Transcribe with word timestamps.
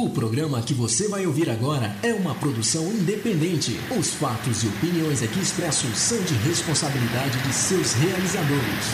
O 0.00 0.08
programa 0.08 0.62
que 0.62 0.72
você 0.72 1.08
vai 1.08 1.26
ouvir 1.26 1.50
agora 1.50 1.92
é 2.04 2.14
uma 2.14 2.32
produção 2.32 2.84
independente. 2.84 3.80
Os 3.98 4.14
fatos 4.14 4.62
e 4.62 4.68
opiniões 4.68 5.24
aqui 5.24 5.40
expressos 5.40 5.98
são 5.98 6.22
de 6.22 6.34
responsabilidade 6.34 7.36
de 7.42 7.52
seus 7.52 7.94
realizadores. 7.94 8.92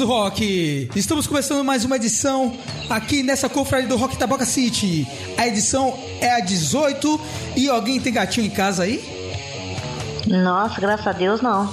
Do 0.00 0.06
rock! 0.06 0.90
Estamos 0.96 1.26
começando 1.26 1.62
mais 1.62 1.84
uma 1.84 1.96
edição 1.96 2.56
aqui 2.88 3.22
nessa 3.22 3.50
confraria 3.50 3.86
do 3.86 3.98
Rock 3.98 4.16
Taboca 4.16 4.46
City. 4.46 5.06
A 5.36 5.46
edição 5.46 5.94
é 6.22 6.30
a 6.30 6.40
18 6.40 7.20
e 7.54 7.68
alguém 7.68 8.00
tem 8.00 8.10
gatinho 8.10 8.46
em 8.46 8.50
casa 8.50 8.84
aí? 8.84 9.04
Nossa, 10.26 10.80
graças 10.80 11.06
a 11.06 11.12
Deus 11.12 11.42
não. 11.42 11.66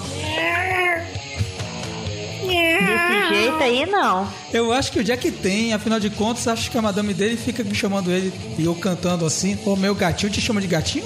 Desse 2.44 3.30
jeito 3.30 3.64
aí 3.64 3.86
não. 3.86 4.28
Eu 4.52 4.74
acho 4.74 4.92
que 4.92 5.00
o 5.00 5.04
Jack 5.06 5.32
tem, 5.32 5.74
afinal 5.74 5.98
de 5.98 6.10
contas, 6.10 6.50
acho 6.50 6.70
que 6.70 6.78
a 6.78 6.82
madame 6.82 7.14
dele 7.14 7.38
fica 7.38 7.64
chamando 7.74 8.12
ele 8.12 8.34
e 8.60 8.66
eu 8.66 8.76
cantando 8.76 9.26
assim. 9.26 9.58
Ô 9.66 9.78
meu 9.78 9.96
gatinho, 9.96 10.30
te 10.30 10.42
chama 10.42 10.60
de 10.60 10.68
gatinho? 10.68 11.06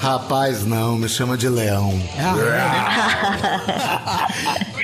Rapaz, 0.00 0.64
não, 0.64 0.98
me 0.98 1.08
chama 1.08 1.36
de 1.36 1.48
leão. 1.48 1.94
Ah, 2.18 2.34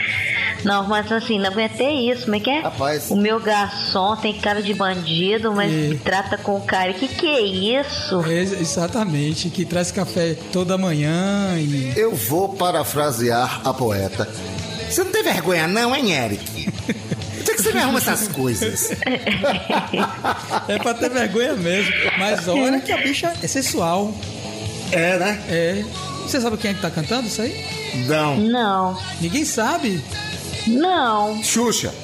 Não, 0.65 0.87
mas 0.89 1.11
assim, 1.11 1.39
não 1.39 1.47
aguentei 1.51 2.11
isso. 2.11 2.25
Como 2.25 2.37
é 2.37 2.41
que 2.41 2.51
é? 2.51 2.61
Rapaz. 2.61 3.11
O 3.11 3.17
meu 3.17 3.41
garçom 3.41 4.17
tem 4.17 4.35
cara 4.35 4.63
de 4.63 4.73
bandido, 4.75 5.53
mas 5.53 5.71
E- 5.73 5.75
me 5.89 5.99
trata 5.99 6.37
com 6.39 6.61
cara. 6.61 6.93
Que 6.93 7.09
que 7.09 7.27
é 7.27 7.41
isso? 7.41 8.23
é, 8.27 8.41
exatamente, 8.43 9.51
que 9.51 9.65
traz 9.65 9.91
café 9.91 10.37
toda 10.53 10.77
manhã 10.79 11.57
e. 11.59 11.93
Eu 11.97 12.15
vou 12.15 12.51
parafrasear 12.51 13.61
a 13.65 13.73
poeta. 13.75 14.29
Você 14.89 15.03
não 15.05 15.11
tem 15.11 15.23
vergonha 15.23 15.67
não, 15.67 15.95
hein, 15.97 16.13
Eric? 16.13 16.69
Onde 17.41 17.51
é 17.51 17.55
que 17.55 17.63
você 17.63 17.73
me 17.73 17.81
arruma 17.81 17.99
essas 17.99 18.29
coisas? 18.29 18.91
É 20.69 20.79
pra 20.79 20.95
ter 20.95 21.11
vergonha 21.11 21.55
mesmo. 21.55 21.93
Mas 22.19 22.47
olha 22.49 22.81
que 22.81 22.93
a 22.93 22.99
bicha 22.99 23.33
é 23.43 23.47
sensual. 23.47 24.15
É, 24.91 25.19
né? 25.19 25.43
É. 25.49 25.85
Você 26.23 26.41
sabe 26.41 26.57
quem 26.57 26.71
é 26.71 26.75
que 26.75 26.81
tá 26.81 26.91
cantando 26.91 27.27
isso 27.27 27.43
aí? 27.43 27.65
Não. 28.07 28.37
Não, 28.37 28.99
Ninguém 29.21 29.45
sabe. 29.45 30.03
Não. 30.67 31.43
Xuxa. 31.43 31.95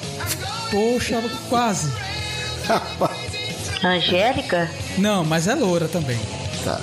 Poxa, 0.71 1.21
quase. 1.49 1.91
Angélica? 3.83 4.69
Não, 4.97 5.23
mas 5.23 5.47
é 5.47 5.55
loura 5.55 5.87
também. 5.87 6.19
Tá. 6.63 6.79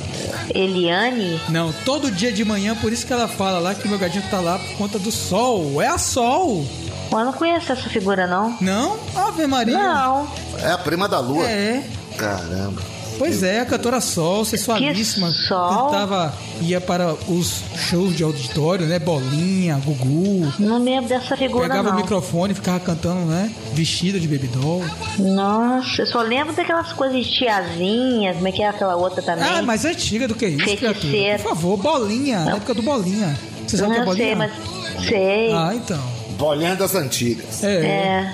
Eliane? 0.54 1.40
Não, 1.48 1.72
todo 1.84 2.10
dia 2.10 2.32
de 2.32 2.44
manhã, 2.44 2.74
por 2.74 2.92
isso 2.92 3.06
que 3.06 3.12
ela 3.12 3.28
fala 3.28 3.58
lá 3.58 3.74
que 3.74 3.86
o 3.86 3.90
meu 3.90 3.98
gatinho 3.98 4.24
tá 4.30 4.40
lá 4.40 4.58
por 4.58 4.76
conta 4.78 4.98
do 4.98 5.12
sol. 5.12 5.80
É 5.82 5.88
a 5.88 5.98
sol. 5.98 6.64
Eu 7.12 7.24
não 7.24 7.32
conheço 7.32 7.72
essa 7.72 7.88
figura, 7.88 8.26
não. 8.26 8.56
Não? 8.60 8.98
Ave 9.14 9.46
Maria. 9.46 9.76
Não. 9.78 10.28
É 10.60 10.70
a 10.72 10.78
prima 10.78 11.08
da 11.08 11.20
lua. 11.20 11.44
É. 11.48 11.82
Caramba. 12.16 12.82
Pois 13.18 13.42
é, 13.42 13.60
a 13.60 13.66
cantora 13.66 14.00
Sol, 14.00 14.44
sensualíssima. 14.44 15.28
Que 15.28 15.34
Sol? 15.48 15.86
Cantava, 15.86 16.34
ia 16.60 16.80
para 16.80 17.14
os 17.28 17.62
shows 17.88 18.16
de 18.16 18.22
auditório, 18.22 18.86
né? 18.86 18.98
Bolinha, 18.98 19.80
Gugu. 19.84 20.52
Não 20.58 20.78
lembro 20.82 21.08
dessa 21.08 21.36
figura, 21.36 21.68
Pegava 21.68 21.88
o 21.88 21.92
não. 21.92 22.00
microfone 22.00 22.52
e 22.52 22.54
ficava 22.54 22.80
cantando, 22.80 23.26
né? 23.26 23.50
Vestida 23.72 24.20
de 24.20 24.28
baby 24.28 24.48
doll. 24.48 24.84
Nossa, 25.18 26.02
eu 26.02 26.06
só 26.06 26.20
lembro 26.22 26.52
daquelas 26.54 26.92
coisas 26.92 27.24
de 27.24 27.32
tiazinha. 27.32 28.34
Como 28.34 28.48
é 28.48 28.52
que 28.52 28.62
é 28.62 28.68
aquela 28.68 28.96
outra 28.96 29.22
também? 29.22 29.44
Ah, 29.44 29.62
mais 29.62 29.84
antiga 29.84 30.28
do 30.28 30.34
que 30.34 30.46
isso, 30.46 30.64
Feiticeira. 30.64 30.94
criatura. 30.94 31.38
Por 31.38 31.48
favor, 31.50 31.76
bolinha. 31.78 32.40
Na 32.44 32.56
época 32.56 32.74
do 32.74 32.82
bolinha. 32.82 33.38
Você 33.66 33.76
sabe 33.78 33.90
o 33.90 33.94
que 33.94 33.96
é 33.96 33.98
não 34.00 34.06
bolinha? 34.06 34.26
sei, 34.26 34.34
mas 34.34 35.06
sei. 35.08 35.52
Ah, 35.52 35.72
então. 35.74 36.00
Bolinha 36.38 36.76
das 36.76 36.94
antigas. 36.94 37.64
É. 37.64 37.74
É. 37.86 38.32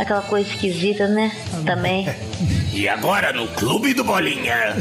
Aquela 0.00 0.22
coisa 0.22 0.48
esquisita, 0.48 1.06
né? 1.06 1.30
Também. 1.66 2.08
E 2.72 2.88
agora 2.88 3.32
no 3.34 3.46
Clube 3.48 3.92
do 3.92 4.02
Bolinha. 4.02 4.76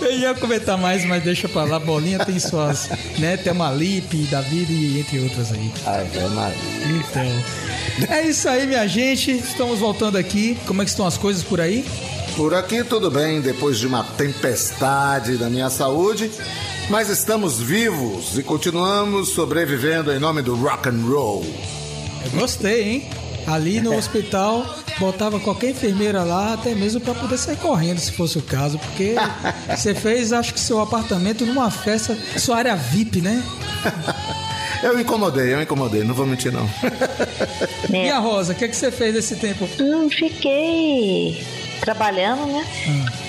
Eu 0.00 0.18
ia 0.18 0.34
comentar 0.34 0.76
mais, 0.76 1.04
mas 1.04 1.22
deixa 1.22 1.48
pra 1.48 1.62
lá. 1.62 1.78
Bolinha 1.78 2.24
tem 2.24 2.40
suas, 2.40 2.88
né? 3.18 3.36
Tem 3.36 3.52
uma 3.52 3.70
Lip, 3.70 4.16
David 4.24 4.72
e 4.72 4.98
entre 4.98 5.20
outras 5.20 5.52
aí. 5.52 5.70
Ai, 5.86 6.10
é 6.12 6.28
Maria. 6.28 6.56
Então. 6.88 7.44
É 8.08 8.22
isso 8.26 8.48
aí, 8.48 8.66
minha 8.66 8.86
gente. 8.88 9.30
Estamos 9.30 9.78
voltando 9.78 10.18
aqui. 10.18 10.58
Como 10.66 10.82
é 10.82 10.84
que 10.84 10.90
estão 10.90 11.06
as 11.06 11.16
coisas 11.16 11.44
por 11.44 11.60
aí? 11.60 11.84
Por 12.36 12.52
aqui 12.54 12.82
tudo 12.82 13.10
bem, 13.10 13.40
depois 13.40 13.78
de 13.78 13.86
uma 13.86 14.02
tempestade 14.02 15.32
na 15.32 15.50
minha 15.50 15.68
saúde, 15.68 16.30
mas 16.88 17.08
estamos 17.08 17.60
vivos 17.60 18.38
e 18.38 18.42
continuamos 18.42 19.30
sobrevivendo 19.30 20.12
em 20.12 20.18
nome 20.18 20.40
do 20.40 20.54
rock 20.56 20.88
and 20.88 21.02
roll. 21.06 21.44
Eu 22.24 22.40
gostei, 22.40 22.82
hein? 22.82 23.10
Ali 23.46 23.80
no 23.80 23.96
hospital, 23.96 24.64
botava 24.98 25.40
qualquer 25.40 25.70
enfermeira 25.70 26.22
lá, 26.22 26.54
até 26.54 26.74
mesmo 26.74 27.00
pra 27.00 27.14
poder 27.14 27.38
sair 27.38 27.56
correndo, 27.56 27.98
se 27.98 28.12
fosse 28.12 28.38
o 28.38 28.42
caso, 28.42 28.78
porque 28.78 29.14
você 29.74 29.94
fez, 29.94 30.32
acho 30.32 30.54
que 30.54 30.60
seu 30.60 30.80
apartamento 30.80 31.44
numa 31.44 31.70
festa, 31.70 32.16
sua 32.36 32.58
área 32.58 32.76
VIP, 32.76 33.20
né? 33.20 33.42
Eu 34.82 34.98
incomodei, 34.98 35.52
eu 35.52 35.60
incomodei, 35.60 36.04
não 36.04 36.14
vou 36.14 36.26
mentir 36.26 36.52
não. 36.52 36.68
E 37.92 38.08
a 38.08 38.18
Rosa, 38.18 38.52
o 38.52 38.56
que, 38.56 38.64
é 38.64 38.68
que 38.68 38.76
você 38.76 38.90
fez 38.90 39.14
nesse 39.14 39.36
tempo? 39.36 39.68
Hum, 39.80 40.08
fiquei 40.08 41.44
trabalhando, 41.80 42.46
né? 42.46 42.64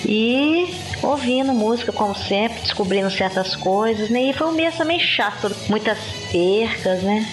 E 0.06 0.72
ouvindo 1.02 1.52
música, 1.52 1.92
como 1.92 2.14
sempre, 2.14 2.60
descobrindo 2.60 3.10
certas 3.10 3.56
coisas, 3.56 4.08
né? 4.08 4.30
E 4.30 4.32
foi 4.32 4.46
um 4.46 4.52
mês 4.52 4.76
também 4.76 5.00
chato, 5.00 5.50
muitas 5.68 5.98
percas, 6.30 7.02
né? 7.02 7.26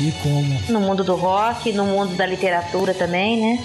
E 0.00 0.12
como? 0.22 0.60
No 0.68 0.80
mundo 0.80 1.04
do 1.04 1.14
rock, 1.14 1.72
no 1.72 1.84
mundo 1.84 2.14
da 2.16 2.26
literatura 2.26 2.94
também, 2.94 3.40
né? 3.40 3.58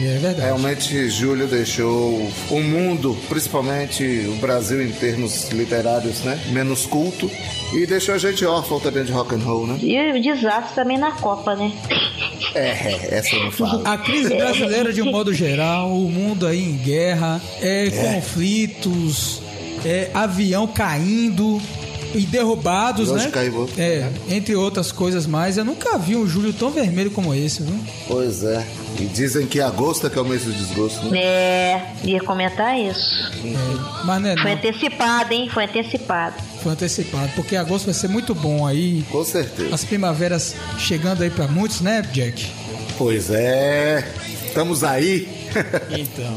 É 0.00 0.18
verdade. 0.18 0.40
Realmente, 0.40 1.08
Júlio 1.08 1.46
deixou 1.46 2.28
o 2.50 2.60
mundo, 2.60 3.16
principalmente 3.28 4.26
o 4.28 4.34
Brasil 4.36 4.82
em 4.82 4.90
termos 4.90 5.50
literários, 5.50 6.20
né? 6.22 6.38
Menos 6.50 6.84
culto. 6.84 7.30
E 7.72 7.86
deixou 7.86 8.14
a 8.14 8.18
gente 8.18 8.44
órfão 8.44 8.80
também 8.80 9.04
de 9.04 9.12
rock 9.12 9.34
and 9.34 9.38
roll, 9.38 9.66
né? 9.66 9.78
E 9.80 10.18
o 10.18 10.20
desastre 10.20 10.74
também 10.74 10.98
na 10.98 11.12
Copa, 11.12 11.54
né? 11.54 11.72
É, 12.54 13.16
essa 13.16 13.36
eu 13.36 13.44
não 13.44 13.52
falo. 13.52 13.82
A 13.86 13.96
crise 13.96 14.34
brasileira, 14.34 14.92
de 14.92 15.00
um 15.00 15.10
modo 15.10 15.32
geral, 15.32 15.90
o 15.92 16.10
mundo 16.10 16.46
aí 16.46 16.62
em 16.62 16.76
guerra, 16.76 17.40
é, 17.60 17.90
conflitos, 17.90 19.40
é, 19.84 20.10
avião 20.12 20.66
caindo 20.66 21.60
e 22.14 22.22
derrubados, 22.22 23.10
né? 23.10 23.28
caiu 23.30 23.56
outro. 23.56 23.80
É, 23.80 24.08
entre 24.28 24.54
outras 24.54 24.92
coisas 24.92 25.26
mais. 25.26 25.56
Eu 25.56 25.64
nunca 25.64 25.98
vi 25.98 26.16
um 26.16 26.26
julho 26.26 26.52
tão 26.52 26.70
vermelho 26.70 27.10
como 27.10 27.34
esse, 27.34 27.62
viu? 27.62 27.78
Pois 28.06 28.42
é. 28.44 28.64
E 28.98 29.04
dizem 29.06 29.46
que 29.46 29.60
agosto 29.60 30.06
é 30.06 30.10
que 30.10 30.18
é 30.18 30.22
o 30.22 30.24
mês 30.24 30.44
do 30.44 30.52
desgosto, 30.52 31.06
né? 31.06 31.18
É, 31.18 31.92
ia 32.04 32.20
comentar 32.22 32.78
isso. 32.78 33.32
É, 33.44 34.04
mas 34.04 34.22
né, 34.22 34.34
Foi 34.36 34.50
não, 34.50 34.58
antecipado, 34.58 35.32
hein? 35.34 35.50
Foi 35.52 35.64
antecipado. 35.64 36.36
foi 36.62 36.72
antecipado, 36.72 37.30
porque 37.34 37.56
agosto 37.56 37.86
vai 37.86 37.94
ser 37.94 38.08
muito 38.08 38.34
bom 38.34 38.66
aí. 38.66 39.04
Com 39.10 39.24
certeza. 39.24 39.74
As 39.74 39.84
primaveras 39.84 40.54
chegando 40.78 41.22
aí 41.22 41.30
pra 41.30 41.48
muitos, 41.48 41.80
né, 41.80 42.02
Jack? 42.12 42.46
Pois 42.96 43.30
é. 43.30 44.06
Estamos 44.46 44.84
aí. 44.84 45.28
Então. 45.90 46.34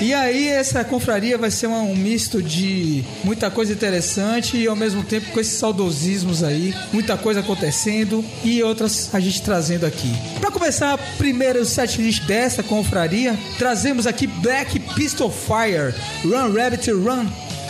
E 0.00 0.14
aí 0.14 0.48
essa 0.48 0.82
confraria 0.82 1.36
vai 1.36 1.50
ser 1.50 1.66
um 1.66 1.94
misto 1.94 2.42
de 2.42 3.04
muita 3.22 3.50
coisa 3.50 3.74
interessante 3.74 4.56
e 4.56 4.66
ao 4.66 4.74
mesmo 4.74 5.02
tempo 5.02 5.30
com 5.30 5.38
esses 5.38 5.58
saudosismos 5.58 6.42
aí, 6.42 6.74
muita 6.90 7.18
coisa 7.18 7.40
acontecendo 7.40 8.24
e 8.42 8.62
outras 8.62 9.14
a 9.14 9.20
gente 9.20 9.42
trazendo 9.42 9.84
aqui. 9.84 10.10
Para 10.40 10.50
começar, 10.50 10.96
primeiro 11.18 11.66
setlist 11.66 12.24
dessa 12.24 12.62
confraria, 12.62 13.38
trazemos 13.58 14.06
aqui 14.06 14.26
Black 14.26 14.80
Pistol 14.94 15.30
Fire, 15.30 15.94
Run 16.24 16.54
Rabbit 16.54 16.90
Run. 16.92 17.26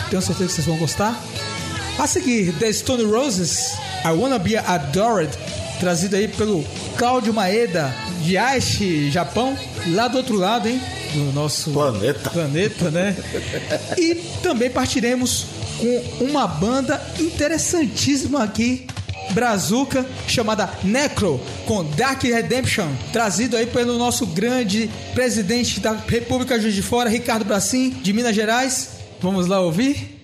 Tenho 0.09 0.21
certeza 0.21 0.47
que 0.47 0.53
vocês 0.53 0.67
vão 0.67 0.77
gostar. 0.77 1.21
A 1.99 2.07
seguir, 2.07 2.53
The 2.53 2.71
Stone 2.71 3.03
Roses, 3.03 3.73
I 4.05 4.09
Wanna 4.09 4.39
Be 4.39 4.55
Adored, 4.55 5.37
trazido 5.81 6.15
aí 6.15 6.29
pelo 6.29 6.63
Cláudio 6.97 7.33
Maeda, 7.33 7.93
de 8.23 8.37
Aichi, 8.37 9.11
Japão, 9.11 9.57
lá 9.87 10.07
do 10.07 10.17
outro 10.17 10.35
lado, 10.35 10.69
hein? 10.69 10.81
Do 11.13 11.31
nosso 11.33 11.71
Planeta. 11.71 12.29
planeta, 12.29 12.89
né? 12.89 13.15
E 13.97 14.15
também 14.41 14.69
partiremos 14.69 15.45
com 15.77 16.25
uma 16.25 16.47
banda 16.47 17.01
interessantíssima 17.19 18.43
aqui, 18.43 18.87
Brazuca, 19.31 20.05
chamada 20.27 20.69
Necro, 20.83 21.39
com 21.65 21.83
Dark 21.83 22.23
Redemption, 22.23 22.87
trazido 23.11 23.57
aí 23.57 23.65
pelo 23.65 23.97
nosso 23.97 24.25
grande 24.27 24.89
presidente 25.13 25.79
da 25.79 25.93
República 25.93 26.59
Juiz 26.59 26.75
de 26.75 26.81
Fora, 26.81 27.09
Ricardo 27.09 27.45
Bracim, 27.45 27.89
de 27.89 28.13
Minas 28.13 28.35
Gerais. 28.35 28.89
Vamos 29.21 29.47
lá 29.47 29.59
ouvir? 29.59 30.20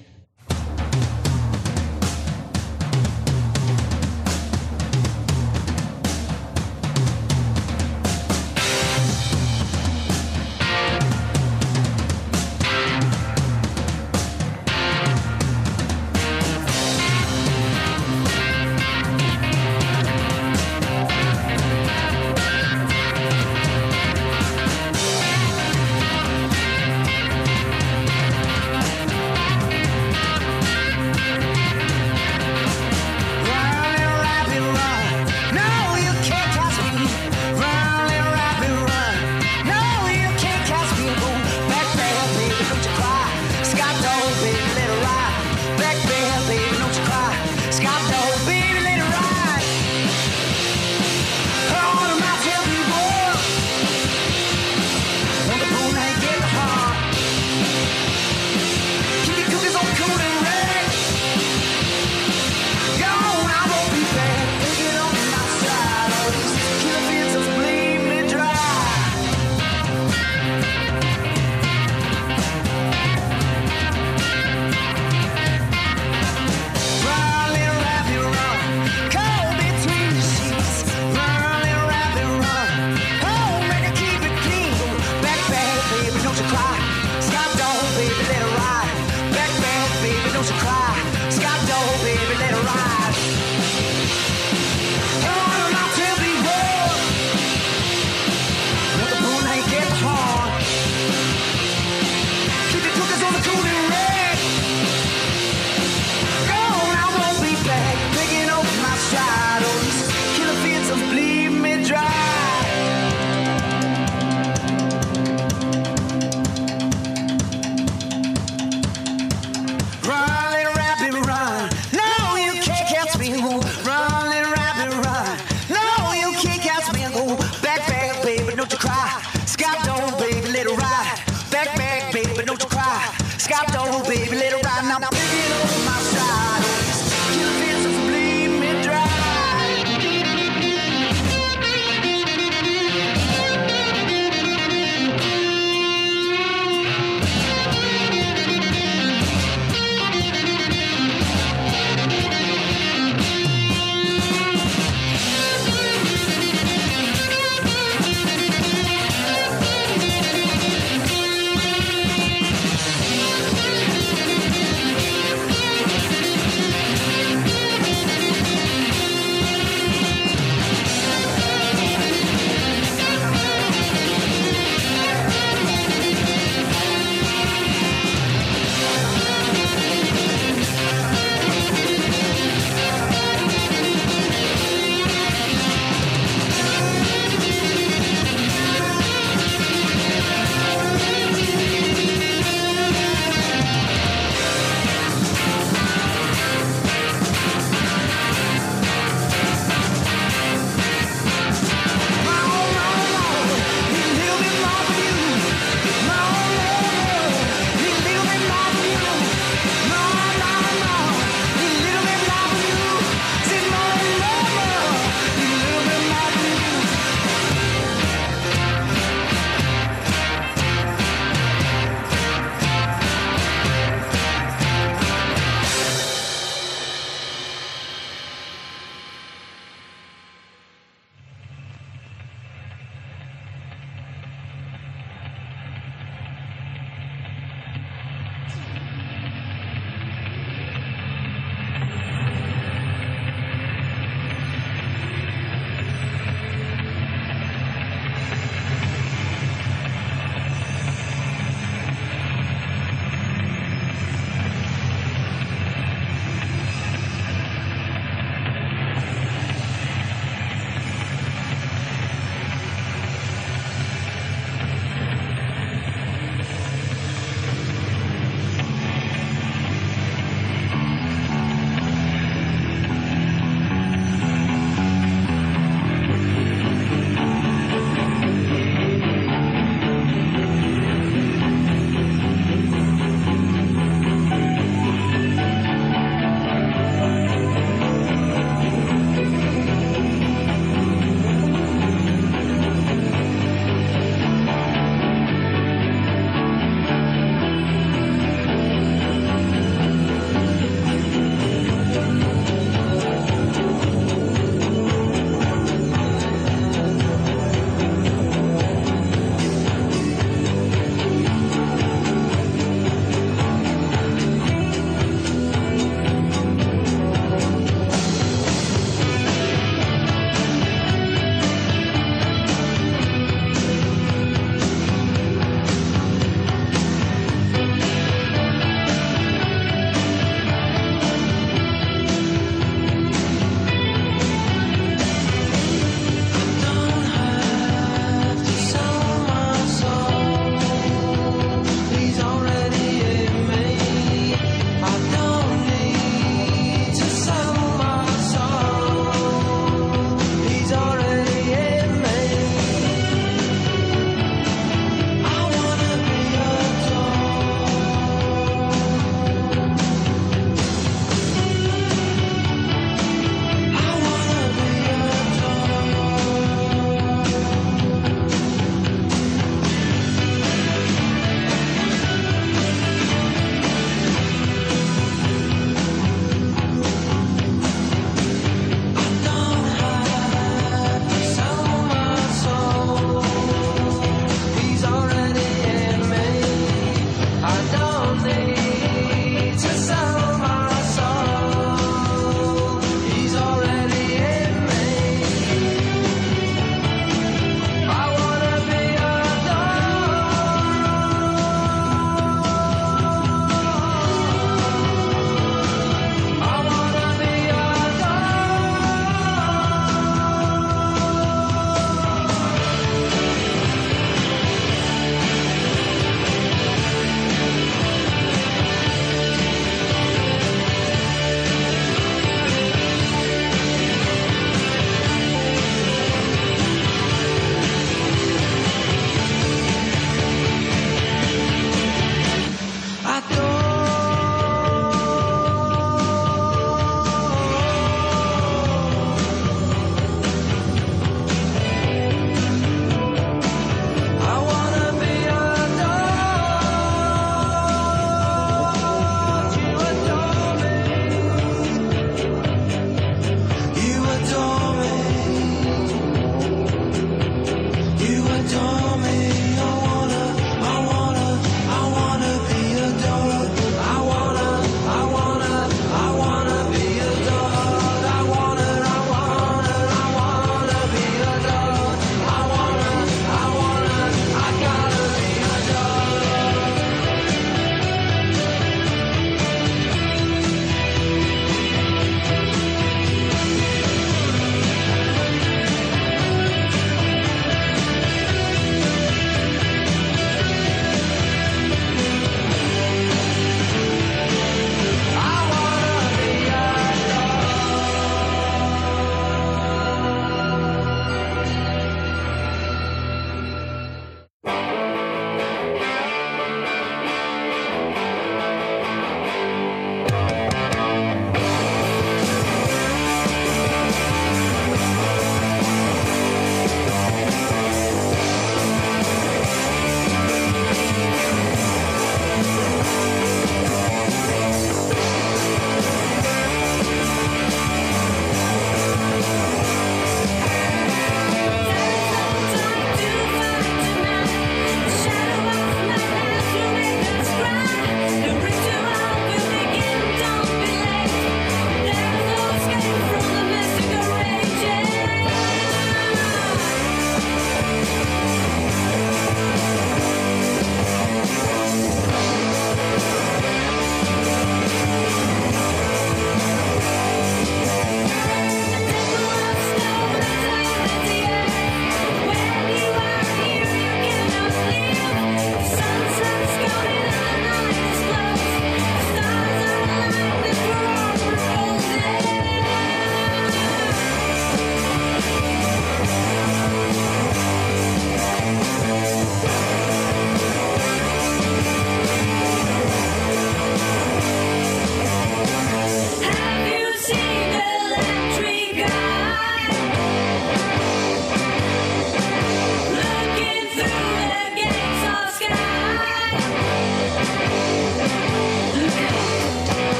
Oh, 91.80 92.00
baby, 92.02 92.36
let 92.40 92.52
it 92.52 92.64
ride. 92.66 92.97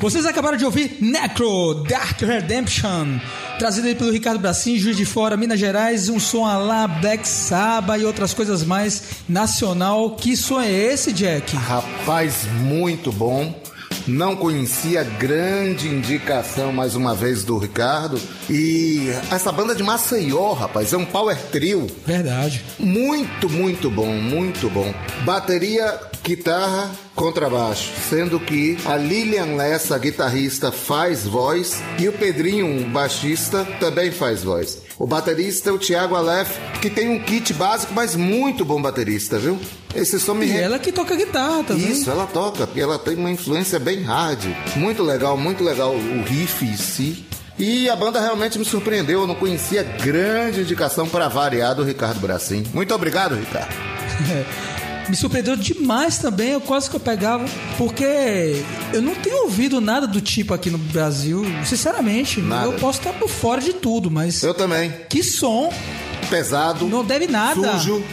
Vocês 0.00 0.24
acabaram 0.24 0.56
de 0.56 0.64
ouvir 0.64 0.96
Necro 0.98 1.84
Dark 1.86 2.22
Redemption, 2.22 3.18
trazido 3.58 3.86
aí 3.86 3.94
pelo 3.94 4.10
Ricardo 4.10 4.40
Bracin, 4.40 4.78
Juiz 4.78 4.96
de 4.96 5.04
Fora, 5.04 5.36
Minas 5.36 5.60
Gerais, 5.60 6.08
um 6.08 6.18
som 6.18 6.46
a 6.46 6.56
lá 6.56 6.88
Black 6.88 7.28
Sabbath 7.28 8.00
e 8.00 8.06
outras 8.06 8.32
coisas 8.32 8.64
mais 8.64 9.02
nacional. 9.28 10.16
Que 10.16 10.34
som 10.38 10.58
é 10.58 10.72
esse, 10.72 11.12
Jack? 11.12 11.54
Rapaz, 11.54 12.46
muito 12.62 13.12
bom. 13.12 13.54
Não 14.06 14.34
conhecia, 14.34 15.04
grande 15.04 15.86
indicação 15.88 16.72
mais 16.72 16.94
uma 16.94 17.14
vez 17.14 17.44
do 17.44 17.58
Ricardo. 17.58 18.18
E 18.48 19.10
essa 19.30 19.52
banda 19.52 19.74
de 19.74 19.82
Maceió, 19.82 20.54
rapaz, 20.54 20.94
é 20.94 20.96
um 20.96 21.04
power 21.04 21.36
trio. 21.52 21.86
Verdade. 22.06 22.64
Muito, 22.78 23.50
muito 23.50 23.90
bom, 23.90 24.14
muito 24.14 24.70
bom. 24.70 24.94
Bateria, 25.24 26.00
guitarra, 26.22 26.90
contrabaixo. 27.14 27.90
Sendo 28.08 28.38
que 28.38 28.78
a 28.84 28.96
Lilian 28.96 29.56
Lessa, 29.56 29.98
guitarrista, 29.98 30.70
faz 30.70 31.26
voz 31.26 31.82
e 31.98 32.08
o 32.08 32.12
Pedrinho, 32.12 32.66
um 32.66 32.90
baixista, 32.90 33.64
também 33.78 34.10
faz 34.10 34.42
voz. 34.42 34.78
O 34.98 35.06
baterista 35.06 35.70
é 35.70 35.72
o 35.72 35.78
Thiago 35.78 36.14
Aleph, 36.14 36.56
que 36.80 36.90
tem 36.90 37.08
um 37.08 37.18
kit 37.20 37.52
básico, 37.54 37.92
mas 37.94 38.14
muito 38.14 38.64
bom 38.64 38.80
baterista, 38.80 39.38
viu? 39.38 39.58
Esse 39.94 40.20
som 40.20 40.34
me 40.34 40.46
E 40.46 40.56
ela 40.56 40.78
que 40.78 40.92
toca 40.92 41.16
guitarra 41.16 41.64
também. 41.64 41.90
isso, 41.90 42.10
ela 42.10 42.26
toca, 42.26 42.66
porque 42.66 42.80
ela 42.80 42.98
tem 42.98 43.16
uma 43.16 43.30
influência 43.30 43.78
bem 43.78 44.02
hard. 44.02 44.44
Muito 44.76 45.02
legal, 45.02 45.36
muito 45.36 45.64
legal 45.64 45.92
o 45.94 46.22
riff 46.22 46.64
em 46.64 46.76
si. 46.76 47.24
E 47.58 47.90
a 47.90 47.96
banda 47.96 48.20
realmente 48.20 48.58
me 48.58 48.64
surpreendeu, 48.64 49.22
eu 49.22 49.26
não 49.26 49.34
conhecia 49.34 49.82
grande 49.82 50.60
indicação 50.60 51.08
para 51.08 51.28
variar 51.28 51.74
do 51.74 51.82
Ricardo 51.82 52.18
Bracim. 52.20 52.64
Muito 52.72 52.94
obrigado, 52.94 53.34
Ricardo. 53.34 53.74
Me 55.08 55.16
surpreendeu 55.16 55.56
demais 55.56 56.18
também, 56.18 56.50
eu 56.50 56.60
quase 56.60 56.88
que 56.88 56.94
eu 56.94 57.00
pegava, 57.00 57.44
porque 57.76 58.62
eu 58.92 59.02
não 59.02 59.14
tenho 59.16 59.42
ouvido 59.44 59.80
nada 59.80 60.06
do 60.06 60.20
tipo 60.20 60.54
aqui 60.54 60.70
no 60.70 60.78
Brasil, 60.78 61.44
sinceramente. 61.64 62.40
Nada. 62.40 62.66
Eu 62.66 62.72
posso 62.74 62.98
estar 62.98 63.12
por 63.14 63.28
fora 63.28 63.60
de 63.60 63.72
tudo, 63.72 64.08
mas 64.10 64.42
Eu 64.42 64.54
também. 64.54 64.92
que 65.08 65.22
som, 65.24 65.72
Pesado, 66.28 66.86
não 66.86 67.04
deve 67.04 67.26
nada. 67.26 67.72
sujo, 67.78 68.04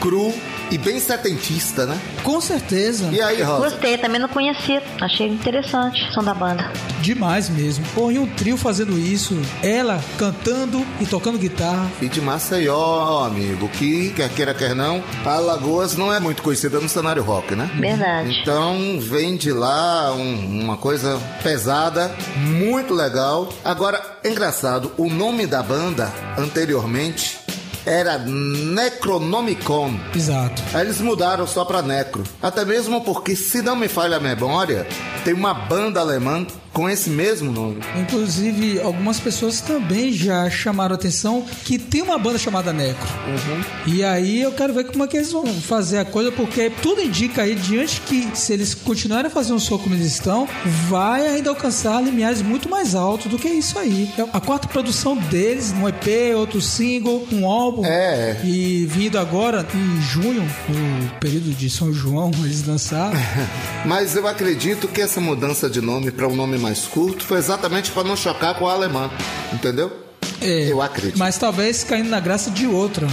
cru 0.00 0.32
e 0.70 0.78
bem 0.78 0.98
setentista, 1.00 1.86
né? 1.86 1.98
Com 2.22 2.40
certeza. 2.40 3.08
E 3.12 3.20
aí, 3.20 3.42
Rosa? 3.42 3.70
Gostei, 3.70 3.98
também 3.98 4.20
não 4.20 4.28
conhecia. 4.28 4.82
Achei 5.00 5.28
interessante 5.28 6.02
o 6.08 6.12
som 6.12 6.22
da 6.22 6.34
banda. 6.34 6.70
Demais 7.00 7.48
mesmo. 7.48 7.84
Porra, 7.94 8.12
e 8.12 8.18
um 8.18 8.26
trio 8.26 8.56
fazendo 8.56 8.96
isso, 8.98 9.36
ela 9.62 10.00
cantando 10.18 10.84
e 11.00 11.06
tocando 11.06 11.38
guitarra. 11.38 11.90
E 12.00 12.08
de 12.08 12.20
Maceió, 12.20 13.24
amigo, 13.24 13.68
que 13.68 14.10
quer 14.10 14.28
queira, 14.30 14.54
quer 14.54 14.74
não, 14.74 15.02
Alagoas 15.24 15.96
não 15.96 16.12
é 16.12 16.20
muito 16.20 16.42
conhecida 16.42 16.78
no 16.80 16.88
cenário 16.88 17.22
rock, 17.22 17.54
né? 17.54 17.68
Verdade. 17.78 18.38
Então 18.40 18.98
vem 19.00 19.36
de 19.36 19.52
lá 19.52 20.12
um- 20.14 20.60
uma 20.62 20.76
coisa 20.76 21.20
pesada, 21.42 22.14
muito 22.36 22.94
legal. 22.94 23.48
Agora, 23.64 24.00
engraçado, 24.24 24.92
o 24.96 25.08
nome 25.10 25.46
da 25.46 25.62
banda 25.62 26.12
anteriormente 26.38 27.38
era 27.84 28.18
Necronomicon. 28.18 29.98
Exato. 30.14 30.62
Aí 30.74 30.82
eles 30.82 31.00
mudaram 31.00 31.46
só 31.46 31.64
pra 31.64 31.82
Necro. 31.82 32.22
Até 32.40 32.64
mesmo 32.64 33.02
porque, 33.02 33.34
se 33.36 33.62
não 33.62 33.76
me 33.76 33.88
falha 33.88 34.16
a 34.16 34.20
memória, 34.20 34.86
tem 35.24 35.34
uma 35.34 35.54
banda 35.54 36.00
alemã 36.00 36.46
com 36.72 36.88
esse 36.88 37.10
mesmo 37.10 37.52
nome. 37.52 37.80
Inclusive, 38.00 38.80
algumas 38.80 39.20
pessoas 39.20 39.60
também 39.60 40.12
já 40.12 40.48
chamaram 40.48 40.94
a 40.94 40.96
atenção 40.96 41.44
que 41.64 41.78
tem 41.78 42.02
uma 42.02 42.18
banda 42.18 42.38
chamada 42.38 42.72
Necro. 42.72 43.08
E 43.86 44.02
aí 44.02 44.40
eu 44.40 44.52
quero 44.52 44.72
ver 44.72 44.84
como 44.84 45.04
é 45.04 45.06
que 45.06 45.16
eles 45.16 45.30
vão 45.30 45.46
fazer 45.46 45.98
a 45.98 46.04
coisa, 46.04 46.32
porque 46.32 46.70
tudo 46.70 47.02
indica 47.02 47.42
aí, 47.42 47.54
diante 47.54 48.00
que 48.02 48.30
se 48.34 48.52
eles 48.52 48.74
continuarem 48.74 49.26
a 49.26 49.30
fazer 49.30 49.52
um 49.52 49.58
som 49.58 49.78
como 49.78 49.94
eles 49.94 50.06
estão, 50.06 50.48
vai 50.88 51.26
ainda 51.26 51.50
alcançar 51.50 52.02
limiares 52.02 52.42
muito 52.42 52.68
mais 52.68 52.94
altos 52.94 53.30
do 53.30 53.38
que 53.38 53.48
isso 53.48 53.78
aí. 53.78 54.08
É 54.18 54.22
a 54.32 54.40
quarta 54.40 54.68
produção 54.68 55.16
deles, 55.16 55.72
um 55.72 55.88
EP, 55.88 56.36
outro 56.36 56.60
single, 56.60 57.26
um 57.32 57.46
álbum. 57.46 57.84
É. 57.84 58.40
E 58.44 58.86
vindo 58.86 59.18
agora, 59.18 59.66
em 59.74 60.00
junho, 60.00 60.42
no 60.68 61.10
período 61.20 61.54
de 61.54 61.68
São 61.68 61.92
João, 61.92 62.30
eles 62.44 62.66
lançaram. 62.66 63.18
Mas 63.84 64.16
eu 64.16 64.26
acredito 64.26 64.88
que 64.88 65.00
essa 65.00 65.20
mudança 65.20 65.68
de 65.68 65.80
nome 65.80 66.10
para 66.10 66.26
um 66.28 66.36
nome 66.36 66.61
mais 66.62 66.86
curto 66.86 67.26
foi 67.26 67.38
exatamente 67.38 67.90
para 67.90 68.04
não 68.04 68.16
chocar 68.16 68.54
com 68.54 68.64
o 68.64 68.68
alemão. 68.68 69.10
Entendeu? 69.52 69.92
É, 70.42 70.70
Eu 70.70 70.82
acredito. 70.82 71.18
Mas 71.18 71.36
talvez 71.38 71.84
caindo 71.84 72.08
na 72.08 72.20
graça 72.20 72.50
de 72.50 72.66
outra. 72.66 73.06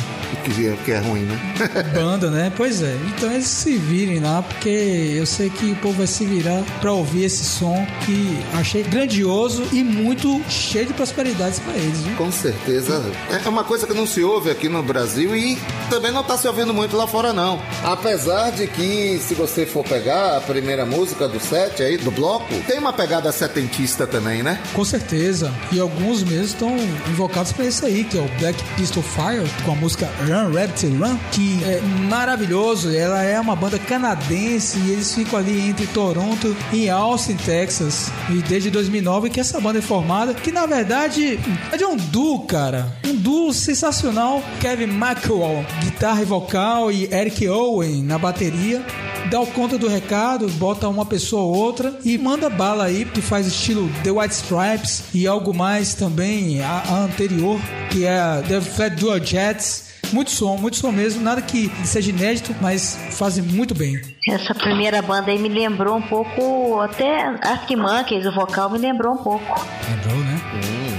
Que 0.43 0.67
é, 0.67 0.75
que 0.85 0.91
é 0.91 0.99
ruim, 0.99 1.21
né? 1.21 1.39
banda, 1.93 2.29
né? 2.29 2.51
Pois 2.55 2.81
é. 2.81 2.95
Então 3.15 3.31
eles 3.31 3.45
se 3.45 3.75
virem 3.77 4.19
lá, 4.19 4.41
porque 4.41 5.15
eu 5.15 5.25
sei 5.25 5.49
que 5.49 5.71
o 5.71 5.75
povo 5.77 5.97
vai 5.97 6.07
se 6.07 6.25
virar 6.25 6.63
pra 6.81 6.91
ouvir 6.91 7.25
esse 7.25 7.43
som 7.43 7.85
que 8.05 8.39
achei 8.53 8.83
grandioso 8.83 9.63
e 9.71 9.83
muito 9.83 10.41
cheio 10.49 10.85
de 10.87 10.93
prosperidades 10.93 11.59
pra 11.59 11.73
eles, 11.73 11.99
viu? 11.99 12.15
Com 12.15 12.31
certeza. 12.31 13.03
É 13.45 13.49
uma 13.49 13.63
coisa 13.63 13.85
que 13.85 13.93
não 13.93 14.07
se 14.07 14.23
ouve 14.23 14.49
aqui 14.49 14.69
no 14.69 14.81
Brasil 14.81 15.35
e 15.35 15.57
também 15.89 16.11
não 16.11 16.21
está 16.21 16.37
se 16.37 16.47
ouvindo 16.47 16.73
muito 16.73 16.95
lá 16.95 17.05
fora, 17.05 17.33
não. 17.33 17.61
Apesar 17.83 18.51
de 18.51 18.67
que, 18.67 19.19
se 19.19 19.33
você 19.33 19.65
for 19.65 19.83
pegar 19.83 20.37
a 20.37 20.41
primeira 20.41 20.85
música 20.85 21.27
do 21.27 21.39
set 21.39 21.81
aí, 21.83 21.97
do 21.97 22.11
bloco, 22.11 22.53
tem 22.67 22.79
uma 22.79 22.93
pegada 22.93 23.31
setentista 23.31 24.07
também, 24.07 24.41
né? 24.41 24.59
Com 24.73 24.85
certeza. 24.85 25.53
E 25.71 25.79
alguns 25.79 26.23
mesmo 26.23 26.45
estão 26.45 26.75
invocados 27.19 27.51
pra 27.51 27.65
isso 27.65 27.85
aí, 27.85 28.05
que 28.05 28.17
é 28.17 28.21
o 28.21 28.29
Black 28.39 28.63
Pistol 28.75 29.03
Fire, 29.03 29.43
com 29.65 29.73
a 29.73 29.75
música 29.75 30.09
Run 30.21 30.53
Rabbit 30.53 30.87
Run, 30.87 31.17
que 31.33 31.61
é 31.65 31.81
maravilhoso. 32.07 32.95
Ela 32.95 33.21
é 33.23 33.37
uma 33.37 33.57
banda 33.57 33.77
canadense 33.77 34.79
e 34.79 34.91
eles 34.91 35.13
ficam 35.13 35.37
ali 35.37 35.69
entre 35.69 35.85
Toronto 35.87 36.55
e 36.71 36.89
Austin, 36.89 37.35
Texas. 37.35 38.09
E 38.29 38.41
desde 38.43 38.71
2009 38.71 39.29
que 39.29 39.39
essa 39.39 39.59
banda 39.59 39.79
é 39.79 39.81
formada, 39.81 40.33
que 40.33 40.49
na 40.49 40.65
verdade 40.65 41.37
é 41.73 41.75
de 41.75 41.83
um 41.83 41.97
duo, 41.97 42.45
cara. 42.45 42.97
Um 43.05 43.15
duo 43.15 43.53
sensacional. 43.53 44.41
Kevin 44.61 44.85
McElwell, 44.85 45.65
guitarra 45.81 46.21
e 46.21 46.25
vocal, 46.25 46.89
e 46.89 47.13
Eric 47.13 47.45
Owen 47.49 48.01
na 48.01 48.17
bateria 48.17 48.81
dá 49.29 49.39
o 49.39 49.47
conta 49.47 49.77
do 49.77 49.87
recado, 49.87 50.47
bota 50.51 50.87
uma 50.87 51.05
pessoa 51.05 51.43
ou 51.43 51.55
outra 51.55 51.99
e 52.03 52.17
manda 52.17 52.49
bala 52.49 52.85
aí, 52.85 53.05
que 53.05 53.21
faz 53.21 53.45
estilo 53.45 53.89
The 54.03 54.11
White 54.11 54.33
Stripes 54.33 55.03
e 55.13 55.27
algo 55.27 55.53
mais 55.53 55.93
também, 55.93 56.61
a 56.61 57.08
anterior, 57.09 57.59
que 57.91 58.05
é 58.05 58.19
a 58.19 58.41
The 58.47 58.61
Fat 58.61 58.95
Dual 58.95 59.19
Jets. 59.19 59.89
Muito 60.11 60.31
som, 60.31 60.57
muito 60.57 60.77
som 60.77 60.91
mesmo, 60.91 61.21
nada 61.21 61.39
que 61.41 61.69
seja 61.85 62.09
inédito, 62.09 62.55
mas 62.59 62.97
fazem 63.11 63.43
muito 63.43 63.75
bem. 63.75 64.01
Essa 64.27 64.55
primeira 64.55 65.01
banda 65.03 65.29
aí 65.29 65.37
me 65.37 65.49
lembrou 65.49 65.97
um 65.97 66.01
pouco, 66.01 66.79
até 66.79 67.25
Arctic 67.25 67.77
Monkeys, 67.77 68.25
o 68.25 68.31
vocal 68.31 68.71
me 68.71 68.79
lembrou 68.79 69.13
um 69.13 69.17
pouco. 69.17 69.65
Lembrou, 69.87 70.17
né? 70.23 70.41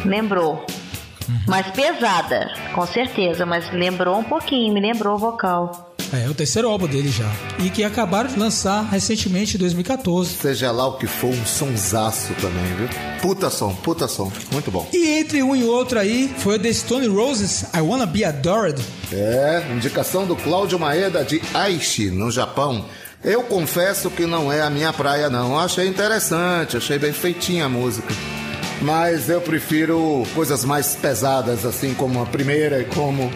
Lembrou. 0.04 0.66
Mais 1.48 1.66
pesada, 1.68 2.52
com 2.72 2.86
certeza, 2.86 3.44
mas 3.44 3.70
lembrou 3.72 4.18
um 4.18 4.24
pouquinho, 4.24 4.72
me 4.72 4.80
lembrou 4.80 5.14
o 5.16 5.18
vocal. 5.18 5.89
É, 6.12 6.26
é 6.26 6.28
o 6.28 6.34
terceiro 6.34 6.68
álbum 6.68 6.86
dele 6.86 7.10
já. 7.10 7.30
E 7.58 7.70
que 7.70 7.84
acabaram 7.84 8.30
de 8.30 8.38
lançar 8.38 8.82
recentemente, 8.82 9.56
em 9.56 9.58
2014. 9.58 10.34
Seja 10.40 10.70
lá 10.70 10.86
o 10.88 10.96
que 10.96 11.06
for, 11.06 11.30
um 11.30 11.46
sonsaço 11.46 12.32
também, 12.40 12.64
viu? 12.76 12.88
Puta 13.22 13.50
som, 13.50 13.74
puta 13.74 14.08
som. 14.08 14.30
Muito 14.52 14.70
bom. 14.70 14.88
E 14.92 15.08
entre 15.18 15.42
um 15.42 15.54
e 15.54 15.64
outro 15.64 15.98
aí, 15.98 16.32
foi 16.38 16.56
o 16.56 16.58
The 16.58 16.72
Stone 16.72 17.06
Roses, 17.06 17.64
I 17.74 17.80
Wanna 17.80 18.06
Be 18.06 18.24
Adored. 18.24 18.80
É, 19.12 19.62
indicação 19.74 20.26
do 20.26 20.36
Cláudio 20.36 20.78
Maeda 20.78 21.24
de 21.24 21.40
Aichi, 21.54 22.10
no 22.10 22.30
Japão. 22.30 22.84
Eu 23.22 23.42
confesso 23.42 24.10
que 24.10 24.24
não 24.24 24.50
é 24.50 24.62
a 24.62 24.70
minha 24.70 24.92
praia, 24.92 25.28
não. 25.28 25.58
Achei 25.58 25.86
interessante, 25.86 26.76
achei 26.76 26.98
bem 26.98 27.12
feitinha 27.12 27.66
a 27.66 27.68
música. 27.68 28.08
Mas 28.80 29.28
eu 29.28 29.42
prefiro 29.42 30.22
coisas 30.34 30.64
mais 30.64 30.94
pesadas, 30.94 31.66
assim 31.66 31.92
como 31.92 32.22
a 32.22 32.26
primeira 32.26 32.80
e 32.80 32.84
como 32.86 33.30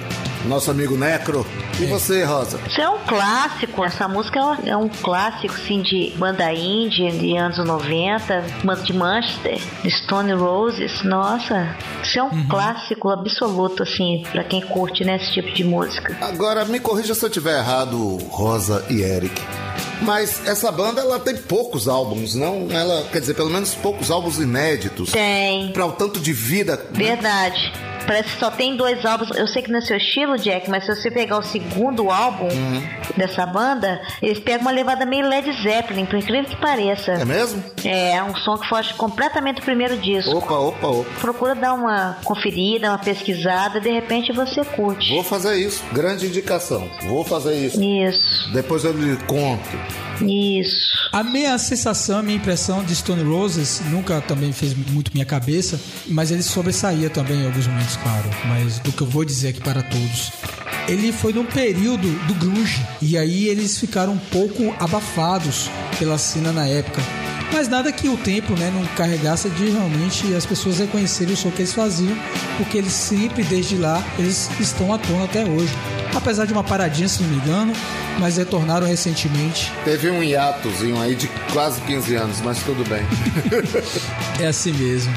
nosso 0.45 0.71
amigo 0.71 0.97
Necro. 0.97 1.47
E 1.81 1.87
você, 1.87 2.23
Rosa? 2.25 2.61
Isso 2.69 2.81
é 2.81 2.89
um 2.89 2.99
clássico, 3.07 3.85
essa 3.85 4.07
música 4.07 4.39
é 4.65 4.77
um 4.77 4.89
clássico, 4.89 5.55
assim, 5.55 5.83
de 5.83 6.13
banda 6.17 6.53
indie 6.53 7.11
de 7.11 7.37
anos 7.37 7.59
90, 7.59 8.45
banda 8.63 8.83
de 8.83 8.93
Manchester, 8.93 9.59
de 9.83 9.91
Stone 9.91 10.33
Roses, 10.33 11.03
nossa, 11.03 11.75
isso 12.03 12.19
é 12.19 12.23
um 12.23 12.47
clássico 12.49 13.11
absoluto, 13.11 13.83
assim, 13.83 14.23
pra 14.31 14.45
quem 14.45 14.61
curte, 14.61 15.05
né, 15.05 15.17
esse 15.17 15.33
tipo 15.33 15.53
de 15.53 15.65
música. 15.65 16.17
Agora, 16.21 16.65
me 16.65 16.79
corrija 16.79 17.15
se 17.15 17.25
eu 17.25 17.31
tiver 17.31 17.59
errado, 17.59 18.19
Rosa 18.29 18.85
e 18.89 19.03
Eric. 19.03 19.41
Mas 20.03 20.47
essa 20.47 20.71
banda, 20.71 21.01
ela 21.01 21.19
tem 21.19 21.37
poucos 21.37 21.89
álbuns, 21.89 22.35
não? 22.35 22.69
Ela, 22.71 23.05
quer 23.11 23.21
dizer, 23.21 23.35
pelo 23.35 23.51
menos 23.51 23.75
poucos 23.75 24.11
álbuns 24.11 24.39
inéditos. 24.39 25.11
Tem, 25.13 25.73
Pra 25.73 25.87
o 25.87 25.93
tanto 25.93 26.21
de 26.21 26.33
vida. 26.33 26.77
né? 26.77 27.53
Parece 28.07 28.31
que 28.35 28.39
só 28.39 28.51
tem 28.51 28.77
dois 28.77 29.05
álbuns. 29.05 29.31
Eu 29.37 29.47
sei 29.47 29.63
que 29.63 29.71
não 29.71 29.79
é 29.79 29.83
seu 29.83 29.97
estilo, 29.97 30.37
Jack, 30.39 30.69
mas 30.71 30.85
se 30.85 30.95
você 30.95 31.11
pegar 31.11 31.39
o 31.39 31.43
segundo 31.43 32.11
álbum 32.11 32.49
Uhum. 32.49 32.83
dessa 33.17 33.47
banda, 33.47 34.01
eles 34.21 34.39
pegam 34.39 34.63
uma 34.63 34.71
levada 34.71 35.07
meio 35.07 35.27
Led 35.29 35.51
Zeppelin, 35.63 36.05
por 36.07 36.19
incrível 36.19 36.45
que 36.49 36.57
pareça. 36.57 37.13
É 37.13 37.25
mesmo? 37.25 37.63
É, 37.85 38.23
um 38.23 38.35
som 38.37 38.57
que 38.59 38.69
foge 38.69 38.93
completamente 38.95 39.57
do 39.57 39.63
primeiro 39.63 39.97
disco. 39.97 40.37
Opa, 40.37 40.55
opa, 40.55 40.87
opa. 40.89 41.11
Procura 41.21 41.55
dar 41.55 41.75
uma 41.75 42.19
conferida, 42.25 42.89
uma 42.91 42.99
pesquisada, 42.99 43.81
de 43.81 43.91
repente 43.91 44.33
você 44.33 44.65
curte. 44.65 45.11
Vou 45.15 45.25
fazer 45.25 45.57
isso. 45.57 45.83
Grande 45.93 46.27
indicação. 46.27 46.89
Vou 47.05 47.25
fazer 47.25 47.55
isso. 47.55 47.83
Isso, 47.83 48.53
Depois 48.53 48.85
eu 48.85 48.93
lhe 48.93 49.17
conto. 49.27 49.69
isso. 50.23 50.95
A 51.13 51.23
minha 51.23 51.57
sensação, 51.59 52.19
a 52.19 52.23
minha 52.23 52.37
impressão 52.37 52.83
de 52.85 52.95
Stone 52.95 53.23
Roses 53.23 53.81
nunca 53.91 54.21
também 54.21 54.53
fez 54.53 54.75
muito 54.75 55.11
minha 55.13 55.25
cabeça, 55.27 55.81
mas 56.09 56.31
ele 56.31 56.43
sobressaía 56.43 57.09
também 57.11 57.43
em 57.43 57.47
alguns 57.47 57.67
momentos, 57.67 57.94
claro. 57.97 58.29
Mas 58.47 58.79
do 58.79 58.93
que 58.93 59.03
eu 59.03 59.07
vou 59.07 59.25
dizer 59.25 59.49
aqui 59.49 59.61
para 59.61 59.83
todos. 59.83 60.33
Ele 60.87 61.13
foi 61.13 61.33
num 61.33 61.47
período 61.47 62.09
do 62.27 62.35
grunge 62.35 62.85
e 63.01 63.17
aí 63.17 63.49
eles 63.49 63.79
ficaram 63.79 64.13
um 64.13 64.19
pouco 64.19 64.75
abafados 64.79 65.71
pela 65.99 66.19
cena 66.19 66.53
na 66.53 66.67
época. 66.67 67.01
Mas 67.55 67.69
nada 67.69 67.93
que 67.93 68.09
o 68.09 68.17
tempo 68.17 68.53
né, 68.55 68.71
não 68.75 68.85
carregasse 68.97 69.49
de 69.49 69.71
realmente 69.71 70.35
as 70.35 70.45
pessoas 70.45 70.81
reconhecerem 70.81 71.35
o 71.35 71.37
som 71.37 71.51
que 71.53 71.63
eles 71.63 71.73
faziam, 71.73 72.17
porque 72.59 72.77
eles 72.77 72.93
sempre, 72.93 73.45
desde 73.45 73.77
lá, 73.77 74.03
eles 74.19 74.51
estão 74.59 74.93
à 74.93 74.99
tona 74.99 75.25
até 75.25 75.45
hoje. 75.45 75.73
Apesar 76.15 76.47
de 76.47 76.53
uma 76.53 76.65
paradinha, 76.65 77.09
se 77.09 77.23
não 77.23 77.31
me 77.31 77.37
engano, 77.37 77.73
mas 78.19 78.37
retornaram 78.39 78.87
recentemente. 78.87 79.73
Teve 79.85 80.11
um 80.11 80.23
hiatozinho 80.23 81.01
aí 81.01 81.15
de 81.15 81.29
quase 81.53 81.81
15 81.83 82.15
anos, 82.17 82.41
mas 82.41 82.59
tudo 82.63 82.85
bem. 82.89 83.03
É 84.41 84.49
assim 84.49 84.73
mesmo. 84.73 85.13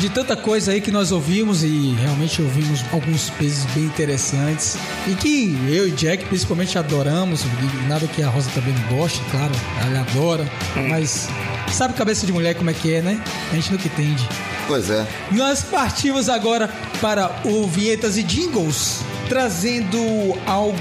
De 0.00 0.08
tanta 0.08 0.36
coisa 0.36 0.70
aí 0.70 0.80
que 0.80 0.92
nós 0.92 1.10
ouvimos 1.10 1.64
e 1.64 1.92
realmente 2.00 2.40
ouvimos 2.40 2.84
alguns 2.92 3.30
pesos 3.30 3.64
bem 3.74 3.82
interessantes 3.82 4.76
e 5.08 5.14
que 5.16 5.58
eu 5.68 5.88
e 5.88 5.90
Jack 5.90 6.24
principalmente 6.26 6.78
adoramos, 6.78 7.44
nada 7.88 8.06
que 8.06 8.22
a 8.22 8.28
Rosa 8.28 8.48
também 8.54 8.72
não 8.74 8.96
goste, 8.96 9.20
claro, 9.28 9.50
ela 9.84 10.00
adora, 10.00 10.48
mas 10.88 11.28
sabe 11.72 11.94
cabeça 11.94 12.24
de 12.24 12.32
mulher 12.32 12.54
como 12.54 12.70
é 12.70 12.74
que 12.74 12.94
é, 12.94 13.02
né? 13.02 13.20
A 13.50 13.56
gente 13.56 13.72
nunca 13.72 13.88
entende. 13.88 14.28
Pois 14.68 14.88
é. 14.88 15.04
Nós 15.32 15.64
partimos 15.64 16.28
agora 16.28 16.70
para 17.00 17.40
o 17.44 17.66
Vinhetas 17.66 18.16
e 18.16 18.22
Jingles, 18.22 19.00
trazendo 19.28 19.98
algo 20.46 20.76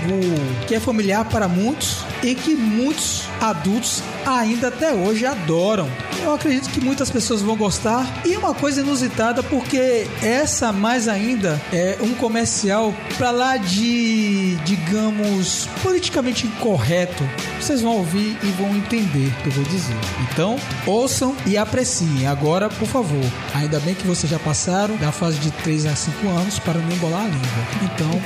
que 0.67 0.75
é 0.75 0.79
familiar 0.79 1.25
para 1.25 1.47
muitos 1.47 2.05
e 2.21 2.35
que 2.35 2.53
muitos 2.53 3.23
adultos 3.41 4.03
ainda 4.25 4.67
até 4.67 4.93
hoje 4.93 5.25
adoram. 5.25 5.89
Eu 6.21 6.33
acredito 6.33 6.69
que 6.69 6.81
muitas 6.81 7.09
pessoas 7.09 7.41
vão 7.41 7.55
gostar 7.55 8.05
e 8.25 8.33
é 8.33 8.37
uma 8.37 8.53
coisa 8.53 8.81
inusitada 8.81 9.41
porque 9.43 10.07
essa 10.21 10.73
mais 10.73 11.07
ainda 11.07 11.61
é 11.71 11.97
um 12.01 12.13
comercial 12.15 12.93
para 13.17 13.31
lá 13.31 13.57
de, 13.57 14.55
digamos, 14.65 15.69
politicamente 15.81 16.47
incorreto. 16.47 17.23
Vocês 17.59 17.81
vão 17.81 17.97
ouvir 17.97 18.37
e 18.43 18.47
vão 18.51 18.75
entender 18.75 19.27
o 19.27 19.43
que 19.43 19.47
eu 19.47 19.53
vou 19.53 19.63
dizer. 19.65 19.95
Então, 20.31 20.57
ouçam 20.85 21.35
e 21.45 21.57
apreciem. 21.57 22.27
Agora, 22.27 22.69
por 22.69 22.87
favor, 22.87 23.23
ainda 23.53 23.79
bem 23.79 23.93
que 23.95 24.05
vocês 24.05 24.29
já 24.29 24.39
passaram 24.39 24.97
da 24.97 25.11
fase 25.11 25.37
de 25.37 25.51
3 25.51 25.85
a 25.85 25.95
5 25.95 26.27
anos 26.29 26.59
para 26.59 26.79
não 26.79 26.91
embolar 26.91 27.21
a 27.21 27.27
língua. 27.27 27.47
Então, 27.83 28.21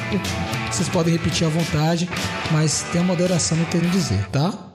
vocês 0.71 0.87
podem 0.89 1.13
repetir 1.13 1.45
à 1.45 1.49
vontade, 1.49 2.09
mas 2.51 2.85
tenha 2.91 3.03
moderação 3.03 3.57
no 3.57 3.65
que 3.65 3.75
eu 3.75 3.81
dizer, 3.81 4.27
tá? 4.29 4.70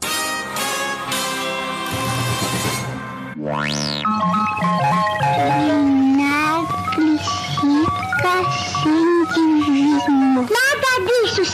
Nada 10.37 10.91
disso, 11.07 11.41
100% 11.41 11.49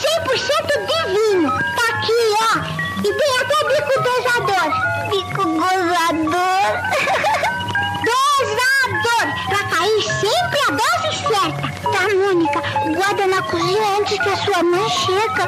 divino. 0.88 1.48
Tá 1.50 1.86
aqui, 1.90 2.22
ó. 2.42 2.58
E 2.98 3.10
tem 3.14 3.32
até 3.40 3.58
bico 3.68 3.94
dosador. 4.02 4.68
Bico 5.10 5.42
gozador. 5.46 6.70
Dosador, 8.10 9.26
pra 9.48 9.62
cair 9.70 10.02
sempre 10.02 10.60
a 10.66 10.70
dose 10.72 11.10
certa. 11.18 11.66
Tá, 11.92 12.02
Mônica? 12.16 12.60
Guarda 12.96 13.24
na 13.28 13.40
cozinha 13.42 13.88
antes 14.00 14.18
que 14.18 14.28
a 14.28 14.36
sua 14.38 14.62
mãe 14.64 14.88
chega. 14.90 15.44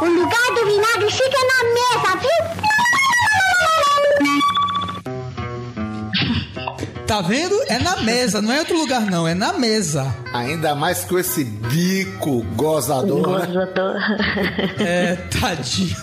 O 0.00 0.04
lugar 0.06 0.48
do 0.54 0.64
vinagre 0.64 1.10
fica 1.10 1.40
na 1.42 1.58
mesa, 1.74 2.10
viu? 2.20 2.75
Tá 7.06 7.20
vendo? 7.20 7.54
É 7.68 7.78
na 7.78 8.02
mesa, 8.02 8.42
não 8.42 8.50
é 8.50 8.56
em 8.56 8.58
outro 8.58 8.76
lugar 8.76 9.02
não, 9.02 9.28
é 9.28 9.34
na 9.34 9.52
mesa. 9.52 10.12
Ainda 10.32 10.74
mais 10.74 11.04
com 11.04 11.16
esse 11.16 11.44
bico 11.44 12.42
gozador, 12.56 13.38
né? 13.38 13.46
Gozador. 13.46 13.96
É, 14.80 15.14
tadinho. 15.40 15.96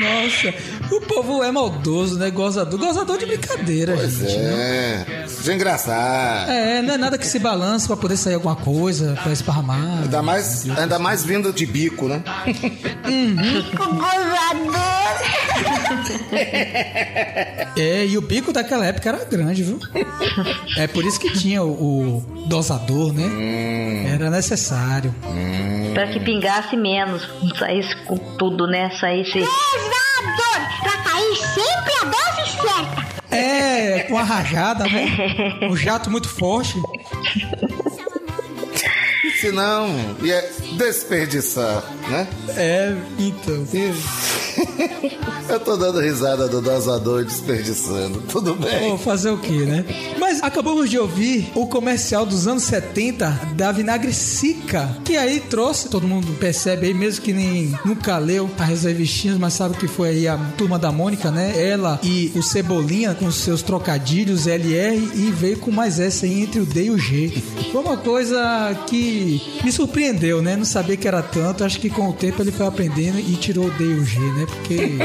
Nossa, 0.00 0.54
o 0.96 1.00
povo 1.00 1.42
é 1.42 1.50
maldoso, 1.50 2.18
né? 2.18 2.30
Gozador. 2.30 2.78
Gozador 2.78 3.18
de 3.18 3.26
brincadeira, 3.26 3.94
Pois 3.96 4.12
gente. 4.12 4.36
né? 4.38 5.04
é. 5.08 5.26
De 5.42 5.52
engraçado. 5.52 6.50
É, 6.50 6.82
não 6.82 6.94
é 6.94 6.98
nada 6.98 7.18
que 7.18 7.26
se 7.26 7.38
balança 7.38 7.86
pra 7.88 7.96
poder 7.96 8.16
sair 8.16 8.34
alguma 8.34 8.56
coisa, 8.56 9.18
pra 9.22 9.32
esparramar. 9.32 10.02
Ainda 10.02 10.22
mais, 10.22 10.68
ainda 10.70 10.98
mais 10.98 11.24
vindo 11.24 11.52
de 11.52 11.66
bico, 11.66 12.06
né? 12.08 12.22
Bico 12.46 13.94
gozador. 13.94 14.82
É, 17.76 18.04
e 18.06 18.18
o 18.18 18.20
bico 18.22 18.52
daquela 18.52 18.84
época 18.84 19.08
era 19.08 19.24
grande, 19.24 19.62
viu? 19.62 19.78
É 20.76 20.86
por 20.86 21.04
isso 21.04 21.18
que 21.18 21.32
tinha 21.32 21.62
o, 21.62 22.18
o 22.18 22.44
dosador, 22.46 23.12
né? 23.14 24.10
Era 24.12 24.28
necessário. 24.30 25.14
Pra 25.94 26.06
que 26.08 26.20
pingasse 26.20 26.76
menos, 26.76 27.26
não 27.42 27.54
saísse 27.56 27.94
com 28.04 28.16
tudo, 28.38 28.66
né? 28.66 28.90
Saísse. 29.00 29.38
Dosador, 29.40 30.81
cair 31.22 31.36
sempre 31.36 31.92
a 32.00 32.04
dose 32.04 32.50
certa. 32.52 33.12
É, 33.30 34.02
com 34.08 34.18
a 34.18 34.22
rajada, 34.22 34.84
né? 34.84 35.06
Um 35.62 35.76
jato 35.76 36.10
muito 36.10 36.28
forte. 36.28 36.74
Se 39.40 39.50
não, 39.50 39.88
ia 40.22 40.40
desperdiçar, 40.76 41.82
né? 42.08 42.28
É, 42.50 42.94
então. 43.18 43.66
Eu 45.48 45.60
tô 45.60 45.76
dando 45.76 46.00
risada 46.00 46.48
do 46.48 46.60
dosador 46.60 47.24
desperdiçando. 47.24 48.22
Tudo 48.22 48.54
bem. 48.54 48.88
Vou 48.88 48.98
fazer 48.98 49.30
o 49.30 49.38
que, 49.38 49.64
né? 49.64 49.84
Mas 50.18 50.42
acabamos 50.42 50.88
de 50.88 50.98
ouvir 50.98 51.50
o 51.54 51.66
comercial 51.66 52.24
dos 52.24 52.46
anos 52.46 52.62
70 52.64 53.28
da 53.54 53.72
Vinagre 53.72 54.12
Sica, 54.12 54.96
que 55.04 55.16
aí 55.16 55.40
trouxe, 55.40 55.88
todo 55.88 56.06
mundo 56.06 56.32
percebe 56.38 56.86
aí, 56.86 56.94
mesmo 56.94 57.22
que 57.22 57.32
nem 57.32 57.76
nunca 57.84 58.18
leu 58.18 58.50
as 58.58 58.84
revistinhas, 58.84 59.36
mas 59.38 59.54
sabe 59.54 59.76
que 59.76 59.86
foi 59.86 60.08
aí 60.08 60.28
a 60.28 60.38
turma 60.56 60.78
da 60.78 60.90
Mônica, 60.90 61.30
né? 61.30 61.52
Ela 61.56 62.00
e 62.02 62.32
o 62.34 62.42
Cebolinha 62.42 63.14
com 63.14 63.30
seus 63.30 63.62
trocadilhos 63.62 64.46
LR 64.46 65.10
e 65.14 65.30
veio 65.30 65.58
com 65.58 65.70
mais 65.70 65.98
essa 65.98 66.26
aí 66.26 66.42
entre 66.42 66.60
o 66.60 66.66
D 66.66 66.84
e 66.84 66.90
o 66.90 66.98
G. 66.98 67.30
Foi 67.70 67.80
uma 67.80 67.96
coisa 67.96 68.38
que 68.86 69.60
me 69.64 69.72
surpreendeu, 69.72 70.40
né? 70.40 70.56
Não 70.56 70.64
sabia 70.64 70.96
que 70.96 71.06
era 71.06 71.22
tanto. 71.22 71.64
Acho 71.64 71.78
que 71.80 71.90
com 71.90 72.08
o 72.08 72.12
tempo 72.12 72.42
ele 72.42 72.52
foi 72.52 72.66
aprendendo 72.66 73.18
e 73.18 73.36
tirou 73.36 73.66
o 73.66 73.70
D 73.70 73.84
e 73.84 73.94
o 73.94 74.04
G, 74.04 74.18
né? 74.18 74.46
Porque 74.52 74.98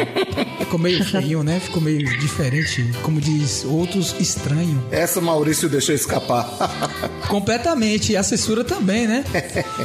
ficou 0.60 0.79
meio 0.79 1.03
feio, 1.03 1.43
né? 1.43 1.60
Ficou 1.60 1.81
meio 1.81 1.99
diferente, 2.19 2.91
como 3.01 3.19
diz 3.19 3.63
outros, 3.65 4.15
estranho. 4.19 4.83
Essa 4.91 5.21
Maurício 5.21 5.69
deixou 5.69 5.95
escapar. 5.95 6.47
Completamente. 7.27 8.13
E 8.13 8.17
a 8.17 8.23
censura 8.23 8.63
também, 8.63 9.07
né? 9.07 9.23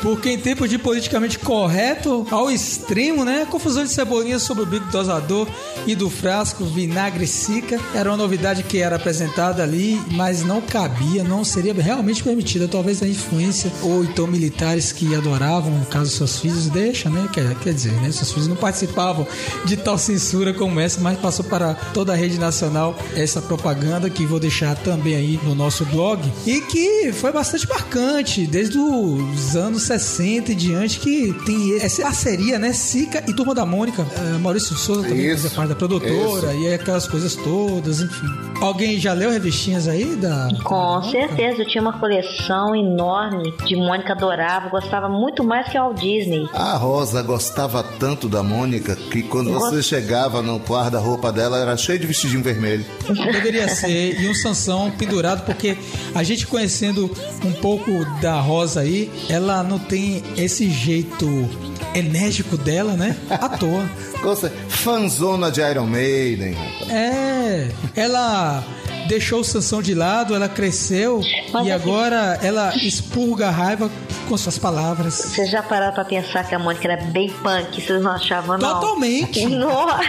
Porque 0.01 0.31
em 0.31 0.39
tempos 0.39 0.69
de 0.69 0.79
politicamente 0.79 1.39
correto 1.39 2.27
ao 2.31 2.51
extremo, 2.51 3.25
né? 3.25 3.47
Confusão 3.51 3.85
de 3.85 3.91
cebolinha 3.91 4.39
sobre 4.39 4.63
o 4.65 4.67
bico 4.67 4.87
dosador 4.91 5.49
e 5.87 5.95
do 5.95 6.11
frasco 6.11 6.65
vinagre 6.65 7.27
sica 7.27 7.81
era 7.95 8.11
uma 8.11 8.17
novidade 8.17 8.63
que 8.63 8.79
era 8.79 8.97
apresentada 8.97 9.63
ali, 9.63 10.01
mas 10.13 10.43
não 10.43 10.61
cabia, 10.61 11.25
não 11.25 11.45
seria 11.45 11.73
realmente 11.75 12.23
permitida. 12.23 12.69
Talvez 12.69 13.03
a 13.03 13.09
influência 13.09 13.71
ou 13.83 14.05
então 14.05 14.27
militares 14.27 14.93
que 14.93 15.15
adoravam, 15.15 15.71
no 15.71 15.87
caso 15.87 16.11
seus 16.11 16.39
filhos, 16.39 16.69
deixa, 16.69 17.09
né? 17.09 17.29
Quer, 17.33 17.55
quer 17.57 17.75
dizer, 17.75 17.93
né? 18.01 18.11
Seus 18.13 18.31
filhos 18.31 18.49
não 18.49 18.57
participavam 18.57 19.27
de 19.65 19.77
tal 19.77 19.99
censura 19.99 20.53
como 20.53 20.81
essa, 20.81 21.01
mas 21.01 21.19
passou 21.19 21.45
para 21.45 21.75
toda 21.75 22.13
a 22.13 22.17
rede 22.17 22.39
nacional 22.39 22.97
essa 23.17 23.41
propaganda 23.41 24.09
que 24.11 24.27
vou 24.27 24.41
deixar 24.41 24.75
também 24.77 25.15
aí 25.15 25.41
no 25.45 25.55
nosso 25.55 25.85
blog 25.87 26.21
e 26.47 26.61
que 26.63 27.13
foi 27.13 27.33
bastante 27.33 27.69
marcante 27.69 28.47
desde 28.47 28.79
os 28.79 29.57
anos 29.57 29.83
60 29.83 30.53
e 30.53 30.55
diante 30.55 30.99
que 31.01 31.33
tem 31.45 31.77
essa 31.81 32.03
parceria, 32.03 32.59
né? 32.59 32.73
Sica 32.73 33.23
e 33.29 33.33
Turma 33.35 33.55
da 33.55 33.65
Mônica. 33.65 34.07
Eh, 34.17 34.39
Maurício 34.39 34.77
Souza 34.77 35.03
também 35.09 35.27
Isso, 35.27 35.43
fazia 35.43 35.57
parte 35.57 35.69
da 35.71 35.75
produtora 35.75 36.53
isso. 36.55 36.65
e 36.65 36.75
aquelas 36.75 37.07
coisas 37.07 37.35
todas, 37.37 38.01
enfim. 38.01 38.27
Alguém 38.61 38.99
já 38.99 39.13
leu 39.13 39.31
revistinhas 39.31 39.89
aí 39.89 40.17
da 40.17 40.49
Com 40.63 41.03
certeza, 41.11 41.63
eu 41.63 41.69
tinha 41.69 41.83
uma 41.83 41.99
coleção 41.99 42.75
enorme 42.77 43.53
de 43.67 43.77
Mônica, 43.77 44.13
adorava, 44.13 44.69
gostava 44.69 45.09
muito 45.09 45.43
mais 45.43 45.69
que 45.69 45.79
o 45.79 45.83
Walt 45.83 45.99
Disney. 46.01 46.49
A 46.53 46.77
Rosa 46.77 47.23
gostava 47.23 47.83
tanto 47.83 48.29
da 48.29 48.43
Mônica 48.43 48.95
que 48.97 49.23
quando 49.33 49.51
você 49.51 49.83
chegava 49.83 50.43
no 50.43 50.59
guarda-roupa 50.59 51.33
dela 51.33 51.59
era 51.59 51.75
cheio 51.77 51.99
de 51.99 52.07
vestidinho 52.07 52.43
vermelho. 52.43 52.85
Deveria 53.33 53.67
ser. 53.69 54.21
E 54.21 54.29
um 54.29 54.35
Sansão 54.35 54.91
pendurado, 54.91 55.45
porque 55.47 55.77
a 56.15 56.23
gente 56.23 56.47
conhecendo 56.47 57.11
um 57.43 57.53
pouco 57.53 58.05
da 58.21 58.39
Rosa 58.39 58.81
aí, 58.81 59.11
ela 59.31 59.63
não 59.63 59.79
tem 59.79 60.23
esse 60.37 60.69
jeito 60.71 61.49
enérgico 61.95 62.57
dela, 62.59 62.93
né? 62.93 63.17
À 63.31 63.49
toa. 63.49 63.89
Você, 64.23 64.51
fanzona 64.69 65.51
de 65.51 65.61
Iron 65.63 65.87
Maiden. 65.87 66.55
É, 66.91 67.69
ela 67.97 68.63
deixou 69.09 69.41
o 69.41 69.45
Sansão 69.45 69.83
de 69.83 69.95
lado, 69.95 70.35
ela 70.35 70.49
cresceu 70.49 71.21
Mas 71.53 71.67
e 71.67 71.71
assim- 71.71 71.83
agora 71.83 72.39
ela 72.43 72.73
expurga 72.77 73.49
a 73.49 73.51
raiva 73.51 73.91
com 74.33 74.39
suas 74.39 74.57
palavras. 74.57 75.13
Vocês 75.13 75.51
já 75.51 75.63
pararam 75.63 75.93
pra 75.93 76.07
pensar 76.07 76.43
que 76.49 76.55
a 76.55 76.59
Mônica 76.59 76.91
era 76.91 77.05
bem 77.05 77.29
punk? 77.29 77.83
Vocês 77.83 78.03
não 78.03 78.13
achavam, 78.13 78.57
não? 78.57 78.81
Totalmente. 78.81 79.45
Nossa. 79.45 80.03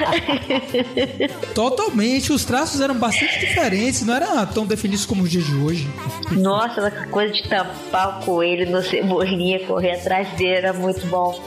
Totalmente. 1.54 2.32
Os 2.32 2.46
traços 2.46 2.80
eram 2.80 2.96
bastante 2.96 3.38
diferentes, 3.38 4.06
não 4.06 4.16
eram 4.16 4.46
tão 4.46 4.66
definidos 4.66 5.06
como 5.06 5.24
os 5.24 5.30
dias 5.30 5.46
de 5.46 5.56
hoje. 5.56 5.90
Nossa, 6.32 6.80
essa 6.80 7.08
coisa 7.08 7.34
de 7.34 7.44
tampar 7.50 8.22
o 8.22 8.26
coelho 8.26 8.72
no 8.72 8.82
cebolinha, 8.82 9.60
correr 9.68 9.92
atrás 9.92 10.30
dele 10.38 10.56
era 10.56 10.72
muito 10.72 11.06
bom. 11.08 11.38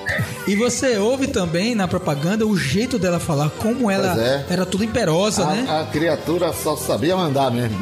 E 0.47 0.55
você 0.55 0.99
ouve 0.99 1.29
também 1.29 1.75
na 1.75 1.89
propaganda 1.89 2.47
o 2.47 2.57
jeito 2.59 2.99
dela 2.99 3.19
falar, 3.19 3.49
como 3.51 3.91
ela 3.91 4.21
é. 4.21 4.45
era 4.51 4.67
tudo 4.67 4.85
imperosa, 4.85 5.47
né? 5.47 5.67
A, 5.67 5.81
a 5.81 5.87
criatura 5.87 6.53
só 6.53 6.77
sabia 6.77 7.17
mandar 7.17 7.51
mesmo. 7.51 7.79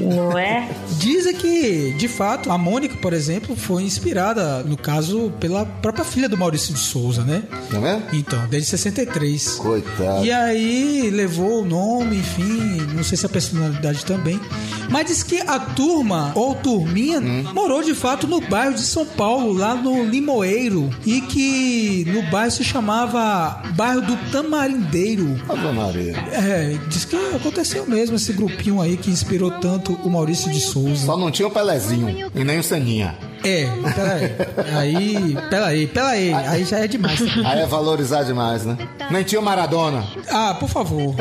Não 0.00 0.38
é? 0.38 0.66
Dizem 0.98 1.34
que, 1.34 1.92
de 1.92 2.08
fato, 2.08 2.50
a 2.50 2.56
Mônica, 2.56 2.96
por 2.96 3.12
exemplo, 3.12 3.54
foi 3.66 3.82
inspirada, 3.82 4.62
no 4.62 4.76
caso, 4.76 5.32
pela 5.40 5.66
própria 5.66 6.04
filha 6.04 6.28
do 6.28 6.36
Maurício 6.36 6.72
de 6.72 6.78
Souza, 6.78 7.24
né? 7.24 7.42
Não 7.72 7.84
é? 7.84 8.00
Então, 8.12 8.46
desde 8.46 8.70
63. 8.70 9.54
Coitado. 9.54 10.24
E 10.24 10.30
aí 10.30 11.10
levou 11.10 11.62
o 11.62 11.64
nome, 11.64 12.16
enfim, 12.16 12.78
não 12.94 13.02
sei 13.02 13.18
se 13.18 13.26
a 13.26 13.28
personalidade 13.28 14.04
também. 14.04 14.40
Mas 14.88 15.06
diz 15.06 15.24
que 15.24 15.40
a 15.40 15.58
turma, 15.58 16.30
ou 16.36 16.54
turminha, 16.54 17.20
morou 17.52 17.82
de 17.82 17.92
fato 17.92 18.28
no 18.28 18.40
bairro 18.40 18.74
de 18.74 18.82
São 18.82 19.04
Paulo, 19.04 19.52
lá 19.52 19.74
no 19.74 20.04
Limoeiro. 20.04 20.88
E 21.04 21.20
que 21.22 22.04
no 22.06 22.22
bairro 22.30 22.52
se 22.52 22.62
chamava 22.62 23.62
Bairro 23.74 24.02
do 24.02 24.16
Tamarindeiro. 24.30 25.40
Ave 25.48 25.72
Maria. 25.72 26.16
É, 26.30 26.78
diz 26.88 27.04
que 27.04 27.16
aconteceu 27.34 27.84
mesmo 27.84 28.14
esse 28.14 28.32
grupinho 28.32 28.80
aí 28.80 28.96
que 28.96 29.10
inspirou 29.10 29.50
tanto 29.50 29.92
o 30.04 30.08
Maurício 30.08 30.52
de 30.52 30.60
Souza. 30.60 31.06
Só 31.06 31.16
não 31.16 31.32
tinha 31.32 31.48
o 31.48 31.50
Pelezinho 31.50 32.30
e 32.32 32.44
nem 32.44 32.60
o 32.60 32.62
Seninha. 32.62 33.18
É, 33.44 33.66
peraí. 33.94 34.34
Aí, 34.76 35.36
peraí, 35.50 35.86
peraí. 35.86 36.32
Aí 36.34 36.64
já 36.64 36.78
é 36.78 36.86
demais. 36.88 37.20
Aí 37.44 37.60
é 37.60 37.66
valorizar 37.66 38.22
demais, 38.24 38.64
né? 38.64 38.76
Nem 39.10 39.22
tinha 39.22 39.40
o 39.40 39.44
Maradona. 39.44 40.04
Ah, 40.30 40.56
por 40.58 40.68
favor. 40.68 41.14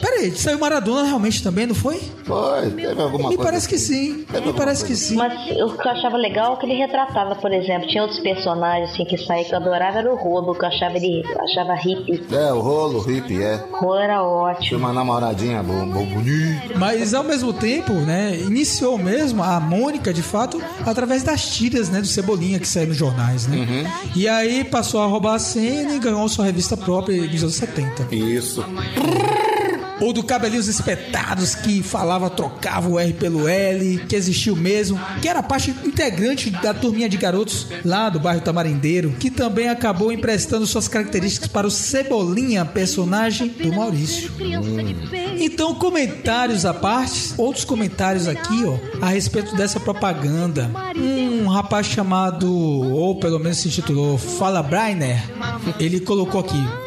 Peraí, 0.00 0.30
saiu 0.36 0.58
Maradona 0.58 1.04
realmente 1.04 1.42
também, 1.42 1.66
não 1.66 1.74
foi? 1.74 2.00
Foi, 2.24 2.70
teve 2.70 3.00
alguma 3.02 3.28
Me 3.30 3.36
coisa. 3.36 3.42
parece 3.50 3.68
que 3.68 3.78
sim. 3.78 4.24
Me 4.44 4.52
parece 4.52 4.82
que 4.82 4.88
coisa. 4.88 5.04
sim. 5.04 5.16
Mas 5.16 5.32
o 5.60 5.76
que 5.76 5.88
eu 5.88 5.92
achava 5.92 6.16
legal 6.16 6.54
é 6.54 6.56
que 6.56 6.66
ele 6.66 6.74
retratava, 6.76 7.34
por 7.36 7.52
exemplo, 7.52 7.88
tinha 7.88 8.02
outros 8.02 8.20
personagens 8.20 8.90
assim 8.92 9.04
que 9.04 9.18
saía 9.18 9.44
que 9.44 9.52
eu 9.52 9.58
adorava, 9.58 9.98
era 9.98 10.12
o 10.12 10.16
Rolo, 10.16 10.54
que 10.54 10.64
eu 10.64 10.68
achava 10.68 10.96
ele 10.96 11.22
achava 11.40 11.74
hippie. 11.74 12.22
É, 12.34 12.52
o 12.52 12.60
rolo, 12.60 12.98
o 12.98 13.02
hippie, 13.02 13.42
é. 13.42 13.62
O 13.72 13.76
Rolo 13.84 13.98
era 13.98 14.14
Tinha 14.14 14.22
ótimo. 14.22 14.78
uma 14.78 14.92
namoradinha 14.92 15.62
bo- 15.62 15.86
bo- 15.86 16.04
bonita. 16.06 16.78
Mas 16.78 17.12
ao 17.14 17.24
mesmo 17.24 17.52
tempo, 17.52 17.92
né, 17.92 18.36
iniciou 18.36 18.96
mesmo 18.98 19.42
a 19.42 19.58
Mônica, 19.60 20.12
de 20.12 20.22
fato, 20.22 20.62
através 20.86 21.22
das 21.22 21.53
tiras, 21.54 21.88
né, 21.88 22.00
do 22.00 22.06
Cebolinha 22.06 22.58
que 22.58 22.66
saíram 22.66 22.90
nos 22.90 22.98
jornais, 22.98 23.46
né? 23.46 23.56
Uhum. 23.56 24.10
E 24.14 24.28
aí 24.28 24.64
passou 24.64 25.00
a 25.00 25.06
roubar 25.06 25.34
a 25.34 25.38
cena 25.38 25.94
e 25.94 25.98
ganhou 25.98 26.28
sua 26.28 26.44
revista 26.44 26.76
própria 26.76 27.16
nos 27.26 27.42
anos 27.42 27.54
70. 27.54 28.14
Isso. 28.14 28.64
Ou 30.00 30.12
do 30.12 30.22
Cabelinhos 30.22 30.68
Espetados, 30.68 31.54
que 31.54 31.82
falava, 31.82 32.28
trocava 32.30 32.88
o 32.88 32.98
R 32.98 33.12
pelo 33.12 33.48
L, 33.48 33.98
que 34.08 34.16
existiu 34.16 34.56
mesmo, 34.56 35.00
que 35.20 35.28
era 35.28 35.42
parte 35.42 35.70
integrante 35.70 36.50
da 36.50 36.74
turminha 36.74 37.08
de 37.08 37.16
garotos 37.16 37.68
lá 37.84 38.08
do 38.08 38.18
bairro 38.18 38.40
Tamarindeiro, 38.40 39.12
que 39.18 39.30
também 39.30 39.68
acabou 39.68 40.12
emprestando 40.12 40.66
suas 40.66 40.88
características 40.88 41.48
para 41.48 41.66
o 41.66 41.70
Cebolinha, 41.70 42.64
personagem 42.64 43.48
do 43.48 43.72
Maurício. 43.72 44.30
Então, 45.38 45.74
comentários 45.74 46.64
à 46.64 46.72
parte, 46.72 47.34
outros 47.36 47.64
comentários 47.64 48.28
aqui, 48.28 48.64
ó, 48.64 48.78
a 49.04 49.08
respeito 49.08 49.54
dessa 49.56 49.78
propaganda. 49.80 50.70
Um 50.96 51.46
rapaz 51.48 51.86
chamado, 51.86 52.52
ou 52.52 53.16
pelo 53.16 53.38
menos 53.38 53.58
se 53.58 53.68
intitulou 53.68 54.18
Fala 54.18 54.62
Brainer, 54.62 55.22
ele 55.78 56.00
colocou 56.00 56.40
aqui. 56.40 56.83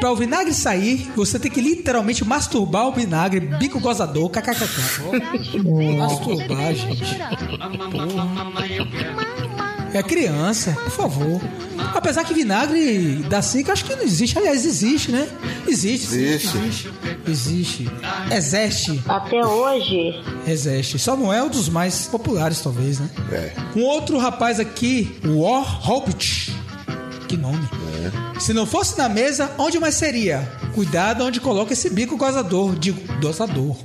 Pra 0.00 0.10
o 0.10 0.16
vinagre 0.16 0.52
sair, 0.52 1.10
você 1.16 1.38
tem 1.38 1.50
que 1.50 1.60
literalmente 1.60 2.24
masturbar 2.24 2.88
o 2.88 2.92
vinagre, 2.92 3.40
bico 3.40 3.80
gozador, 3.80 4.30
kkkk. 4.30 4.66
Masturbar, 5.98 6.74
gente. 6.74 7.18
É 9.92 10.02
criança, 10.02 10.72
por 10.72 10.90
favor. 10.90 11.40
Apesar 11.94 12.24
que 12.24 12.34
vinagre 12.34 13.24
da 13.28 13.40
Cica, 13.40 13.72
acho 13.72 13.84
que 13.84 13.94
não 13.94 14.02
existe. 14.02 14.36
Aliás, 14.36 14.64
existe, 14.66 15.12
né? 15.12 15.28
Existe. 15.68 16.14
Existe. 16.16 16.56
Existe. 16.58 16.90
Existe. 17.26 17.90
Existe. 18.32 19.02
Até 19.06 19.46
hoje, 19.46 20.20
Existe. 20.46 20.98
Só 20.98 21.16
não 21.16 21.32
é 21.32 21.42
um 21.42 21.48
dos 21.48 21.68
mais 21.68 22.06
populares, 22.06 22.60
talvez, 22.60 22.98
né? 22.98 23.08
É. 23.30 23.52
Um 23.76 23.82
outro 23.82 24.18
rapaz 24.18 24.58
aqui, 24.58 25.16
War 25.24 25.62
Hobbit. 25.80 26.52
Que 27.28 27.36
nome. 27.36 27.66
Se 28.38 28.52
não 28.52 28.66
fosse 28.66 28.96
na 28.98 29.08
mesa, 29.08 29.50
onde 29.58 29.78
mais 29.78 29.94
seria? 29.94 30.40
Cuidado 30.74 31.24
onde 31.24 31.40
coloca 31.40 31.72
esse 31.72 31.90
bico 31.90 32.16
gozador, 32.16 32.74
digo, 32.76 33.00
dosador. 33.18 33.76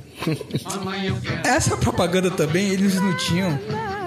Essa 1.44 1.76
propaganda 1.76 2.30
também, 2.30 2.68
eles 2.68 2.94
não 2.96 3.16
tinham 3.16 3.58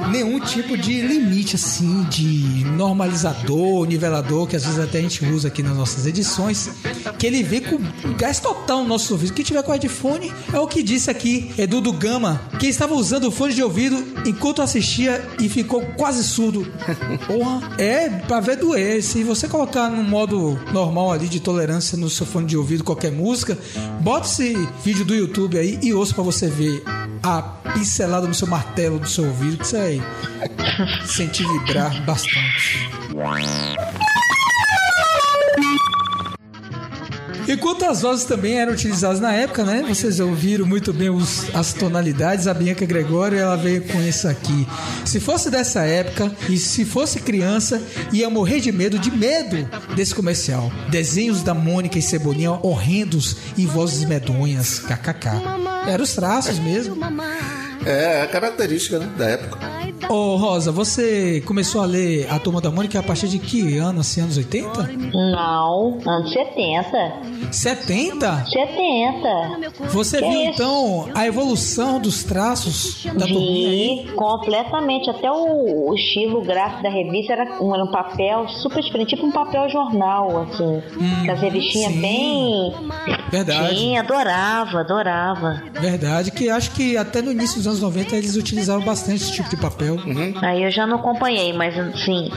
nenhum 0.10 0.40
tipo 0.40 0.78
de 0.78 1.02
limite 1.02 1.56
assim 1.56 2.04
de 2.04 2.66
normalizador, 2.66 3.86
nivelador, 3.86 4.48
que 4.48 4.56
às 4.56 4.64
vezes 4.64 4.80
até 4.80 5.00
a 5.00 5.02
gente 5.02 5.26
usa 5.26 5.48
aqui 5.48 5.64
nas 5.64 5.76
nossas 5.76 6.06
edições, 6.06 6.70
que 7.18 7.28
ele 7.28 7.44
vem 7.44 7.62
com 7.62 7.80
gás 8.18 8.40
total 8.40 8.84
no 8.84 8.90
nosso 8.90 9.14
ouvido. 9.14 9.34
Quem 9.34 9.46
tiver 9.46 9.64
com 9.64 9.72
headphone 9.72 10.32
é 10.52 10.60
o 10.60 10.68
que 10.68 10.84
disse 10.84 11.10
aqui 11.10 11.54
Edu 11.58 11.82
do 11.82 11.94
Gama, 11.94 12.42
que 12.60 12.68
estava 12.68 12.94
usando 12.94 13.32
fone 13.32 13.54
de 13.54 13.64
ouvido 13.64 14.04
enquanto 14.26 14.62
assistia 14.62 15.24
e 15.40 15.50
ficou 15.50 15.82
quase 15.98 16.24
surdo. 16.24 16.68
Porra, 17.28 17.76
é 17.78 18.10
pra 18.10 18.40
ver 18.40 18.58
doer. 18.58 19.02
Se 19.04 19.24
você 19.24 19.48
colocar 19.48 19.90
no 19.90 20.04
modo 20.04 20.60
normal 20.72 21.12
ali 21.12 21.28
de 21.28 21.40
tolerância 21.40 21.98
no 21.98 22.10
seu 22.10 22.26
fone 22.26 22.46
de 22.46 22.58
ouvido 22.58 22.84
qualquer 22.84 23.12
música, 23.12 23.58
bota 24.02 24.28
esse 24.28 24.56
vídeo 24.84 25.06
do 25.06 25.16
YouTube 25.16 25.58
aí 25.58 25.80
e 25.82 25.94
ouça 25.94 26.14
pra 26.14 26.24
você 26.24 26.48
ver 26.48 26.84
a 27.24 27.42
pincelada 27.42 28.28
no 28.28 28.34
seu 28.34 28.48
martelo 28.48 29.00
do 29.00 29.10
seu 29.10 29.26
ouvido, 29.26 29.58
que 29.58 29.68
você 29.68 29.78
vai 30.00 31.08
sentir 31.08 31.46
vibrar 31.48 32.04
bastante. 32.06 32.90
Enquanto 37.46 37.84
as 37.84 38.02
vozes 38.02 38.24
também 38.26 38.58
eram 38.58 38.72
utilizadas 38.72 39.20
na 39.20 39.34
época, 39.34 39.66
né? 39.66 39.84
Vocês 39.88 40.20
ouviram 40.22 40.66
muito 40.66 40.94
bem 40.94 41.10
os- 41.10 41.54
as 41.54 41.74
tonalidades. 41.74 42.48
A 42.48 42.54
Bianca 42.54 42.86
Gregório, 42.86 43.38
ela 43.38 43.58
veio 43.58 43.82
com 43.84 44.02
isso 44.02 44.30
aqui. 44.30 44.66
Se 45.04 45.20
fosse 45.20 45.50
dessa 45.52 45.82
época 45.82 46.32
e 46.50 46.58
se 46.58 46.86
fosse 46.86 47.20
criança, 47.20 47.82
ia 48.14 48.30
morrer 48.30 48.62
de 48.62 48.72
medo, 48.72 48.98
de 48.98 49.12
medo 49.12 49.68
desse 49.94 50.16
comercial. 50.16 50.72
Desenhos 50.90 51.44
da 51.44 51.54
Mônica 51.54 52.00
e 52.00 52.02
Cebolinha 52.02 52.52
horrendos 52.64 53.36
e 53.58 53.66
vozes 53.66 54.06
medonhas. 54.06 54.80
KKK. 54.80 55.30
Eram 55.86 56.04
os 56.06 56.14
traços 56.14 56.58
mesmo. 56.60 56.96
É, 57.86 58.22
é 58.24 58.28
característica, 58.28 59.00
né, 59.00 59.10
da 59.18 59.26
época. 59.26 59.74
Ô, 60.10 60.36
Rosa, 60.36 60.72
você 60.72 61.42
começou 61.46 61.82
a 61.82 61.86
ler 61.86 62.28
A 62.30 62.38
Turma 62.38 62.60
da 62.60 62.70
Mônica 62.70 63.00
a 63.00 63.04
partir 63.04 63.28
de 63.30 63.40
que 63.40 63.78
ano, 63.78 64.02
assim, 64.02 64.22
anos 64.22 64.36
80? 64.38 64.90
não, 65.14 65.98
anos 66.06 66.34
70. 66.34 67.14
70? 67.52 68.46
70. 68.46 69.88
Você 69.92 70.18
Que 70.22 70.28
viu 70.30 70.42
isso? 70.42 70.52
então 70.62 71.10
a 71.16 71.26
evolução 71.26 72.00
dos 72.00 72.24
traços 72.24 73.06
da 73.06 73.26
turminha? 73.26 74.04
Vi 74.04 74.12
completamente. 74.14 75.10
Até 75.10 75.32
o, 75.32 75.90
o 75.90 75.96
estilo 75.96 76.42
gráfico 76.42 76.84
da 76.84 76.90
revista 76.90 77.34
era 77.34 77.64
um, 77.64 77.74
era 77.74 77.84
um 77.84 77.92
papel 77.92 78.48
super 78.50 78.82
diferente, 78.84 79.10
tipo 79.16 79.26
um 79.26 79.32
papel 79.32 79.70
jornal, 79.70 80.44
assim. 80.44 80.82
Com 81.26 81.32
as 81.32 81.40
revistinhas 81.40 81.92
Hum, 81.92 81.96
sim. 81.96 82.02
bem. 82.02 82.74
Verdade. 83.32 83.78
Sim, 83.78 83.98
adorava, 83.98 84.80
adorava. 84.82 85.64
Verdade, 85.80 86.32
que 86.32 86.50
acho 86.50 86.72
que 86.72 86.98
até 86.98 87.22
no 87.22 87.32
início 87.32 87.58
dos 87.58 87.68
anos 87.68 87.73
90 87.80 88.16
eles 88.16 88.36
utilizavam 88.36 88.84
bastante 88.84 89.24
esse 89.24 89.32
tipo 89.32 89.50
de 89.50 89.58
papel. 89.58 89.98
Aí 90.42 90.64
eu 90.64 90.72
já 90.72 90.86
não 90.86 90.98
acompanhei, 90.98 91.54
mas 91.54 91.78
assim, 91.78 92.30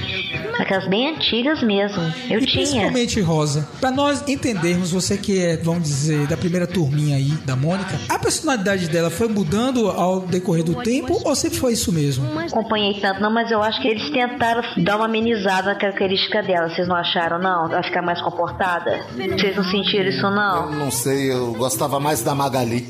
aquelas 0.58 0.88
bem 0.88 1.14
antigas 1.14 1.62
mesmo. 1.62 2.02
Eu 2.28 2.40
e 2.40 2.46
tinha. 2.46 2.64
principalmente, 2.64 3.20
Rosa, 3.20 3.68
pra 3.80 3.90
nós 3.90 4.22
entendermos, 4.28 4.90
você 4.92 5.16
que 5.16 5.38
é, 5.38 5.56
vamos 5.56 5.84
dizer, 5.84 6.26
da 6.26 6.36
primeira 6.36 6.66
turminha 6.66 7.16
aí, 7.16 7.30
da 7.44 7.56
Mônica, 7.56 7.98
a 8.08 8.18
personalidade 8.18 8.88
dela 8.88 9.10
foi 9.10 9.28
mudando 9.28 9.88
ao 9.90 10.20
decorrer 10.20 10.64
do 10.64 10.74
tempo 10.82 11.20
ou 11.24 11.34
sempre 11.34 11.58
foi 11.58 11.72
isso 11.72 11.92
mesmo? 11.92 12.24
Não 12.32 12.40
acompanhei 12.40 12.94
tanto, 13.00 13.20
não, 13.20 13.32
mas 13.32 13.50
eu 13.50 13.62
acho 13.62 13.80
que 13.80 13.88
eles 13.88 14.08
tentaram 14.10 14.62
dar 14.78 14.96
uma 14.96 15.04
amenizada 15.06 15.72
na 15.72 15.74
característica 15.74 16.42
dela. 16.42 16.68
Vocês 16.68 16.86
não 16.88 16.96
acharam, 16.96 17.38
não? 17.38 17.70
Ela 17.72 17.82
ficar 17.82 18.02
mais 18.02 18.20
comportada? 18.20 19.00
Vocês 19.14 19.56
não 19.56 19.64
sentiram 19.64 20.08
isso, 20.08 20.24
Eu 20.26 20.30
não? 20.30 20.70
não 20.72 20.90
sei, 20.90 21.32
eu 21.32 21.52
gostava 21.54 21.98
mais 22.00 22.22
da 22.22 22.34
Magali. 22.34 22.86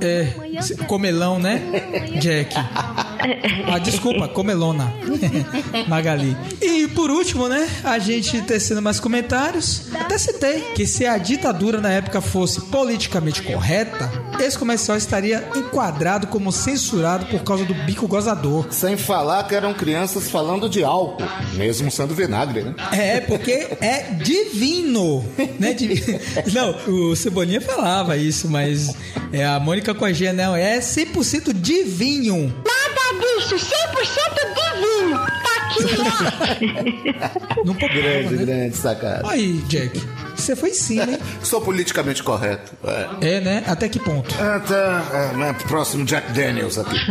É, 0.00 0.26
comelão, 0.86 1.38
né, 1.38 1.60
Jack? 2.20 2.54
Ah, 3.66 3.78
desculpa, 3.78 4.28
comelona. 4.28 4.92
Magali. 5.88 6.36
E 6.60 6.88
por 6.88 7.10
último, 7.10 7.48
né, 7.48 7.68
a 7.82 7.98
gente 7.98 8.40
tecendo 8.42 8.82
mais 8.82 9.00
comentários, 9.00 9.86
até 9.98 10.18
citei 10.18 10.60
que 10.74 10.86
se 10.86 11.06
a 11.06 11.16
ditadura 11.18 11.80
na 11.80 11.90
época 11.90 12.20
fosse 12.20 12.60
politicamente 12.62 13.42
correta, 13.42 14.10
esse 14.40 14.58
comercial 14.58 14.96
estaria 14.96 15.48
enquadrado 15.56 16.26
como 16.26 16.52
censurado 16.52 17.26
por 17.26 17.42
causa 17.42 17.64
do 17.64 17.74
bico 17.74 18.06
gozador. 18.06 18.66
Sem 18.70 18.96
falar 18.96 19.44
que 19.48 19.54
eram 19.54 19.72
crianças 19.74 20.30
falando 20.30 20.68
de 20.68 20.82
álcool, 20.84 21.24
mesmo 21.54 21.90
sendo 21.90 22.14
vinagre, 22.14 22.62
né? 22.62 22.74
É, 22.92 23.20
porque 23.20 23.68
é 23.80 24.02
divino, 24.22 25.24
né? 25.58 25.72
Divi- 25.72 26.20
Não, 26.52 26.74
o 26.86 27.16
Cebolinha 27.16 27.60
falava 27.60 28.16
isso, 28.16 28.48
mas 28.48 28.94
é, 29.32 29.44
a 29.44 29.58
Mônica 29.58 29.94
com 29.94 30.04
a 30.04 30.12
G, 30.12 30.32
não, 30.32 30.54
é 30.54 30.78
100% 30.78 31.52
divinho. 31.52 32.54
Disso, 33.20 33.56
100% 33.56 33.64
divino. 34.54 35.18
Tá 35.18 35.56
aqui, 35.56 35.84
ó. 36.00 37.64
Não 37.64 37.74
pode 37.74 37.94
Grande, 37.94 38.36
né? 38.36 38.44
grande 38.44 38.76
sacada. 38.76 39.22
Aí, 39.28 39.54
Jack, 39.68 40.00
você 40.36 40.54
foi 40.56 40.70
sim, 40.72 40.96
né? 40.96 41.18
Sou 41.42 41.60
politicamente 41.60 42.22
correto. 42.22 42.72
É. 43.20 43.36
É, 43.36 43.40
né? 43.40 43.64
Até 43.66 43.88
que 43.88 43.98
ponto? 43.98 44.34
Ah, 44.38 44.60
tá. 44.60 45.04
É, 45.12 45.36
né, 45.36 45.56
próximo 45.66 46.04
Jack 46.04 46.32
Daniels 46.32 46.78
aqui. 46.78 46.96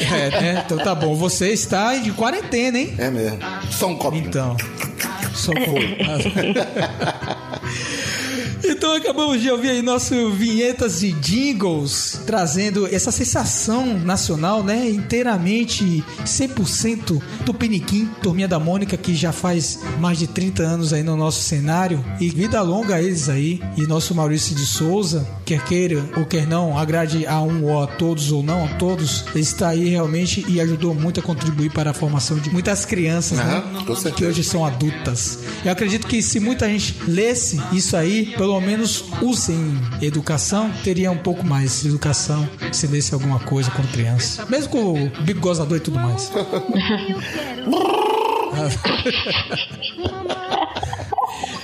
É, 0.00 0.30
né? 0.40 0.62
Então 0.64 0.78
tá 0.78 0.94
bom. 0.94 1.14
Você 1.16 1.50
está 1.50 1.94
de 1.96 2.12
quarentena, 2.12 2.78
hein? 2.78 2.94
É 2.98 3.10
mesmo. 3.10 3.38
Só 3.70 3.88
um 3.88 3.96
copinho. 3.96 4.26
Então. 4.26 4.56
Só 5.34 5.52
foi. 5.52 5.98
Então 8.64 8.94
acabamos 8.94 9.40
de 9.40 9.50
ouvir 9.50 9.70
aí 9.70 9.82
nosso 9.82 10.30
vinhetas 10.32 11.02
e 11.02 11.12
jingles, 11.12 12.20
trazendo 12.26 12.86
essa 12.86 13.10
sensação 13.10 13.98
nacional, 13.98 14.62
né? 14.62 14.88
Inteiramente 14.88 16.04
100% 16.24 17.22
do 17.44 17.54
Piniquim, 17.54 18.08
Turminha 18.22 18.48
da 18.48 18.58
Mônica, 18.58 18.96
que 18.96 19.14
já 19.14 19.32
faz 19.32 19.80
mais 19.98 20.18
de 20.18 20.26
30 20.26 20.62
anos 20.62 20.92
aí 20.92 21.02
no 21.02 21.16
nosso 21.16 21.42
cenário. 21.42 22.04
E 22.20 22.28
vida 22.28 22.60
longa 22.62 22.96
a 22.96 23.02
eles 23.02 23.28
aí. 23.28 23.60
E 23.76 23.86
nosso 23.86 24.14
Maurício 24.14 24.54
de 24.54 24.66
Souza, 24.66 25.26
quer 25.48 25.64
queira 25.64 26.04
ou 26.14 26.26
quer 26.26 26.46
não, 26.46 26.76
agrade 26.76 27.26
a 27.26 27.40
um 27.40 27.64
ou 27.64 27.82
a 27.82 27.86
todos 27.86 28.30
ou 28.30 28.42
não 28.42 28.66
a 28.66 28.68
todos, 28.74 29.24
ele 29.30 29.40
está 29.40 29.68
aí 29.68 29.88
realmente 29.88 30.44
e 30.46 30.60
ajudou 30.60 30.94
muito 30.94 31.20
a 31.20 31.22
contribuir 31.22 31.70
para 31.70 31.92
a 31.92 31.94
formação 31.94 32.38
de 32.38 32.50
muitas 32.50 32.84
crianças, 32.84 33.38
né? 33.38 33.62
Com 33.86 33.96
certeza. 33.96 34.10
que 34.10 34.26
hoje 34.26 34.44
são 34.44 34.62
adultas. 34.62 35.38
Eu 35.64 35.72
acredito 35.72 36.06
que 36.06 36.20
se 36.20 36.38
muita 36.38 36.68
gente 36.68 36.96
lesse 37.08 37.58
isso 37.72 37.96
aí, 37.96 38.26
pelo 38.36 38.60
menos 38.60 39.06
usem 39.22 39.80
educação, 40.02 40.70
teria 40.84 41.10
um 41.10 41.16
pouco 41.16 41.46
mais 41.46 41.80
de 41.80 41.88
educação 41.88 42.46
se 42.70 42.86
lesse 42.86 43.14
alguma 43.14 43.38
coisa 43.38 43.70
quando 43.70 43.90
criança. 43.90 44.44
Mesmo 44.50 44.68
com 44.68 45.06
o 45.06 45.10
bico 45.22 45.40
gozador 45.40 45.78
e 45.78 45.80
tudo 45.80 45.98
mais. 45.98 46.30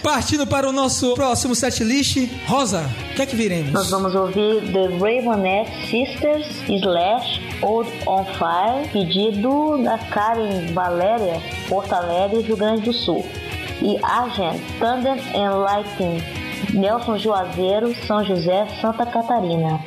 Partindo 0.05 0.47
para 0.47 0.69
o 0.69 0.73
nosso 0.73 1.15
próximo 1.15 1.55
setlist, 1.55 2.31
Rosa, 2.47 2.91
o 3.11 3.15
que 3.15 3.23
é 3.23 3.27
que 3.27 3.35
viremos? 3.35 3.73
Nós 3.73 3.89
vamos 3.89 4.15
ouvir 4.15 4.61
The 4.71 4.89
Ravenette 4.99 5.73
Sisters 5.89 6.47
slash 6.69 7.41
Old 7.63 7.91
on 8.07 8.23
Fire, 8.35 8.87
pedido 8.93 9.83
da 9.83 9.97
Karen 9.97 10.75
Valéria, 10.75 11.41
Porto 11.71 11.95
Alegre, 11.95 12.43
Rio 12.43 12.55
Grande 12.55 12.83
do 12.83 12.93
Sul. 12.93 13.25
E 13.81 13.99
Argent, 14.05 14.61
Thunder 14.79 15.19
and 15.35 15.65
Lightning, 15.65 16.23
Nelson 16.75 17.17
Juazeiro, 17.17 17.95
São 18.07 18.23
José, 18.23 18.67
Santa 18.83 19.07
Catarina. 19.07 19.81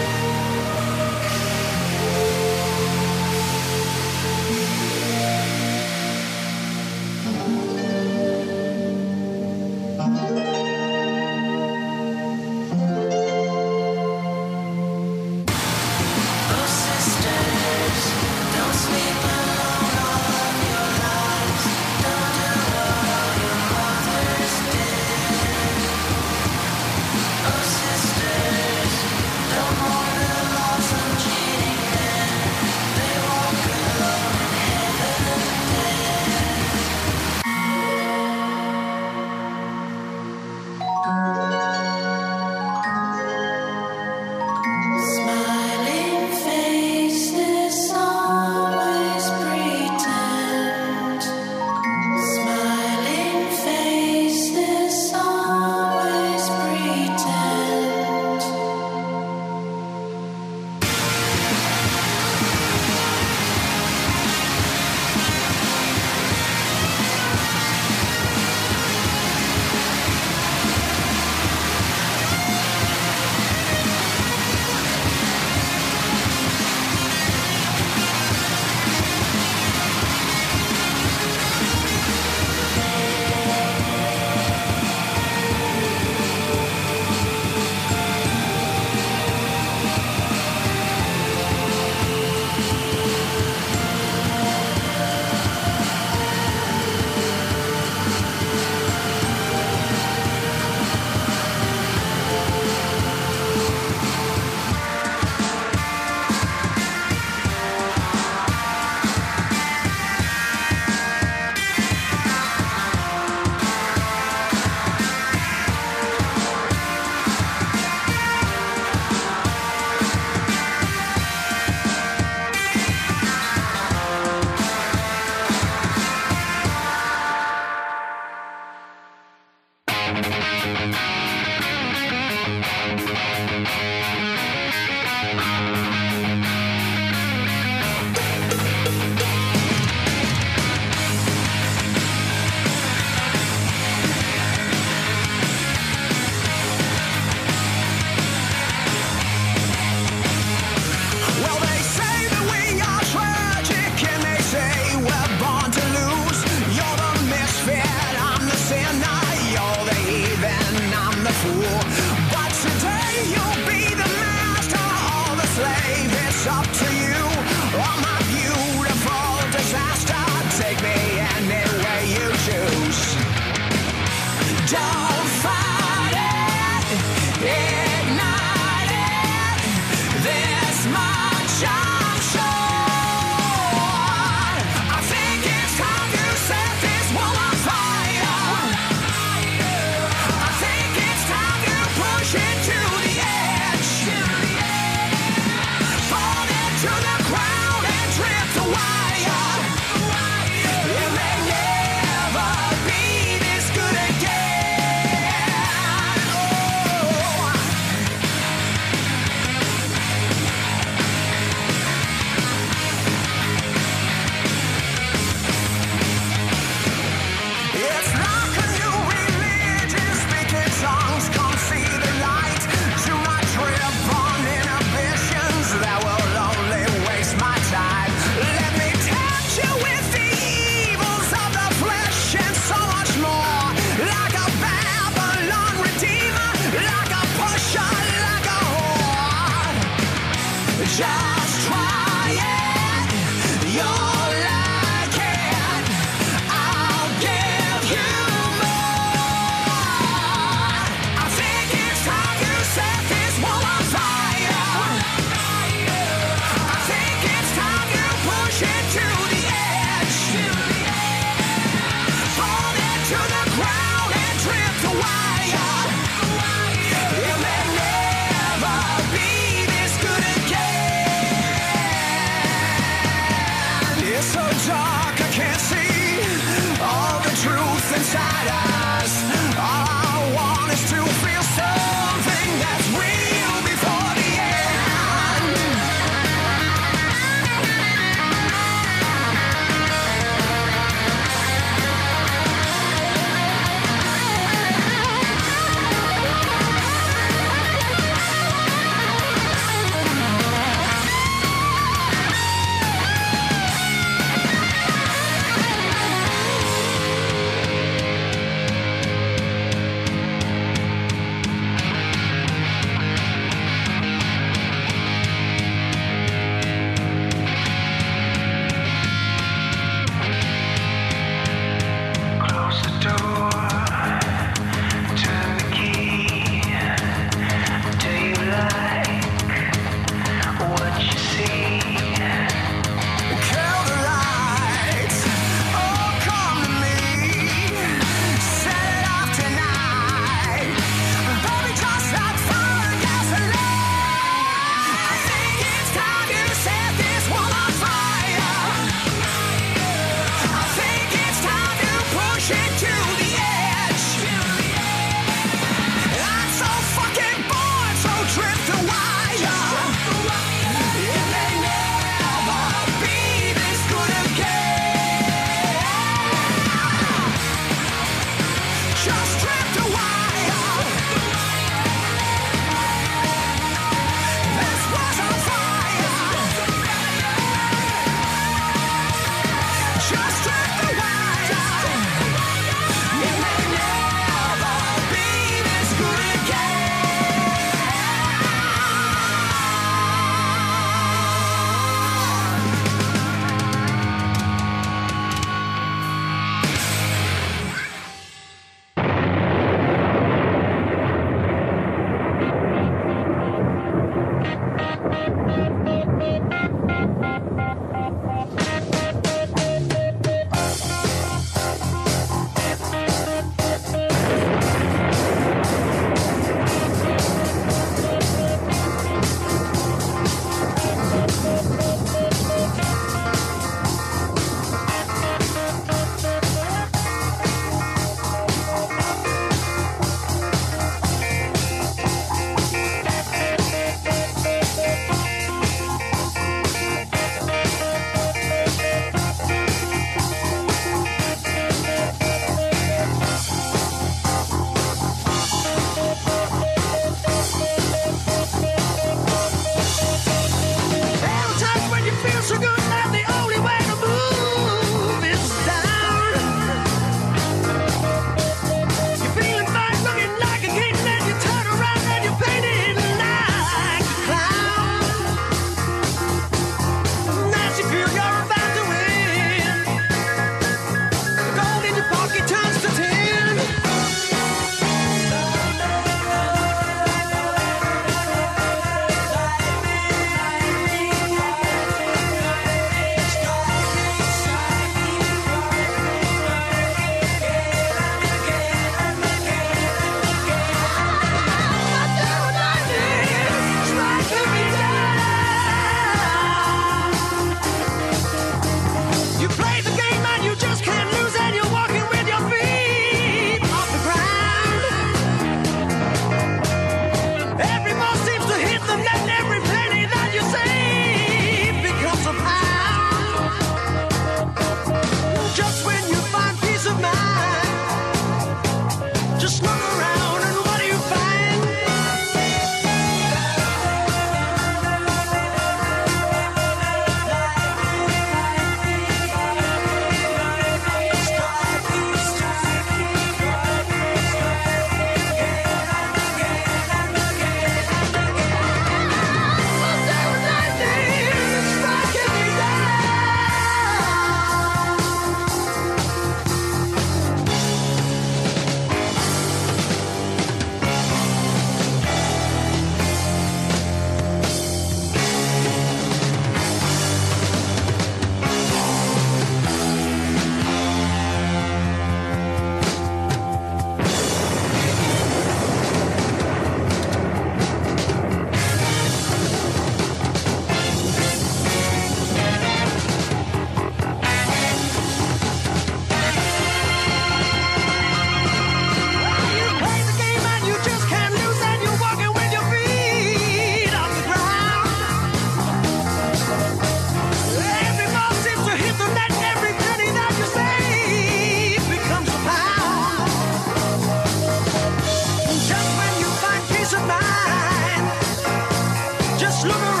Just 599.41 599.65
look 599.65 599.75
around. 599.75 600.00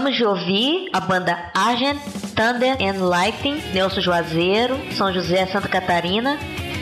Acabamos 0.00 0.16
de 0.16 0.24
ouvir 0.24 0.88
a 0.94 1.00
banda 1.00 1.50
Argent, 1.52 2.00
Thunder 2.34 2.74
and 2.80 3.06
Lightning, 3.06 3.60
Nelson 3.74 4.00
Juazeiro, 4.00 4.78
São 4.96 5.12
José, 5.12 5.46
Santa 5.46 5.68
Catarina, 5.68 6.38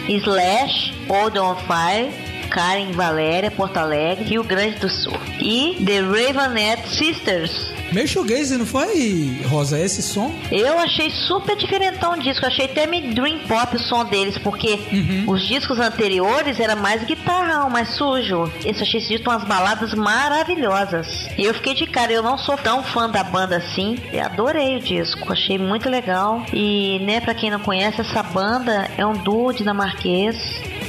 Slash, 0.08 0.94
Old 1.08 1.36
on 1.36 1.56
Fire, 1.66 2.12
Karen 2.48 2.92
Valéria, 2.92 3.50
Porto 3.50 3.76
Alegre, 3.76 4.22
Rio 4.22 4.44
Grande 4.44 4.78
do 4.78 4.88
Sul. 4.88 5.18
E 5.40 5.84
The 5.84 6.00
Ravenette 6.02 6.86
Sisters. 6.86 7.78
Meio 7.93 8.07
shoegaze, 8.07 8.57
não 8.57 8.66
foi, 8.66 9.41
Rosa, 9.47 9.80
esse 9.80 10.03
som? 10.03 10.34
Eu 10.51 10.78
achei 10.78 11.11
super 11.11 11.57
diferentão 11.57 12.12
o 12.12 12.18
disco, 12.20 12.45
achei 12.45 12.66
até 12.66 12.86
meio 12.86 13.14
dream 13.14 13.39
pop 13.49 13.74
o 13.74 13.78
som 13.78 14.05
deles, 14.05 14.36
porque 14.39 14.78
os 15.26 15.47
discos 15.47 15.78
anteriores 15.78 16.61
era 16.61 16.76
mais 16.76 17.03
guitarrão, 17.05 17.70
mais 17.70 17.89
sujo. 17.91 18.51
Esse 18.64 18.82
achei 18.82 19.01
esse 19.01 19.09
disco 19.09 19.30
umas 19.30 19.45
baladas 19.45 19.95
maravilhosas. 19.95 21.28
E 21.39 21.45
eu 21.45 21.55
fiquei 21.55 21.74
de 21.74 21.86
cara, 21.86 22.12
eu 22.12 22.22
não 22.22 22.36
sou 22.36 22.57
tão 22.57 22.82
fã 22.82 23.09
da 23.09 23.24
banda 23.24 23.57
assim, 23.57 23.99
eu 24.12 24.22
adorei 24.22 24.76
o 24.76 24.80
disco, 24.80 25.32
achei 25.32 25.59
muito 25.59 25.89
legal. 25.89 26.45
E, 26.53 26.99
né, 27.01 27.20
pra 27.20 27.34
quem 27.34 27.51
não 27.51 27.61
conhece, 27.61 28.01
essa 28.01 28.22
banda 28.22 28.91
é 28.97 29.07
um 29.07 29.14
duo 29.14 29.53
dinamarquês. 29.53 30.36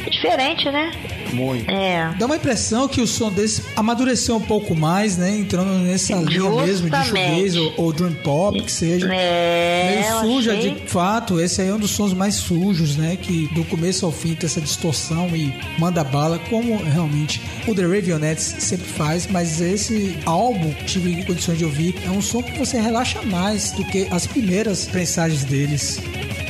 Diferente, 0.10 0.70
né? 0.72 0.92
Muito. 1.34 1.70
É. 1.70 2.14
Dá 2.18 2.26
uma 2.26 2.36
impressão 2.36 2.88
que 2.88 3.02
o 3.02 3.08
som 3.08 3.32
desse 3.32 3.62
amadureceu 3.76 4.36
um 4.38 4.42
pouco 4.42 4.76
mais, 4.76 5.18
né? 5.18 5.38
Entrando 5.38 5.72
nessa 5.80 6.14
linha 6.16 6.50
mesmo 6.66 6.90
de 6.90 7.06
shoegaze 7.06 7.60
ou, 7.60 7.74
ou 7.78 7.94
drum 7.94 8.14
pop, 8.14 8.62
que 8.62 8.72
seja. 8.72 9.08
É, 9.14 10.02
Meio 10.02 10.20
suja, 10.36 10.54
achei- 10.54 10.72
de 10.76 10.82
fato. 10.88 11.40
Esse 11.40 11.62
aí 11.62 11.70
é 11.70 11.74
um 11.74 11.80
dos 11.80 11.92
sons 11.92 12.14
mais 12.14 12.36
sujos, 12.36 12.96
né? 12.96 13.18
Que 13.22 13.48
do 13.54 13.64
começo 13.66 14.06
ao 14.06 14.12
fim 14.12 14.34
tem 14.36 14.48
essa 14.48 14.62
distorção 14.62 15.28
e 15.36 15.54
manda 15.78 16.04
bala, 16.04 16.40
como 16.50 16.78
realmente 16.84 17.42
o 17.68 17.74
The 17.76 17.84
Raveonettes 17.84 18.56
sempre 18.60 18.88
faz. 18.88 19.28
Mas 19.28 19.62
esse 19.62 20.18
álbum, 20.26 20.74
tive 20.86 21.24
condições 21.26 21.58
de 21.58 21.66
ouvir, 21.66 21.96
é 22.06 22.10
um 22.10 22.22
som 22.22 22.42
que 22.42 22.58
você 22.58 22.80
relaxa 22.80 23.22
mais 23.24 23.72
do 23.72 23.84
que 23.86 24.08
as 24.12 24.26
primeiras 24.28 24.86
prensagens 24.86 25.44
deles. 25.44 26.00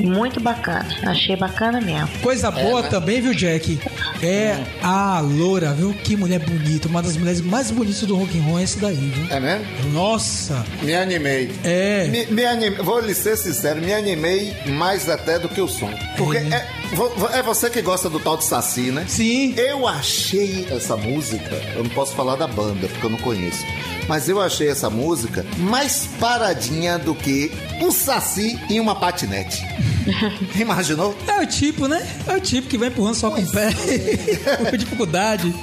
Muito 0.02 0.40
bacana, 0.40 0.88
achei 1.06 1.36
bacana 1.36 1.80
mesmo. 1.82 2.08
Coisa 2.22 2.50
boa 2.52 2.82
né? 2.82 2.88
também, 2.90 3.22
viu, 3.22 3.34
Jack? 3.34 3.80
É 4.22 4.58
a 4.82 5.20
loura, 5.20 5.74
viu? 5.74 5.94
Que 5.94 6.16
mulher 6.16 6.40
bonita. 6.40 6.88
Uma 6.88 7.02
das 7.02 7.16
mulheres 7.18 7.42
mais 7.42 7.70
bonitas 7.72 8.02
do 8.04 8.16
rock 8.16 8.38
and 8.38 8.44
roll 8.44 8.60
é 8.60 8.64
essa 8.64 8.80
daí, 8.80 8.96
viu? 8.96 9.28
É 9.36 9.40
mesmo? 9.40 9.66
Nossa! 9.92 10.66
Me 10.82 10.96
animei. 10.96 11.52
É. 11.64 12.08
Me, 12.08 12.26
me 12.28 12.46
animei. 12.46 12.80
Vou 12.80 13.00
lhe 13.00 13.14
ser 13.14 13.38
sincero, 13.38 13.82
me 13.82 13.94
animei 13.94 14.54
mais 14.68 15.10
até 15.10 15.38
do 15.40 15.50
que 15.50 15.62
o 15.62 15.68
som. 15.68 15.90
Porque 16.18 16.38
é, 16.38 16.68
vo- 16.94 17.12
é 17.34 17.42
você 17.44 17.70
que 17.70 17.82
gosta 17.82 18.10
do 18.10 18.20
tal 18.20 18.38
de 18.38 18.46
Saci, 18.46 18.92
né? 18.92 19.06
Sim. 19.08 19.54
Eu 19.58 19.88
achei 19.88 20.68
essa 20.72 20.96
música, 20.96 21.56
eu 21.76 21.84
não 21.84 21.90
posso 21.92 22.14
falar 22.16 22.36
da 22.36 22.48
banda, 22.48 22.88
porque 22.88 23.06
eu 23.06 23.10
não 23.10 23.20
conheço. 23.20 23.64
Mas 24.08 24.28
eu 24.28 24.42
achei 24.42 24.70
essa 24.70 24.90
música 24.90 25.46
mais 25.58 26.08
paradinha 26.20 26.98
do 26.98 27.14
que 27.14 27.52
um 27.82 27.92
saci 27.92 28.60
em 28.70 28.80
uma 28.80 28.96
patinete. 28.96 29.62
Imaginou? 30.56 31.16
É 31.28 31.42
o 31.42 31.46
tipo, 31.46 31.88
né? 31.88 32.06
É 32.28 32.36
o 32.36 32.40
tipo 32.40 32.68
que 32.68 32.78
vai 32.78 32.90
empurrando 32.90 33.16
só 33.16 33.30
com 33.30 33.42
o 33.42 33.52
pé. 33.52 33.70
com 34.70 34.78
dificuldade. 34.78 35.54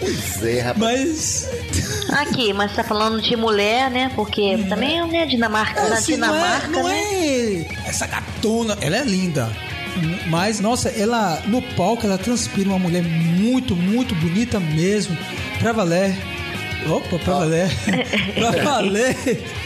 Pois 0.00 0.44
é, 0.44 0.60
rapaz. 0.60 1.48
Mas. 1.50 2.10
Aqui, 2.20 2.52
mas 2.52 2.74
tá 2.74 2.84
falando 2.84 3.20
de 3.20 3.36
mulher, 3.36 3.90
né? 3.90 4.10
Porque 4.14 4.58
também 4.68 5.00
é 5.00 5.06
né, 5.06 5.26
Dinamarca, 5.26 5.88
na 5.88 5.96
assim, 5.96 6.16
não 6.16 6.34
é, 6.34 6.38
Dinamarca, 6.38 6.68
não 6.68 6.88
né? 6.88 6.98
é 6.98 7.66
essa 7.86 8.06
gatona. 8.06 8.76
Ela 8.80 8.98
é 8.98 9.04
linda. 9.04 9.50
Mas, 10.26 10.60
nossa, 10.60 10.90
ela 10.90 11.42
no 11.46 11.62
palco 11.62 12.06
ela 12.06 12.18
transpira 12.18 12.68
uma 12.68 12.78
mulher 12.78 13.02
muito, 13.02 13.74
muito 13.74 14.14
bonita 14.14 14.60
mesmo. 14.60 15.16
Pra 15.58 15.72
valer. 15.72 16.16
Opa, 16.88 17.18
pra 17.18 17.34
valer. 17.34 17.70
pra 18.34 18.50
valer. 18.62 19.16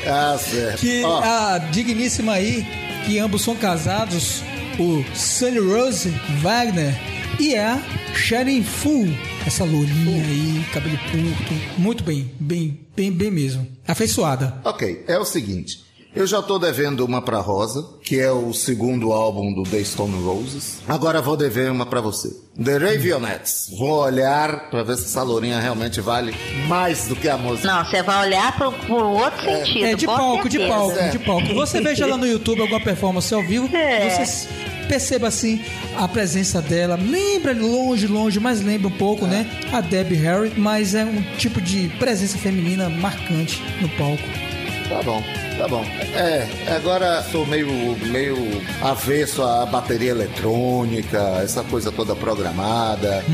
Ah, 0.06 0.38
certo. 0.38 0.80
Que 0.80 1.02
Ó, 1.04 1.20
a 1.20 1.58
digníssima 1.58 2.32
aí, 2.32 2.66
que 3.04 3.18
ambos 3.18 3.42
são 3.42 3.56
casados, 3.56 4.42
o 4.78 5.04
Sunny 5.14 5.58
Rose 5.58 6.10
Wagner 6.40 6.94
e 7.38 7.56
a 7.56 7.78
Sharon 8.14 8.62
Fu, 8.62 9.06
essa 9.46 9.64
lourinha 9.64 10.24
aí, 10.24 10.64
cabelo 10.72 10.98
curto, 11.10 11.80
muito 11.80 12.04
bem, 12.04 12.30
bem, 12.38 12.80
bem, 12.94 13.10
bem 13.10 13.30
mesmo. 13.30 13.66
Afeiçoada. 13.86 14.60
Ok, 14.64 15.04
é 15.08 15.18
o 15.18 15.24
seguinte. 15.24 15.89
Eu 16.14 16.26
já 16.26 16.42
tô 16.42 16.58
devendo 16.58 17.04
uma 17.04 17.22
pra 17.22 17.38
Rosa, 17.38 17.86
que 18.02 18.18
é 18.18 18.32
o 18.32 18.52
segundo 18.52 19.12
álbum 19.12 19.52
do 19.54 19.62
The 19.62 19.82
Stone 19.84 20.20
Roses. 20.24 20.78
Agora 20.88 21.22
vou 21.22 21.36
dever 21.36 21.70
uma 21.70 21.86
pra 21.86 22.00
você. 22.00 22.30
The 22.62 22.78
Ravionettes. 22.78 23.68
Vou 23.78 24.00
olhar 24.00 24.70
pra 24.70 24.82
ver 24.82 24.96
se 24.96 25.04
essa 25.04 25.22
lourinha 25.22 25.60
realmente 25.60 26.00
vale 26.00 26.34
mais 26.66 27.06
do 27.06 27.14
que 27.14 27.28
a 27.28 27.36
música. 27.38 27.68
Não, 27.68 27.84
você 27.84 28.02
vai 28.02 28.26
olhar 28.26 28.56
pro, 28.56 28.72
pro 28.72 28.96
outro 29.08 29.40
sentido. 29.40 29.84
É, 29.84 29.94
de 29.94 30.04
palco, 30.06 30.48
de 30.48 30.58
palco, 30.58 31.08
de 31.12 31.18
palco. 31.20 31.54
Você 31.54 31.80
veja 31.80 32.04
lá 32.06 32.16
no 32.16 32.26
YouTube 32.26 32.60
alguma 32.60 32.80
performance 32.80 33.32
ao 33.32 33.42
vivo, 33.44 33.68
É. 33.74 34.10
você 34.24 34.48
perceba 34.88 35.28
assim 35.28 35.62
a 35.96 36.08
presença 36.08 36.60
dela. 36.60 36.96
Lembra 37.00 37.52
longe, 37.54 38.08
longe, 38.08 38.40
mas 38.40 38.60
lembra 38.60 38.88
um 38.88 38.96
pouco, 38.98 39.26
né? 39.28 39.48
A 39.72 39.80
Debbie 39.80 40.16
Harry, 40.16 40.52
mas 40.56 40.92
é 40.96 41.04
um 41.04 41.22
tipo 41.38 41.60
de 41.60 41.88
presença 42.00 42.36
feminina 42.36 42.88
marcante 42.90 43.62
no 43.80 43.88
palco. 43.90 44.49
Tá 44.90 45.00
bom, 45.04 45.22
tá 45.56 45.68
bom. 45.68 45.84
É, 46.16 46.48
agora 46.74 47.22
sou 47.30 47.46
meio, 47.46 47.68
meio 48.08 48.36
avesso 48.82 49.40
à 49.40 49.64
bateria 49.64 50.10
eletrônica, 50.10 51.16
essa 51.44 51.62
coisa 51.62 51.92
toda 51.92 52.16
programada. 52.16 53.24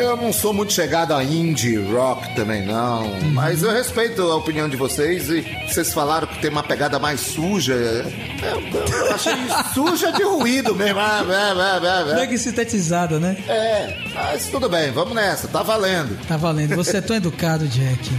Eu 0.00 0.16
não 0.16 0.32
sou 0.32 0.52
muito 0.52 0.72
chegado 0.72 1.14
a 1.14 1.22
indie 1.22 1.76
rock 1.76 2.34
também, 2.34 2.66
não. 2.66 3.08
Mas 3.32 3.62
eu 3.62 3.70
respeito 3.70 4.20
a 4.22 4.34
opinião 4.34 4.68
de 4.68 4.76
vocês 4.76 5.28
e 5.30 5.42
vocês 5.68 5.92
falaram 5.92 6.26
que 6.26 6.40
tem 6.40 6.50
uma 6.50 6.64
pegada 6.64 6.98
mais 6.98 7.20
suja. 7.20 7.74
Eu, 7.74 9.06
eu 9.06 9.14
achei 9.14 9.32
suja 9.72 10.10
de 10.10 10.24
ruído 10.24 10.74
mesmo. 10.74 10.98
Ah, 10.98 11.24
é, 11.24 11.86
é, 11.86 12.10
é, 12.10 12.12
é. 12.12 12.14
Mega 12.16 12.36
sintetizada, 12.36 13.20
né? 13.20 13.36
É, 13.46 13.96
mas 14.12 14.48
tudo 14.48 14.68
bem, 14.68 14.90
vamos 14.90 15.14
nessa, 15.14 15.46
tá 15.46 15.62
valendo. 15.62 16.18
Tá 16.26 16.36
valendo. 16.36 16.74
Você 16.74 16.96
é 16.96 17.00
tão 17.00 17.14
educado, 17.14 17.68
Jack. 17.68 18.10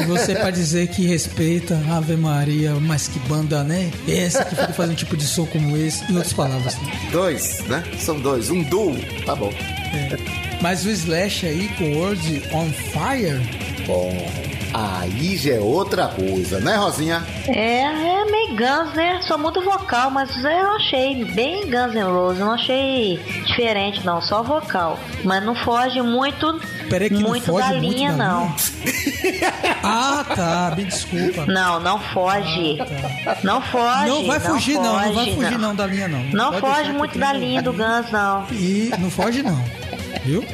E 0.00 0.04
você 0.04 0.34
pra 0.34 0.50
dizer 0.50 0.88
que 0.88 1.06
respeita 1.06 1.80
Ave 1.90 2.16
Maria, 2.16 2.74
mas 2.80 3.08
que 3.08 3.18
banda, 3.20 3.62
né? 3.64 3.90
Essa 4.08 4.44
que 4.44 4.54
pode 4.54 4.72
fazer 4.72 4.92
um 4.92 4.96
tipo 4.96 5.16
de 5.16 5.24
som 5.24 5.46
como 5.46 5.76
esse, 5.76 6.02
em 6.10 6.16
outras 6.16 6.32
palavras. 6.32 6.74
né? 6.76 6.92
Dois, 7.10 7.60
né? 7.66 7.82
São 7.98 8.18
dois, 8.20 8.50
um 8.50 8.62
duo, 8.64 8.96
tá 9.24 9.34
bom. 9.34 9.52
Mas 10.60 10.84
o 10.84 10.90
Slash 10.90 11.46
aí 11.46 11.68
com 11.78 11.96
World 11.96 12.42
on 12.52 12.68
Fire, 12.70 13.40
Bom, 13.86 14.12
aí 14.72 15.36
já 15.36 15.54
é 15.54 15.60
outra 15.60 16.08
coisa, 16.08 16.60
né, 16.60 16.76
Rosinha? 16.76 17.22
É, 17.46 17.82
é 17.82 18.24
meio 18.24 18.48
Guns, 18.56 18.94
né? 18.94 19.20
Só 19.22 19.36
muda 19.38 19.60
o 19.60 19.64
vocal, 19.64 20.10
mas 20.10 20.30
eu 20.44 20.72
achei 20.72 21.24
bem 21.24 21.62
Guns 21.70 21.94
N' 21.94 22.02
Roses. 22.02 22.38
Não 22.40 22.52
achei 22.52 23.18
diferente, 23.46 24.04
não. 24.04 24.20
Só 24.20 24.42
vocal. 24.42 24.98
Mas 25.24 25.42
não 25.44 25.54
foge 25.54 26.00
muito, 26.02 26.60
Peraí 26.88 27.08
que 27.08 27.14
não 27.16 27.30
muito 27.30 27.46
foge 27.46 27.68
da 27.68 27.74
muito 27.74 27.92
linha, 27.94 28.12
da 28.12 28.16
não. 28.16 28.42
linha? 28.42 28.54
Ah, 29.82 30.24
tá. 30.34 30.74
Me 30.76 30.84
desculpa. 30.84 31.46
Não, 31.46 31.80
não 31.80 31.98
foge. 31.98 32.78
Não 33.42 33.60
foge. 33.62 34.06
Não 34.08 34.26
vai 34.26 34.40
fugir, 34.40 34.74
não. 34.74 34.82
Não 34.82 34.92
vai 34.94 35.12
foge, 35.12 35.34
fugir, 35.34 35.58
não, 35.58 35.74
da 35.74 35.86
linha, 35.86 36.08
não. 36.08 36.22
Não 36.24 36.60
Pode 36.60 36.60
foge 36.60 36.92
muito 36.92 37.18
da 37.18 37.32
linha 37.32 37.62
do 37.62 37.72
Guns, 37.72 38.10
não. 38.10 38.46
E 38.52 38.90
não 38.98 39.10
foge, 39.10 39.42
não. 39.42 39.62
Viu? 40.24 40.44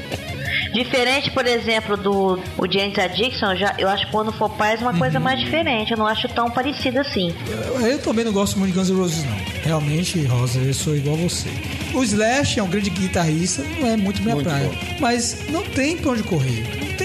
Diferente, 0.75 1.31
por 1.31 1.47
exemplo, 1.47 1.97
do 1.97 2.39
o 2.59 2.71
James 2.71 2.99
Addiction, 2.99 3.55
já, 3.57 3.75
eu 3.79 3.89
acho 3.89 4.07
que 4.07 4.13
quando 4.13 4.33
for 4.33 4.51
paz 4.51 4.83
é 4.83 4.85
uma 4.85 4.99
coisa 4.99 5.19
Uhum. 5.19 5.25
mais 5.25 5.39
diferente. 5.41 5.93
Eu 5.93 5.97
não 5.99 6.07
acho 6.07 6.29
tão 6.29 6.51
parecida 6.51 7.01
assim. 7.01 7.33
Eu, 7.49 7.81
eu 7.87 7.99
também 8.03 8.25
não 8.25 8.33
gosto 8.33 8.59
muito 8.59 8.73
de 8.73 8.79
Guns 8.79 8.91
N' 8.91 8.97
Roses, 8.99 9.25
não. 9.25 9.37
Realmente, 9.63 10.23
Rosa, 10.27 10.59
eu 10.59 10.75
sou 10.75 10.97
igual 10.97 11.15
a 11.17 11.19
você. 11.21 11.49
O 11.95 12.03
Slash 12.03 12.59
é 12.59 12.63
um 12.63 12.69
grande 12.69 12.91
guitarrista, 12.91 13.63
não 13.81 13.87
é 13.89 13.97
muito 13.97 14.21
minha 14.23 14.35
Muito 14.35 14.49
praia. 14.49 14.67
bom. 14.67 14.75
Mas 15.01 15.49
não 15.49 15.63
tem 15.63 15.97
pra 15.97 16.11
onde 16.11 16.23
correr. 16.25 16.65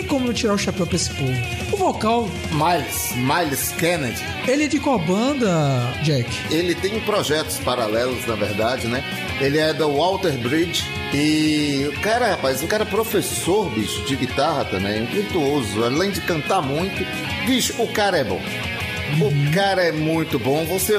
Como 0.10 0.26
não 0.26 0.34
tirar 0.34 0.54
o 0.56 0.58
chapéu 0.58 0.86
pra 0.86 0.96
esse 0.96 1.10
povo. 1.12 1.32
O 1.72 1.78
vocal, 1.78 2.28
Miles, 2.52 3.14
Miles 3.16 3.72
Kennedy, 3.74 4.22
ele 4.48 4.64
é 4.66 4.68
de 4.68 4.80
qual 4.80 5.00
banda, 5.00 5.48
Jack? 6.04 6.28
ele 6.52 6.74
tem 6.76 7.00
projetos 7.02 7.58
paralelos, 7.60 8.26
na 8.26 8.36
verdade, 8.36 8.88
né? 8.88 9.04
Ele 9.40 9.58
é 9.60 9.72
do 9.74 9.88
Walter 9.96 10.34
Bridge 10.40 10.84
e 11.14 11.88
o 11.96 12.02
cara, 12.02 12.32
rapaz, 12.32 12.62
o 12.62 12.68
cara 12.68 12.84
é 12.84 12.86
professor, 12.86 13.70
bicho, 13.70 14.04
de 14.06 14.16
guitarra 14.16 14.66
também, 14.66 15.04
um 15.04 15.06
virtuoso, 15.06 15.84
além 15.84 16.12
de 16.12 16.22
cantar 16.22 16.62
muito. 16.62 17.06
Bicho, 17.46 17.74
o 17.82 17.88
cara 17.88 18.18
é 18.18 18.24
bom. 18.24 18.42
O 19.18 19.54
cara 19.54 19.84
é 19.84 19.92
muito 19.92 20.38
bom. 20.38 20.66
Você 20.66 20.96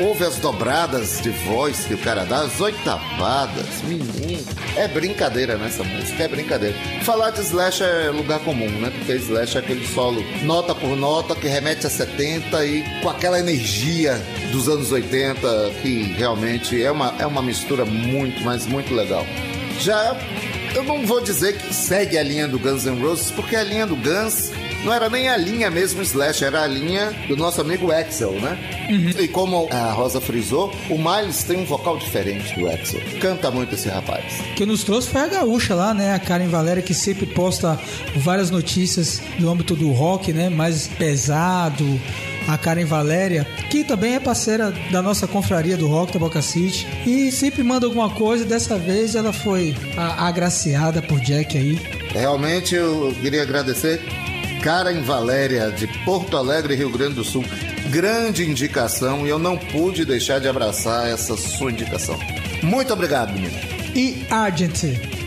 ouve 0.00 0.24
as 0.24 0.36
dobradas 0.36 1.20
de 1.20 1.30
voz 1.30 1.86
que 1.86 1.94
o 1.94 1.98
cara 1.98 2.24
dá, 2.24 2.40
as 2.42 2.60
oitavadas, 2.60 3.82
menino. 3.82 4.44
É 4.76 4.86
brincadeira 4.86 5.56
nessa 5.56 5.82
música, 5.82 6.24
é 6.24 6.28
brincadeira. 6.28 6.76
Falar 7.02 7.30
de 7.30 7.40
Slash 7.40 7.82
é 7.82 8.10
lugar 8.10 8.40
comum, 8.40 8.68
né? 8.68 8.90
Porque 8.90 9.12
Slash 9.14 9.56
é 9.56 9.60
aquele 9.60 9.86
solo 9.86 10.22
nota 10.42 10.74
por 10.74 10.96
nota 10.96 11.34
que 11.34 11.48
remete 11.48 11.86
a 11.86 11.90
70 11.90 12.64
e 12.66 12.84
com 13.00 13.08
aquela 13.08 13.38
energia 13.38 14.20
dos 14.52 14.68
anos 14.68 14.92
80 14.92 15.70
que 15.80 16.14
realmente 16.18 16.82
é 16.82 16.90
uma, 16.90 17.14
é 17.18 17.26
uma 17.26 17.42
mistura 17.42 17.84
muito, 17.84 18.42
mas 18.42 18.66
muito 18.66 18.94
legal. 18.94 19.26
Já 19.80 20.16
eu 20.74 20.82
não 20.84 21.06
vou 21.06 21.20
dizer 21.22 21.56
que 21.58 21.72
segue 21.74 22.18
a 22.18 22.22
linha 22.22 22.46
do 22.48 22.58
Guns 22.58 22.84
N' 22.84 23.00
Roses, 23.00 23.30
porque 23.30 23.54
a 23.56 23.62
linha 23.62 23.86
do 23.86 23.96
Guns 23.96 24.50
não 24.84 24.92
era 24.92 25.08
nem 25.08 25.28
a 25.28 25.36
linha 25.36 25.70
mesmo 25.70 26.02
Slash, 26.02 26.44
era 26.44 26.62
a 26.62 26.66
linha 26.66 27.10
do 27.28 27.36
nosso 27.36 27.60
amigo 27.60 27.90
Axel, 27.90 28.32
né? 28.32 28.58
E 29.18 29.26
como 29.28 29.66
a 29.70 29.92
Rosa 29.92 30.20
frisou, 30.20 30.70
o 30.90 30.98
Miles 30.98 31.42
tem 31.44 31.56
um 31.58 31.64
vocal 31.64 31.96
diferente 31.96 32.54
do 32.58 32.68
Axel. 32.68 33.00
Canta 33.20 33.50
muito 33.50 33.74
esse 33.74 33.88
rapaz. 33.88 34.24
que 34.56 34.66
nos 34.66 34.84
trouxe 34.84 35.08
foi 35.08 35.22
a 35.22 35.26
gaúcha 35.28 35.74
lá, 35.74 35.94
né? 35.94 36.12
A 36.14 36.18
Karen 36.18 36.48
Valéria, 36.48 36.82
que 36.82 36.92
sempre 36.92 37.24
posta 37.26 37.78
várias 38.16 38.50
notícias 38.50 39.22
no 39.38 39.50
âmbito 39.50 39.74
do 39.74 39.90
rock, 39.92 40.32
né? 40.32 40.48
Mais 40.50 40.86
pesado. 40.86 42.00
A 42.46 42.58
Karen 42.58 42.84
Valéria, 42.84 43.46
que 43.70 43.82
também 43.82 44.16
é 44.16 44.20
parceira 44.20 44.70
da 44.92 45.00
nossa 45.00 45.26
confraria 45.26 45.78
do 45.78 45.88
rock 45.88 46.12
da 46.12 46.18
Boca 46.18 46.42
City. 46.42 46.86
E 47.06 47.32
sempre 47.32 47.62
manda 47.62 47.86
alguma 47.86 48.10
coisa. 48.10 48.44
Dessa 48.44 48.76
vez 48.76 49.14
ela 49.14 49.32
foi 49.32 49.74
a- 49.96 50.26
agraciada 50.64 51.02
por 51.02 51.20
Jack 51.20 51.58
aí. 51.58 51.74
Realmente 52.10 52.74
eu 52.74 53.14
queria 53.20 53.42
agradecer 53.42 54.00
Karen 54.62 55.02
Valéria, 55.02 55.70
de 55.70 55.86
Porto 56.04 56.36
Alegre, 56.36 56.74
Rio 56.74 56.90
Grande 56.90 57.14
do 57.14 57.24
Sul. 57.24 57.44
Grande 57.90 58.48
indicação 58.48 59.26
e 59.26 59.28
eu 59.28 59.38
não 59.38 59.58
pude 59.58 60.04
deixar 60.04 60.40
de 60.40 60.48
abraçar 60.48 61.08
essa 61.08 61.36
sua 61.36 61.70
indicação. 61.70 62.18
Muito 62.62 62.92
obrigado, 62.92 63.32
menino. 63.34 63.54
E 63.94 64.24
Argent, 64.30 64.84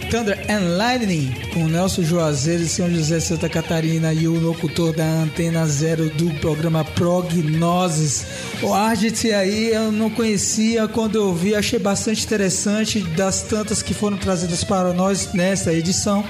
Thunder 0.10 0.40
and 0.50 0.78
Lightning, 0.78 1.34
com 1.54 1.68
Nelson 1.68 2.04
Juazeiro 2.04 2.64
de 2.64 2.70
São 2.70 2.90
José, 2.90 3.20
Santa 3.20 3.50
Catarina 3.50 4.14
e 4.14 4.28
o 4.28 4.40
locutor 4.40 4.94
da 4.94 5.04
Antena 5.04 5.68
Zero 5.68 6.10
do 6.12 6.32
programa 6.40 6.86
Prognoses. 6.86 8.26
O 8.62 8.74
Argent 8.74 9.26
aí 9.26 9.74
eu 9.74 9.92
não 9.92 10.10
conhecia, 10.10 10.88
quando 10.88 11.18
eu 11.18 11.34
vi 11.34 11.56
achei 11.56 11.78
bastante 11.78 12.24
interessante 12.24 13.02
das 13.02 13.42
tantas 13.42 13.82
que 13.82 13.94
foram 13.94 14.18
trazidas 14.18 14.64
para 14.64 14.94
nós 14.94 15.34
nessa 15.34 15.74
edição. 15.74 16.24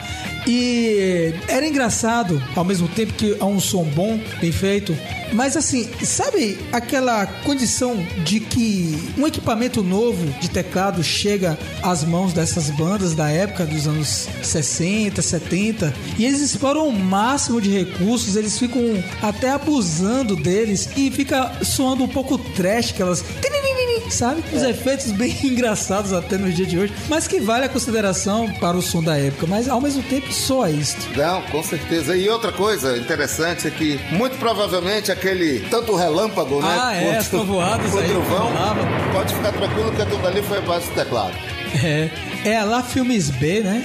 E 0.47 1.33
era 1.47 1.67
engraçado, 1.67 2.41
ao 2.55 2.63
mesmo 2.63 2.87
tempo 2.87 3.13
que 3.13 3.35
é 3.39 3.43
um 3.43 3.59
som 3.59 3.83
bom, 3.83 4.19
bem 4.39 4.51
feito. 4.51 4.97
Mas 5.33 5.57
assim, 5.57 5.89
sabe 6.03 6.57
aquela 6.71 7.25
condição 7.25 7.97
de 8.23 8.39
que 8.39 8.97
um 9.17 9.27
equipamento 9.27 9.83
novo 9.83 10.25
de 10.39 10.49
teclado 10.49 11.03
chega 11.03 11.57
às 11.83 12.03
mãos 12.03 12.31
dessas 12.31 12.69
bandas 12.69 13.13
da 13.13 13.29
época 13.29 13.66
dos 13.67 13.87
anos 13.87 14.27
60, 14.43 15.21
70 15.21 15.93
e 16.17 16.25
eles 16.25 16.41
exploram 16.41 16.87
o 16.87 16.91
máximo 16.91 17.61
de 17.61 17.69
recursos, 17.69 18.35
eles 18.35 18.57
ficam 18.57 18.81
até 19.21 19.51
abusando 19.51 20.35
deles 20.35 20.89
e 20.95 21.11
fica 21.11 21.51
soando 21.63 22.03
um 22.03 22.07
pouco 22.07 22.37
trash, 22.37 22.91
aquelas 22.91 23.23
sabe? 24.09 24.43
Os 24.53 24.63
efeitos 24.63 25.11
bem 25.11 25.35
engraçados 25.43 26.13
até 26.13 26.37
no 26.37 26.51
dia 26.51 26.65
de 26.65 26.77
hoje, 26.77 26.93
mas 27.09 27.27
que 27.27 27.39
vale 27.39 27.65
a 27.65 27.69
consideração 27.69 28.51
para 28.53 28.77
o 28.77 28.81
som 28.81 29.03
da 29.03 29.17
época, 29.17 29.45
mas 29.47 29.67
ao 29.67 29.81
mesmo 29.81 30.03
tempo 30.03 30.31
soa 30.31 30.69
isto. 30.69 31.07
Não, 31.17 31.41
com 31.43 31.63
certeza. 31.63 32.15
E 32.15 32.29
outra 32.29 32.51
coisa 32.51 32.97
interessante 32.97 33.67
é 33.67 33.71
que, 33.71 33.99
muito 34.11 34.37
provavelmente, 34.37 35.11
aquele 35.11 35.59
tanto 35.69 35.95
relâmpago, 35.95 36.61
né? 36.61 36.77
Ah, 36.79 36.95
é, 36.95 37.17
as 37.17 37.29
trovoadas 37.29 37.93
o 37.93 37.99
aí 37.99 38.09
trovão, 38.09 38.51
pode 39.13 39.33
ficar 39.33 39.51
tranquilo 39.51 39.91
que 39.91 40.01
aquilo 40.01 40.21
dali 40.21 40.41
foi 40.41 40.57
a 40.57 40.61
base 40.61 40.87
do 40.87 40.95
teclado. 40.95 41.56
É, 41.83 42.09
é 42.49 42.57
a 42.57 42.63
lá 42.63 42.83
Filmes 42.83 43.29
B, 43.29 43.61
né? 43.61 43.83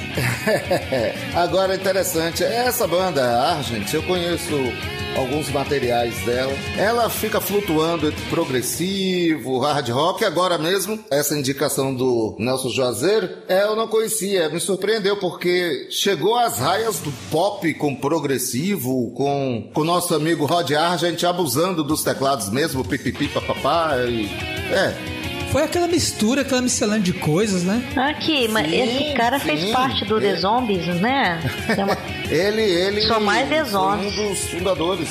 Agora, 1.34 1.74
interessante, 1.74 2.42
essa 2.42 2.86
banda, 2.86 3.24
Argent, 3.40 3.92
eu 3.92 4.02
conheço 4.02 4.54
alguns 5.16 5.50
materiais 5.50 6.14
dela. 6.24 6.52
Ela 6.76 7.08
fica 7.10 7.40
flutuando 7.40 8.08
entre 8.08 8.24
progressivo, 8.26 9.58
hard 9.58 9.88
rock. 9.90 10.24
Agora 10.24 10.58
mesmo, 10.58 10.98
essa 11.10 11.36
indicação 11.36 11.94
do 11.94 12.36
Nelson 12.38 12.70
Juazeiro, 12.70 13.28
é, 13.48 13.64
eu 13.64 13.76
não 13.76 13.88
conhecia. 13.88 14.48
Me 14.48 14.60
surpreendeu 14.60 15.16
porque 15.16 15.88
chegou 15.90 16.38
às 16.38 16.58
raias 16.58 16.98
do 16.98 17.12
pop 17.30 17.72
com 17.74 17.94
progressivo, 17.94 19.12
com 19.12 19.70
o 19.74 19.84
nosso 19.84 20.14
amigo 20.14 20.46
Rod 20.46 20.70
Argent 20.72 21.22
abusando 21.24 21.82
dos 21.84 22.02
teclados 22.02 22.50
mesmo, 22.50 22.84
pipipi, 22.84 23.28
papapá. 23.28 23.96
E, 24.08 24.26
é, 24.72 25.21
Foi 25.53 25.62
aquela 25.62 25.86
mistura, 25.86 26.40
aquela 26.40 26.62
miscelânea 26.62 27.03
de 27.03 27.12
coisas, 27.12 27.62
né? 27.62 27.82
Aqui, 27.94 28.48
mas 28.48 28.70
Sim, 28.70 28.80
esse 28.80 29.12
cara 29.12 29.38
fez 29.38 29.61
sim, 29.61 29.70
parte 29.70 30.03
do 30.07 30.16
é. 30.16 30.20
The 30.22 30.36
Zombies, 30.36 30.86
né? 30.98 31.40
É 32.32 32.34
Ele, 32.34 32.62
ele. 32.62 33.03
Só 33.03 33.20
mais 33.20 33.46
The 33.50 33.64
Zombies. 33.64 34.18
um 34.18 34.28
dos 34.28 34.48
fundadores. 34.48 35.09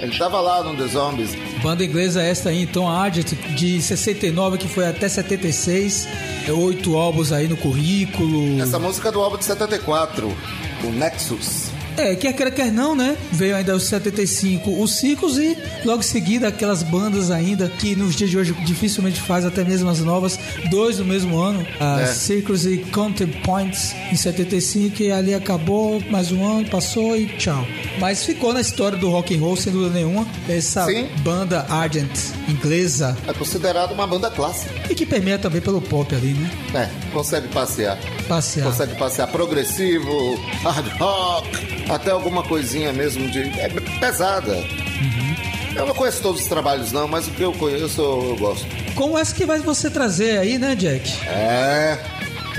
Ele 0.00 0.18
tava 0.18 0.40
lá 0.40 0.64
no 0.64 0.76
The 0.76 0.88
Zombies. 0.88 1.36
Banda 1.62 1.84
inglesa 1.84 2.20
esta 2.20 2.48
aí, 2.48 2.62
então, 2.62 2.88
a 2.88 3.00
Argent, 3.00 3.32
de 3.54 3.80
69, 3.80 4.58
que 4.58 4.66
foi 4.66 4.88
até 4.88 5.08
76. 5.08 6.08
É, 6.48 6.52
Oito 6.52 6.96
álbuns 6.96 7.30
aí 7.30 7.46
no 7.46 7.56
currículo. 7.56 8.60
Essa 8.60 8.80
música 8.80 9.08
é 9.08 9.12
do 9.12 9.20
álbum 9.20 9.36
de 9.36 9.44
74, 9.44 10.36
o 10.82 10.90
Nexus. 10.90 11.77
É, 11.98 12.14
quer 12.14 12.32
queira, 12.32 12.50
quer 12.50 12.72
não, 12.72 12.94
né? 12.94 13.16
Veio 13.32 13.56
ainda 13.56 13.74
os 13.74 13.84
75, 13.84 14.70
os 14.80 14.92
Ciclos 14.98 15.36
e 15.36 15.56
logo 15.84 16.00
em 16.00 16.02
seguida 16.02 16.48
aquelas 16.48 16.82
bandas 16.82 17.30
ainda 17.30 17.68
que 17.68 17.94
nos 17.96 18.14
dias 18.14 18.30
de 18.30 18.38
hoje 18.38 18.52
dificilmente 18.64 19.20
faz 19.20 19.44
até 19.44 19.64
mesmo 19.64 19.88
as 19.90 19.98
novas, 20.00 20.38
dois 20.70 20.98
no 20.98 21.04
mesmo 21.04 21.36
ano, 21.38 21.66
a 21.80 22.02
É. 22.02 22.06
Ciclos 22.06 22.64
e 22.66 22.78
Counterpoints 22.78 23.94
em 24.12 24.16
75 24.16 25.02
e 25.02 25.10
ali 25.10 25.34
acabou, 25.34 26.00
mais 26.10 26.30
um 26.30 26.44
ano, 26.46 26.68
passou 26.68 27.16
e 27.16 27.26
tchau. 27.36 27.66
Mas 27.98 28.24
ficou 28.24 28.52
na 28.52 28.60
história 28.60 28.96
do 28.96 29.08
rock 29.10 29.34
and 29.36 29.40
roll 29.40 29.56
sem 29.56 29.72
dúvida 29.72 29.94
nenhuma, 29.94 30.26
essa 30.48 30.86
Sim. 30.86 31.08
banda 31.22 31.66
Argent 31.68 32.10
inglesa 32.48 33.16
É 33.26 33.32
considerado 33.32 33.92
uma 33.92 34.06
banda 34.06 34.30
clássica. 34.30 34.72
e 34.90 34.94
que 34.94 35.04
permeia 35.04 35.38
também 35.38 35.60
pelo 35.60 35.80
pop 35.80 36.14
ali, 36.14 36.32
né? 36.34 36.50
É, 36.74 37.10
consegue 37.12 37.48
passear. 37.48 37.98
Passear. 38.28 38.66
Consegue 38.66 38.94
passear 38.96 39.26
progressivo, 39.28 40.38
hard 40.62 40.86
rock, 40.98 41.48
até 41.90 42.10
alguma 42.10 42.42
coisinha 42.42 42.92
mesmo 42.92 43.28
de. 43.30 43.40
É 43.58 43.68
pesada. 43.98 44.54
Eu 45.74 45.86
não 45.86 45.94
conheço 45.94 46.20
todos 46.20 46.42
os 46.42 46.46
trabalhos, 46.46 46.92
não, 46.92 47.06
mas 47.06 47.28
o 47.28 47.30
que 47.30 47.42
eu 47.42 47.52
conheço 47.52 48.00
eu, 48.00 48.36
gosto. 48.36 48.66
Como 48.94 49.16
essa 49.16 49.34
que 49.34 49.46
vai 49.46 49.60
você 49.60 49.88
trazer 49.88 50.38
aí, 50.38 50.58
né, 50.58 50.74
Jack? 50.74 51.26
É. 51.26 51.98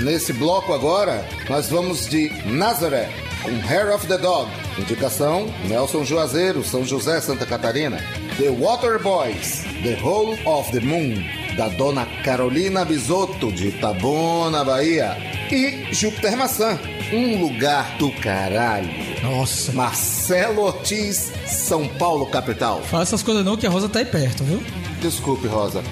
Nesse 0.00 0.32
bloco 0.32 0.72
agora, 0.72 1.24
nós 1.48 1.68
vamos 1.68 2.08
de 2.08 2.30
Nazareth, 2.46 3.10
com 3.42 3.50
Hair 3.68 3.94
of 3.94 4.06
the 4.06 4.16
Dog. 4.16 4.50
Indicação: 4.78 5.52
Nelson 5.68 6.04
Juazeiro, 6.04 6.64
São 6.64 6.84
José, 6.84 7.20
Santa 7.20 7.44
Catarina. 7.44 7.98
The 8.38 8.48
Water 8.48 8.98
Boys, 8.98 9.64
The 9.82 10.00
Whole 10.02 10.40
of 10.46 10.72
the 10.72 10.80
Moon, 10.80 11.22
da 11.56 11.68
dona 11.68 12.06
Carolina 12.24 12.84
Bisotto, 12.84 13.50
de 13.52 13.68
Itabuna, 13.68 14.64
Bahia. 14.64 15.16
E 15.50 15.92
Júpiter 15.92 16.36
Maçã, 16.36 16.78
Um 17.12 17.40
Lugar 17.40 17.96
do 17.98 18.10
Caralho. 18.12 18.88
Nossa. 19.22 19.72
Marcelo 19.72 20.62
Ortiz, 20.62 21.32
São 21.46 21.88
Paulo, 21.88 22.26
capital. 22.26 22.80
Fala 22.82 23.02
essas 23.02 23.22
coisas 23.22 23.44
não, 23.44 23.56
que 23.56 23.66
a 23.66 23.70
Rosa 23.70 23.88
tá 23.88 23.98
aí 23.98 24.04
perto, 24.04 24.44
viu? 24.44 24.62
Desculpe, 25.00 25.46
Rosa. 25.46 25.82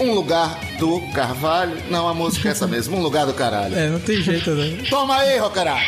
Um 0.00 0.12
lugar 0.14 0.58
do 0.78 1.00
Carvalho. 1.12 1.76
Não, 1.90 2.08
a 2.08 2.14
música 2.14 2.48
é 2.48 2.52
essa 2.52 2.66
mesmo. 2.66 2.96
Um 2.96 3.02
lugar 3.02 3.26
do 3.26 3.34
caralho. 3.34 3.76
É, 3.76 3.88
não 3.88 4.00
tem 4.00 4.22
jeito, 4.22 4.50
né? 4.52 4.78
Toma 4.88 5.16
aí, 5.18 5.38
Rocará! 5.38 5.78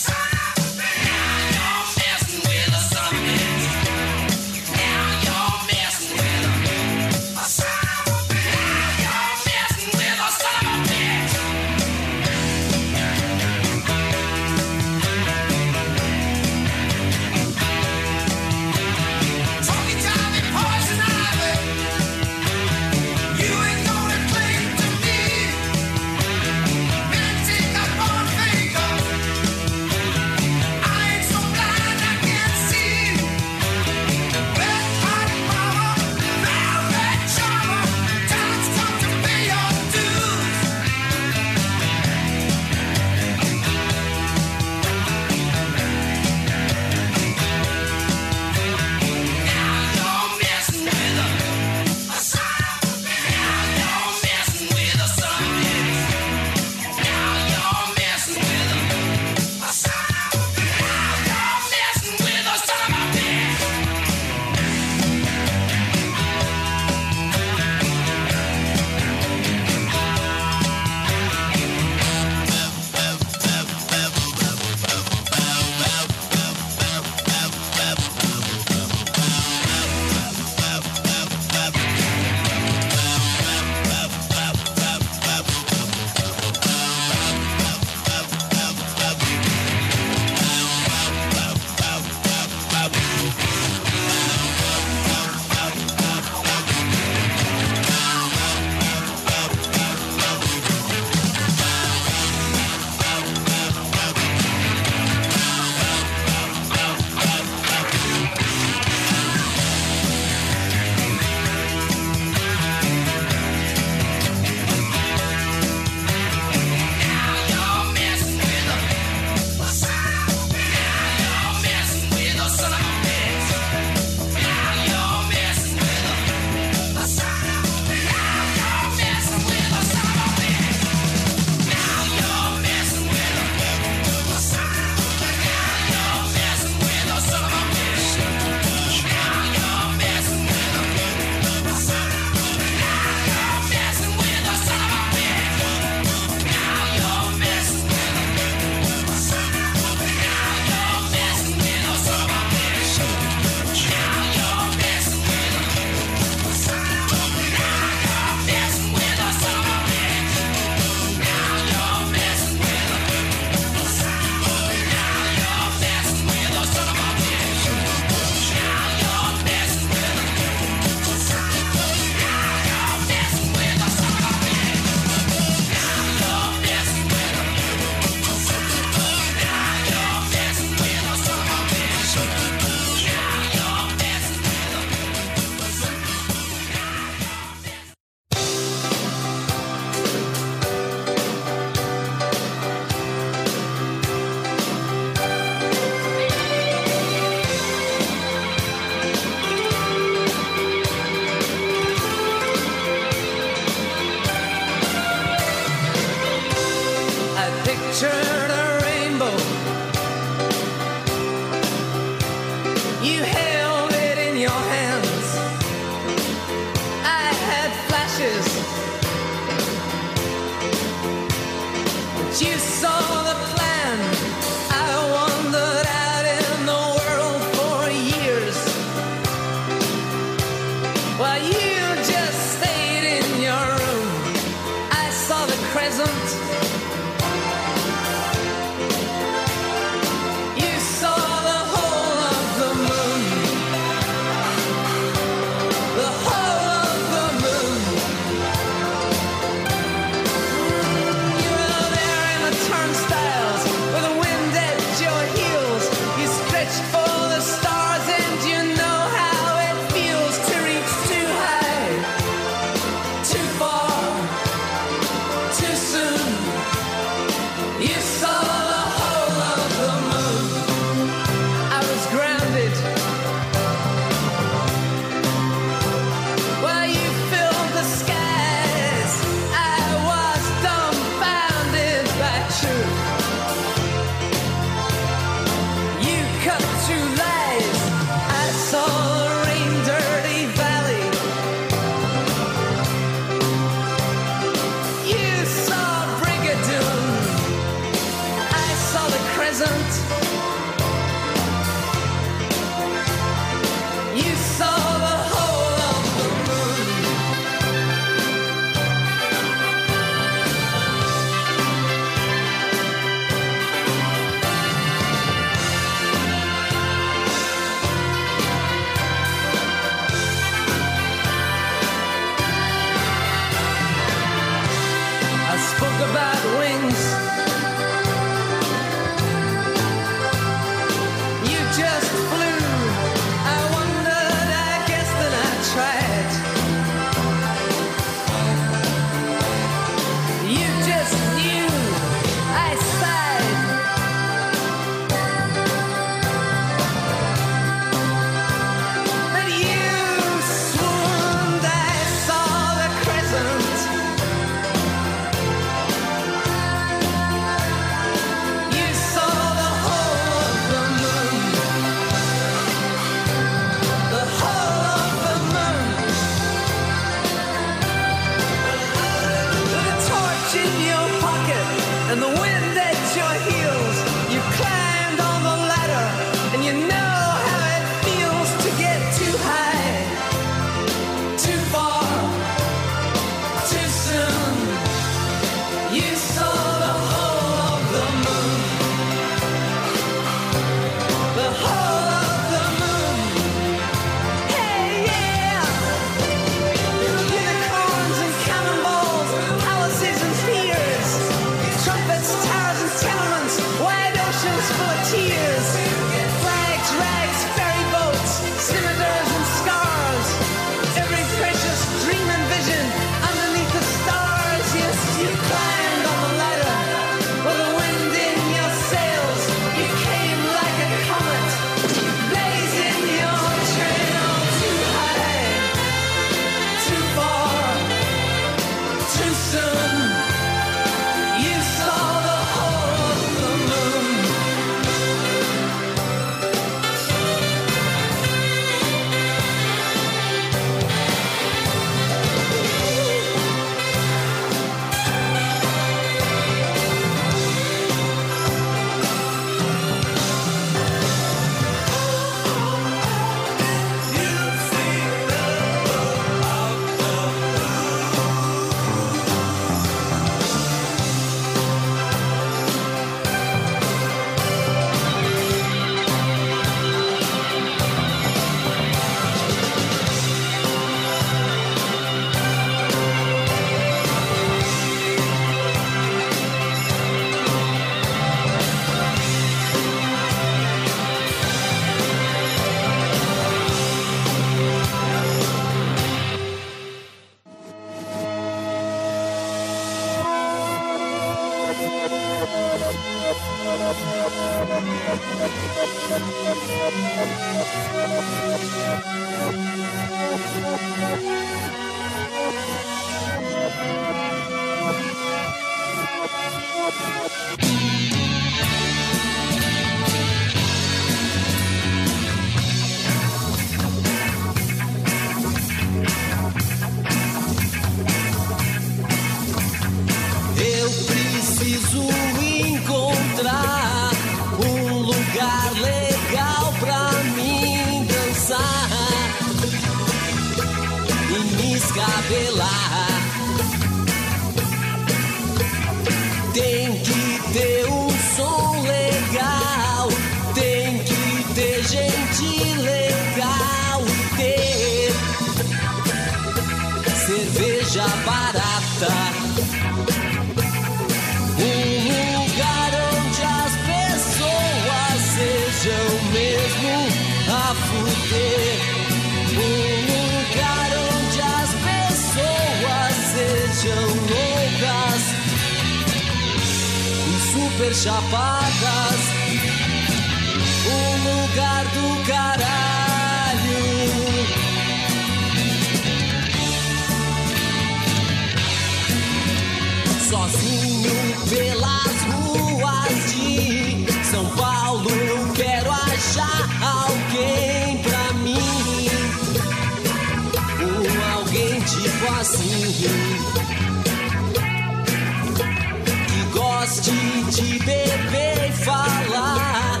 De 597.04 597.78
beber 597.80 598.70
e 598.70 598.72
falar. 598.72 600.00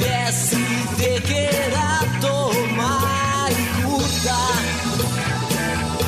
LSD 0.00 1.20
queira 1.20 2.00
tomar 2.20 3.52
e 3.52 3.82
curtar. 3.84 4.62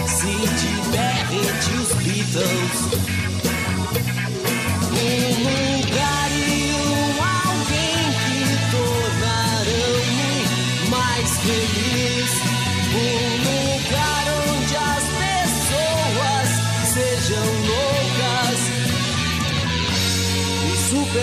Se 0.08 0.32
tiver 0.58 1.26
rede 1.30 1.72
os 1.80 1.92
Beatles. 1.92 3.01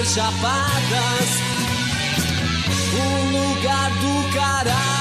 Chapadas. 0.06 1.30
Um 2.94 3.32
lugar 3.32 3.92
do 3.92 4.34
caralho. 4.34 4.99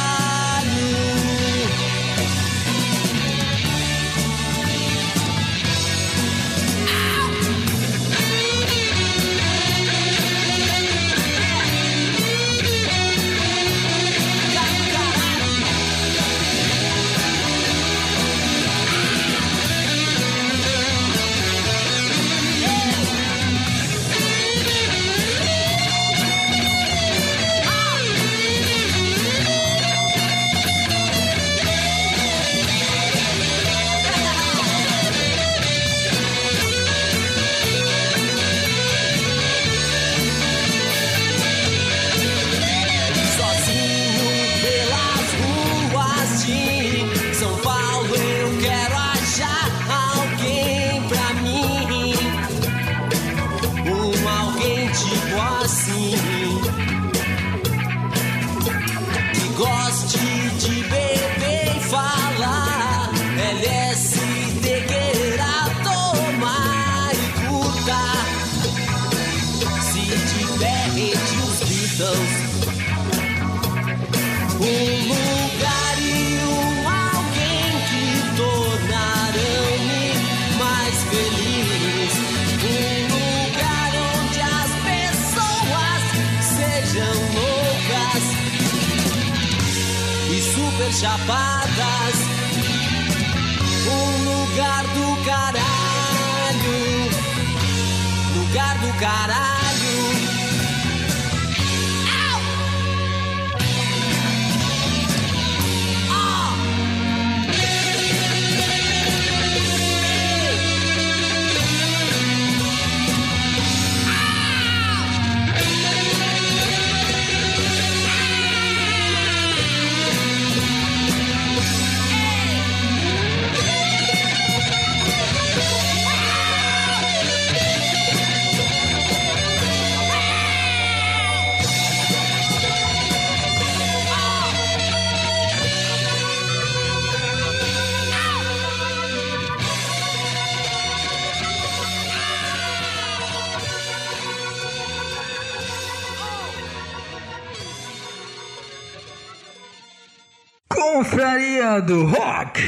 Confraria 151.09 151.81
do 151.81 152.05
Rock. 152.05 152.61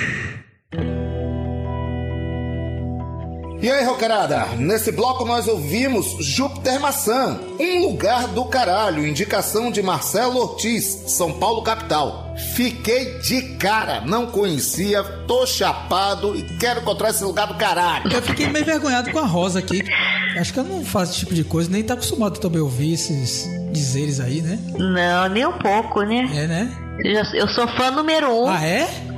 E 3.61 3.71
aí, 3.71 3.85
roqueirada? 3.85 4.47
Nesse 4.57 4.91
bloco 4.91 5.27
nós 5.27 5.47
ouvimos 5.47 6.17
Júpiter 6.25 6.81
Maçã, 6.81 7.39
Um 7.59 7.81
Lugar 7.83 8.29
do 8.29 8.47
Caralho, 8.47 9.07
indicação 9.07 9.71
de 9.71 9.83
Marcelo 9.83 10.41
Ortiz, 10.41 10.85
São 11.09 11.35
Paulo 11.35 11.61
capital. 11.61 12.35
Fiquei 12.55 13.19
de 13.19 13.43
cara, 13.57 14.01
não 14.07 14.27
conhecia, 14.29 15.03
tô 15.29 15.47
chapado 15.47 16.35
e 16.35 16.43
quero 16.57 16.81
encontrar 16.81 17.11
esse 17.11 17.23
lugar 17.23 17.47
do 17.47 17.57
caralho. 17.57 18.11
Eu 18.11 18.23
fiquei 18.23 18.49
meio 18.49 18.63
envergonhado 18.63 19.13
com 19.13 19.19
a 19.19 19.27
Rosa 19.27 19.59
aqui. 19.59 19.83
Acho 20.39 20.55
que 20.55 20.61
ela 20.61 20.69
não 20.69 20.83
faz 20.83 21.11
esse 21.11 21.19
tipo 21.19 21.35
de 21.35 21.45
coisa, 21.45 21.71
nem 21.71 21.83
tá 21.83 21.93
acostumado 21.93 22.41
também 22.41 22.63
a 22.63 22.65
ouvir 22.65 22.95
esses 22.95 23.47
dizeres 23.71 24.19
aí, 24.19 24.41
né? 24.41 24.59
Não, 24.79 25.29
nem 25.29 25.45
um 25.45 25.59
pouco, 25.59 26.01
né? 26.05 26.27
É, 26.35 26.47
né? 26.47 26.90
Eu, 27.05 27.49
sou 27.49 27.67
fã 27.69 27.91
número 27.91 28.29
um. 28.31 28.49
Ah, 28.49 28.65
é? 28.65 28.89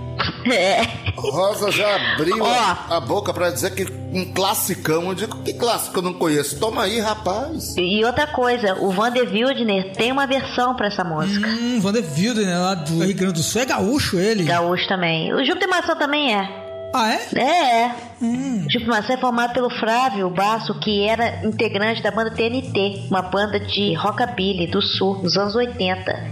É. 0.52 0.82
Rosa 1.16 1.70
já 1.70 2.14
abriu 2.14 2.42
Ó. 2.42 2.46
a, 2.48 2.96
a 2.96 3.00
boca 3.00 3.32
pra 3.32 3.50
dizer 3.50 3.74
que 3.74 3.84
um 4.12 4.32
classicão. 4.32 5.08
Eu 5.08 5.14
digo, 5.14 5.38
que 5.42 5.52
clássico 5.52 5.98
eu 5.98 6.02
não 6.02 6.12
conheço? 6.14 6.58
Toma 6.58 6.82
aí, 6.82 7.00
rapaz. 7.00 7.76
E 7.76 8.04
outra 8.04 8.26
coisa, 8.26 8.74
o 8.80 8.90
Van 8.90 9.12
de 9.12 9.20
Wildner 9.20 9.92
tem 9.94 10.10
uma 10.10 10.26
versão 10.26 10.74
pra 10.74 10.88
essa 10.88 11.04
música. 11.04 11.46
Hum, 11.48 11.78
Vander 11.80 12.04
Wilder, 12.16 12.44
né? 12.44 12.58
Lá 12.58 12.74
do 12.74 13.04
Rio 13.04 13.16
Grande 13.16 13.34
do 13.34 13.42
Sul. 13.42 13.62
É 13.62 13.66
gaúcho 13.66 14.18
ele. 14.18 14.44
Gaúcho 14.44 14.86
também. 14.88 15.32
O 15.32 15.44
Júpiter 15.44 15.68
Maçã 15.68 15.94
também 15.96 16.34
é. 16.34 16.48
Ah, 16.94 17.12
é? 17.12 17.28
É, 17.36 17.82
é. 17.84 17.94
Júpiter 18.68 18.88
Maçã 18.88 19.14
é 19.14 19.16
formado 19.16 19.52
pelo 19.52 19.68
Flávio 19.68 20.30
Basso, 20.30 20.78
que 20.78 21.02
era 21.02 21.44
integrante 21.44 22.02
da 22.02 22.10
banda 22.10 22.30
TNT, 22.30 23.06
uma 23.10 23.22
banda 23.22 23.58
de 23.58 23.94
rockabilly 23.94 24.68
do 24.68 24.80
sul, 24.80 25.16
dos 25.16 25.36
anos 25.36 25.54
80. 25.54 26.30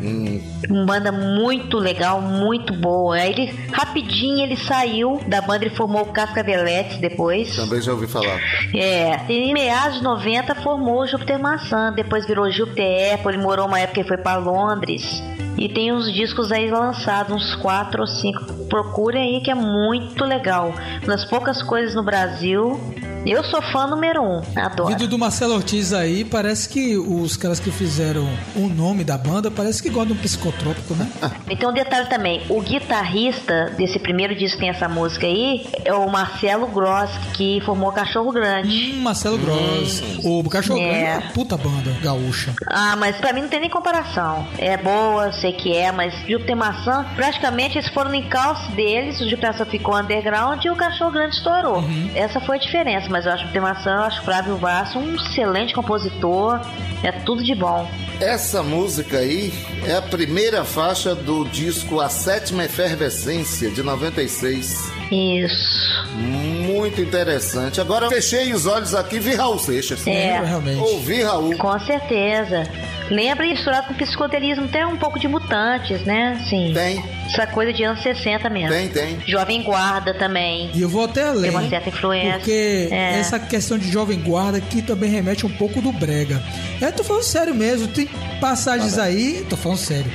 Uma 0.68 0.86
banda 0.86 1.10
muito 1.10 1.78
legal, 1.78 2.20
muito 2.20 2.72
boa. 2.74 3.16
Aí 3.16 3.32
ele, 3.32 3.46
rapidinho, 3.72 4.40
ele 4.40 4.56
saiu 4.56 5.20
da 5.26 5.40
banda 5.40 5.66
e 5.66 5.70
formou 5.70 6.02
o 6.02 6.12
Cascaveletes 6.12 6.98
depois. 6.98 7.56
Também 7.56 7.80
já 7.80 7.92
ouvi 7.92 8.06
falar. 8.06 8.40
É, 8.74 9.20
em 9.28 9.52
meados 9.52 9.98
de 9.98 10.04
90 10.04 10.54
formou 10.56 11.02
o 11.02 11.06
Júpiter 11.06 11.40
Maçã, 11.40 11.92
depois 11.92 12.26
virou 12.26 12.50
Júpiter 12.50 13.14
Apple, 13.14 13.34
ele 13.34 13.42
morou 13.42 13.66
uma 13.66 13.80
época 13.80 14.00
e 14.00 14.04
foi 14.04 14.16
pra 14.16 14.36
Londres. 14.36 15.22
E 15.60 15.68
tem 15.68 15.92
uns 15.92 16.10
discos 16.12 16.50
aí 16.52 16.70
lançados, 16.70 17.34
uns 17.34 17.54
quatro 17.56 18.00
ou 18.00 18.06
cinco. 18.06 18.40
Procurem 18.68 19.36
aí 19.36 19.42
que 19.42 19.50
é 19.50 19.54
muito 19.54 20.24
legal. 20.24 20.72
Uma 21.02 21.08
das 21.08 21.24
poucas 21.24 21.62
coisas 21.62 21.79
no 21.88 22.02
Brasil. 22.02 22.78
Eu 23.26 23.44
sou 23.44 23.60
fã 23.60 23.86
número 23.86 24.22
um, 24.22 24.40
adoro. 24.56 24.88
Vídeo 24.88 25.06
do 25.06 25.18
Marcelo 25.18 25.54
Ortiz 25.54 25.92
aí, 25.92 26.24
parece 26.24 26.68
que 26.68 26.96
os 26.96 27.36
caras 27.36 27.60
que 27.60 27.70
fizeram 27.70 28.26
o 28.56 28.66
nome 28.66 29.04
da 29.04 29.18
banda, 29.18 29.50
parece 29.50 29.82
que 29.82 29.90
gostam 29.90 30.14
de 30.14 30.20
um 30.20 30.22
psicotrópico, 30.22 30.94
né? 30.94 31.06
E 31.50 31.56
tem 31.56 31.68
um 31.68 31.72
detalhe 31.72 32.08
também, 32.08 32.42
o 32.48 32.60
guitarrista 32.60 33.72
desse 33.76 33.98
primeiro 33.98 34.34
disco 34.34 34.56
que 34.56 34.60
tem 34.60 34.70
essa 34.70 34.88
música 34.88 35.26
aí 35.26 35.66
é 35.84 35.92
o 35.92 36.08
Marcelo 36.08 36.66
Gross, 36.68 37.10
que 37.34 37.60
formou 37.60 37.92
Cachorro 37.92 38.32
Grande. 38.32 38.94
Hum, 38.94 39.02
Marcelo 39.02 39.36
Gross. 39.36 40.02
O 40.24 40.48
Cachorro 40.48 40.78
É. 40.80 40.82
Grande 40.82 41.04
é 41.04 41.18
uma 41.18 41.32
puta 41.32 41.56
banda 41.56 41.90
gaúcha. 42.02 42.54
Ah, 42.68 42.96
mas 42.96 43.16
pra 43.16 43.32
mim 43.32 43.42
não 43.42 43.48
tem 43.48 43.60
nem 43.60 43.70
comparação. 43.70 44.46
É 44.58 44.76
boa, 44.76 45.30
sei 45.32 45.52
que 45.52 45.76
é, 45.76 45.90
mas 45.92 46.14
Júpiter 46.26 46.56
Maçã, 46.56 47.04
praticamente 47.16 47.76
eles 47.78 47.90
foram 47.90 48.10
no 48.10 48.16
encalço 48.16 48.70
deles, 48.72 49.20
o 49.20 49.28
Júpiter 49.28 49.50
Maçã 49.52 49.64
ficou 49.66 49.96
underground 49.96 50.64
e 50.64 50.70
o 50.70 50.76
Cachorro 50.76 51.10
Grande 51.10 51.34
estourou. 51.34 51.84
Essa 52.14 52.40
foi 52.40 52.56
a 52.56 52.60
diferença, 52.60 53.08
mas 53.10 53.26
eu 53.26 53.32
acho 53.32 53.42
Júpiter 53.42 53.62
Maçã, 53.62 53.90
eu 53.90 54.02
acho 54.02 54.22
Flávio 54.22 54.56
Vasso 54.56 54.98
um 54.98 55.14
excelente 55.14 55.74
compositor, 55.74 56.60
é 57.02 57.12
tudo 57.12 57.42
de 57.42 57.54
bom. 57.54 57.88
Essa 58.20 58.62
música 58.62 59.18
aí 59.18 59.52
é 59.86 59.96
a 59.96 60.02
primeira 60.02 60.64
faixa 60.64 61.14
do 61.14 61.44
disco 61.44 62.00
A 62.00 62.08
Sétima 62.08 62.64
Efervescência, 62.64 63.70
de 63.70 63.82
96. 63.82 64.99
Isso. 65.10 66.04
Muito 66.14 67.00
interessante. 67.00 67.80
Agora 67.80 68.08
fechei 68.08 68.52
os 68.52 68.66
olhos 68.66 68.94
aqui 68.94 69.16
e 69.16 69.20
vi 69.20 69.34
Raul 69.34 69.58
Seixas. 69.58 70.06
É. 70.06 70.10
Lembra, 70.34 70.46
realmente. 70.48 70.78
Ouvi 70.80 71.22
Raul. 71.22 71.56
Com 71.56 71.78
certeza. 71.80 72.62
Lembra 73.10 73.44
misturado 73.44 73.88
com 73.88 73.94
psicodelismo, 73.94 74.68
tem 74.68 74.84
um 74.86 74.96
pouco 74.96 75.18
de 75.18 75.26
mutantes, 75.26 76.00
né? 76.04 76.40
Sim. 76.48 76.70
Tem, 76.72 77.04
Essa 77.26 77.44
coisa 77.48 77.72
de 77.72 77.82
anos 77.82 78.00
60 78.04 78.48
mesmo. 78.48 78.68
tem, 78.70 78.88
tem. 78.88 79.18
Jovem 79.26 79.64
Guarda 79.64 80.14
também. 80.14 80.70
E 80.72 80.80
eu 80.80 80.88
vou 80.88 81.06
até 81.06 81.24
além. 81.24 81.50
uma 81.50 81.68
certa 81.68 81.88
influência. 81.88 82.34
Porque 82.34 82.88
É. 82.92 83.18
essa 83.18 83.40
questão 83.40 83.76
de 83.78 83.90
jovem 83.90 84.16
guarda 84.20 84.58
aqui 84.58 84.80
também 84.80 85.10
remete 85.10 85.44
um 85.44 85.50
pouco 85.50 85.80
do 85.82 85.90
brega. 85.90 86.40
Eu 86.80 86.92
tô 86.92 87.02
falando 87.02 87.24
sério 87.24 87.52
mesmo, 87.54 87.88
tem 87.88 88.08
passagens 88.40 88.96
aí, 88.96 89.44
tô 89.50 89.56
falando 89.56 89.78
sério. 89.78 90.10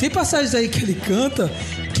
Tem 0.00 0.10
passagens 0.10 0.52
aí 0.52 0.68
que 0.68 0.82
ele 0.82 0.94
canta 0.94 1.48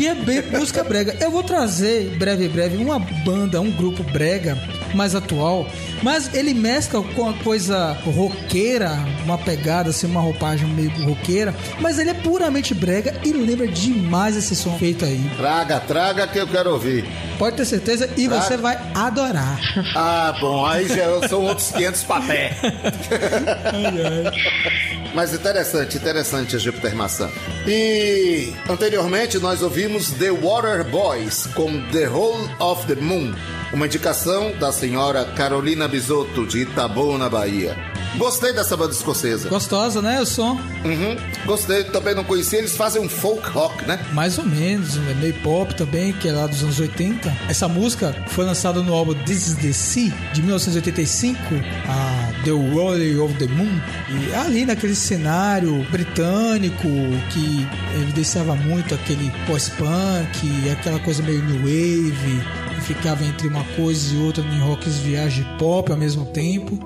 que 0.00 0.06
é 0.06 0.14
bem 0.14 0.40
música 0.40 0.82
brega. 0.82 1.14
Eu 1.20 1.30
vou 1.30 1.42
trazer 1.42 2.16
breve 2.16 2.48
breve 2.48 2.78
uma 2.78 2.98
banda, 2.98 3.60
um 3.60 3.70
grupo 3.70 4.02
brega 4.02 4.56
mais 4.94 5.14
atual, 5.14 5.66
mas 6.02 6.34
ele 6.34 6.54
mescla 6.54 7.02
com 7.02 7.28
a 7.28 7.34
coisa 7.34 7.92
roqueira, 8.04 8.90
uma 9.24 9.38
pegada 9.38 9.90
assim, 9.90 10.06
uma 10.06 10.20
roupagem 10.20 10.66
meio 10.68 10.90
roqueira, 11.04 11.54
mas 11.80 11.98
ele 11.98 12.10
é 12.10 12.14
puramente 12.14 12.74
brega 12.74 13.14
e 13.24 13.32
lembra 13.32 13.66
demais 13.68 14.36
esse 14.36 14.54
som 14.56 14.76
feito 14.78 15.04
aí. 15.04 15.20
Traga, 15.36 15.80
traga 15.80 16.26
que 16.26 16.38
eu 16.38 16.46
quero 16.46 16.72
ouvir. 16.72 17.04
Pode 17.38 17.56
ter 17.56 17.64
certeza 17.64 18.08
e 18.16 18.28
Traga. 18.28 18.42
você 18.42 18.56
vai 18.56 18.78
adorar. 18.94 19.58
Ah, 19.96 20.34
bom, 20.40 20.64
aí 20.66 20.86
já 20.88 21.28
são 21.28 21.42
outros 21.42 21.70
500 21.70 22.02
papé. 22.04 22.56
Mas 25.14 25.32
interessante, 25.34 25.96
interessante 25.96 26.56
a 26.56 26.58
Júpiter 26.58 26.94
Maçã. 26.94 27.28
E 27.66 28.52
anteriormente 28.68 29.38
nós 29.38 29.62
ouvimos 29.62 30.10
The 30.12 30.30
Water 30.30 30.84
Boys 30.84 31.46
com 31.54 31.80
The 31.90 32.08
Whole 32.08 32.48
of 32.60 32.86
the 32.86 32.94
Moon, 33.00 33.34
uma 33.72 33.86
indicação 33.86 34.52
da 34.58 34.70
senhora 34.80 35.26
Carolina 35.26 35.86
Bisotto 35.86 36.46
de 36.46 36.60
Itabuna, 36.62 37.28
Bahia. 37.28 37.76
Gostei 38.16 38.52
dessa 38.54 38.76
banda 38.78 38.92
escocesa. 38.92 39.48
Gostosa, 39.50 40.00
né? 40.00 40.20
O 40.20 40.26
som. 40.26 40.58
Uhum, 40.84 41.16
gostei, 41.44 41.84
também 41.84 42.14
não 42.14 42.24
conhecia. 42.24 42.58
Eles 42.58 42.76
fazem 42.76 43.00
um 43.00 43.08
folk 43.08 43.46
rock, 43.50 43.84
né? 43.86 44.04
Mais 44.12 44.38
ou 44.38 44.44
menos, 44.44 44.96
é 44.96 45.14
meio 45.14 45.34
pop 45.42 45.74
também, 45.74 46.14
que 46.14 46.28
é 46.28 46.32
lá 46.32 46.46
dos 46.46 46.62
anos 46.62 46.80
80. 46.80 47.30
Essa 47.48 47.68
música 47.68 48.16
foi 48.28 48.46
lançada 48.46 48.82
no 48.82 48.94
álbum 48.94 49.14
This 49.24 49.48
is 49.48 49.54
the 49.56 49.72
Sea, 49.72 50.12
de 50.32 50.40
1985, 50.40 51.38
a 51.86 52.42
The 52.44 52.50
Rolling 52.50 53.18
of 53.18 53.34
the 53.34 53.46
Moon. 53.46 53.80
E 54.08 54.34
ali 54.34 54.64
naquele 54.64 54.94
cenário 54.94 55.86
britânico 55.90 56.88
que 57.30 57.68
evidenciava 58.00 58.56
muito 58.56 58.94
aquele 58.94 59.30
pós-punk, 59.46 60.70
aquela 60.72 60.98
coisa 61.00 61.22
meio 61.22 61.42
new 61.44 61.58
wave, 61.58 62.42
ficava 62.80 63.24
entre 63.24 63.46
uma 63.46 63.64
coisa 63.76 64.14
e 64.14 64.18
outra 64.18 64.42
em 64.42 64.60
rocks 64.60 64.96
viagem 64.98 65.44
pop 65.58 65.90
ao 65.90 65.98
mesmo 65.98 66.24
tempo. 66.26 66.78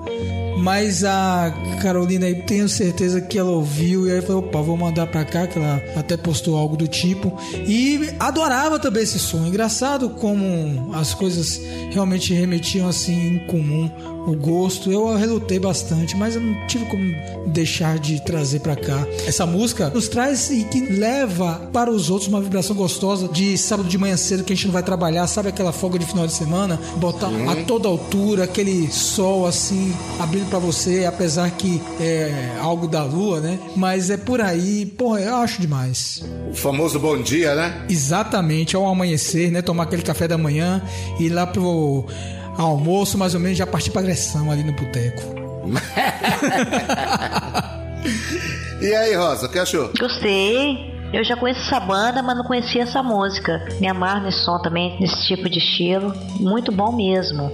Mas 0.57 1.03
a 1.03 1.53
Carolina 1.81 2.25
aí 2.25 2.35
tenho 2.35 2.67
certeza 2.69 3.19
que 3.19 3.37
ela 3.37 3.51
ouviu 3.51 4.07
e 4.07 4.11
aí 4.11 4.21
falou, 4.21 4.43
opa, 4.43 4.61
vou 4.61 4.77
mandar 4.77 5.05
pra 5.07 5.25
cá, 5.25 5.45
que 5.45 5.59
ela 5.59 5.81
até 5.95 6.15
postou 6.15 6.57
algo 6.57 6.77
do 6.77 6.87
tipo. 6.87 7.37
E 7.67 8.13
adorava 8.19 8.79
também 8.79 9.03
esse 9.03 9.19
som. 9.19 9.45
Engraçado 9.45 10.11
como 10.11 10.95
as 10.95 11.13
coisas 11.13 11.59
realmente 11.91 12.33
remetiam 12.33 12.87
assim 12.87 13.35
em 13.35 13.39
comum 13.47 14.14
o 14.25 14.35
gosto. 14.35 14.91
Eu 14.91 15.15
relutei 15.15 15.59
bastante, 15.59 16.15
mas 16.15 16.35
eu 16.35 16.41
não 16.41 16.67
tive 16.67 16.85
como 16.85 17.03
deixar 17.47 17.99
de 17.99 18.23
trazer 18.23 18.59
pra 18.59 18.75
cá. 18.75 19.05
Essa 19.25 19.45
música 19.45 19.89
nos 19.89 20.07
traz 20.07 20.49
e 20.49 20.63
que 20.63 20.81
leva 20.81 21.69
para 21.71 21.89
os 21.91 22.09
outros 22.09 22.27
uma 22.29 22.41
vibração 22.41 22.75
gostosa 22.75 23.27
de 23.27 23.57
sábado 23.57 23.87
de 23.87 23.97
manhã 23.97 24.17
cedo 24.17 24.43
que 24.43 24.53
a 24.53 24.55
gente 24.55 24.65
não 24.65 24.73
vai 24.73 24.83
trabalhar, 24.83 25.27
sabe 25.27 25.49
aquela 25.49 25.71
folga 25.71 25.99
de 25.99 26.05
final 26.05 26.27
de 26.27 26.33
semana? 26.33 26.79
Botar 26.97 27.29
a 27.49 27.55
toda 27.63 27.87
altura, 27.87 28.43
aquele 28.43 28.91
sol 28.91 29.45
assim, 29.45 29.93
abrindo 30.19 30.49
pra 30.49 30.59
você, 30.59 31.05
apesar 31.05 31.49
que 31.51 31.81
é 31.99 32.57
algo 32.61 32.87
da 32.87 33.03
lua, 33.03 33.39
né? 33.39 33.59
Mas 33.75 34.09
é 34.09 34.17
por 34.17 34.41
aí, 34.41 34.85
porra, 34.85 35.21
eu 35.21 35.35
acho 35.35 35.61
demais. 35.61 36.23
O 36.51 36.55
famoso 36.55 36.99
bom 36.99 37.21
dia, 37.21 37.55
né? 37.55 37.85
Exatamente, 37.89 38.75
ao 38.75 38.87
amanhecer, 38.87 39.51
né? 39.51 39.61
Tomar 39.61 39.83
aquele 39.83 40.01
café 40.01 40.27
da 40.27 40.37
manhã 40.37 40.81
e 41.19 41.25
ir 41.25 41.29
lá 41.29 41.45
pro 41.45 42.05
almoço, 42.57 43.17
mais 43.17 43.33
ou 43.33 43.39
menos, 43.39 43.57
já 43.57 43.67
partir 43.67 43.91
pra 43.91 44.01
agressão 44.01 44.51
ali 44.51 44.63
no 44.63 44.73
boteco. 44.73 45.21
E 48.81 48.93
aí, 48.93 49.15
Rosa, 49.15 49.47
o 49.47 49.49
que 49.49 49.57
achou? 49.57 49.89
Gostei. 49.97 50.93
Eu 51.13 51.23
já 51.23 51.35
conheço 51.37 51.61
essa 51.61 51.79
banda, 51.79 52.21
mas 52.21 52.37
não 52.37 52.43
conhecia 52.43 52.83
essa 52.83 53.01
música. 53.01 53.65
Me 53.79 53.87
amarro 53.87 54.25
nesse 54.25 54.43
som 54.43 54.59
também, 54.59 54.99
nesse 54.99 55.25
tipo 55.25 55.49
de 55.49 55.59
estilo. 55.59 56.13
Muito 56.39 56.71
bom 56.71 56.91
mesmo. 56.91 57.49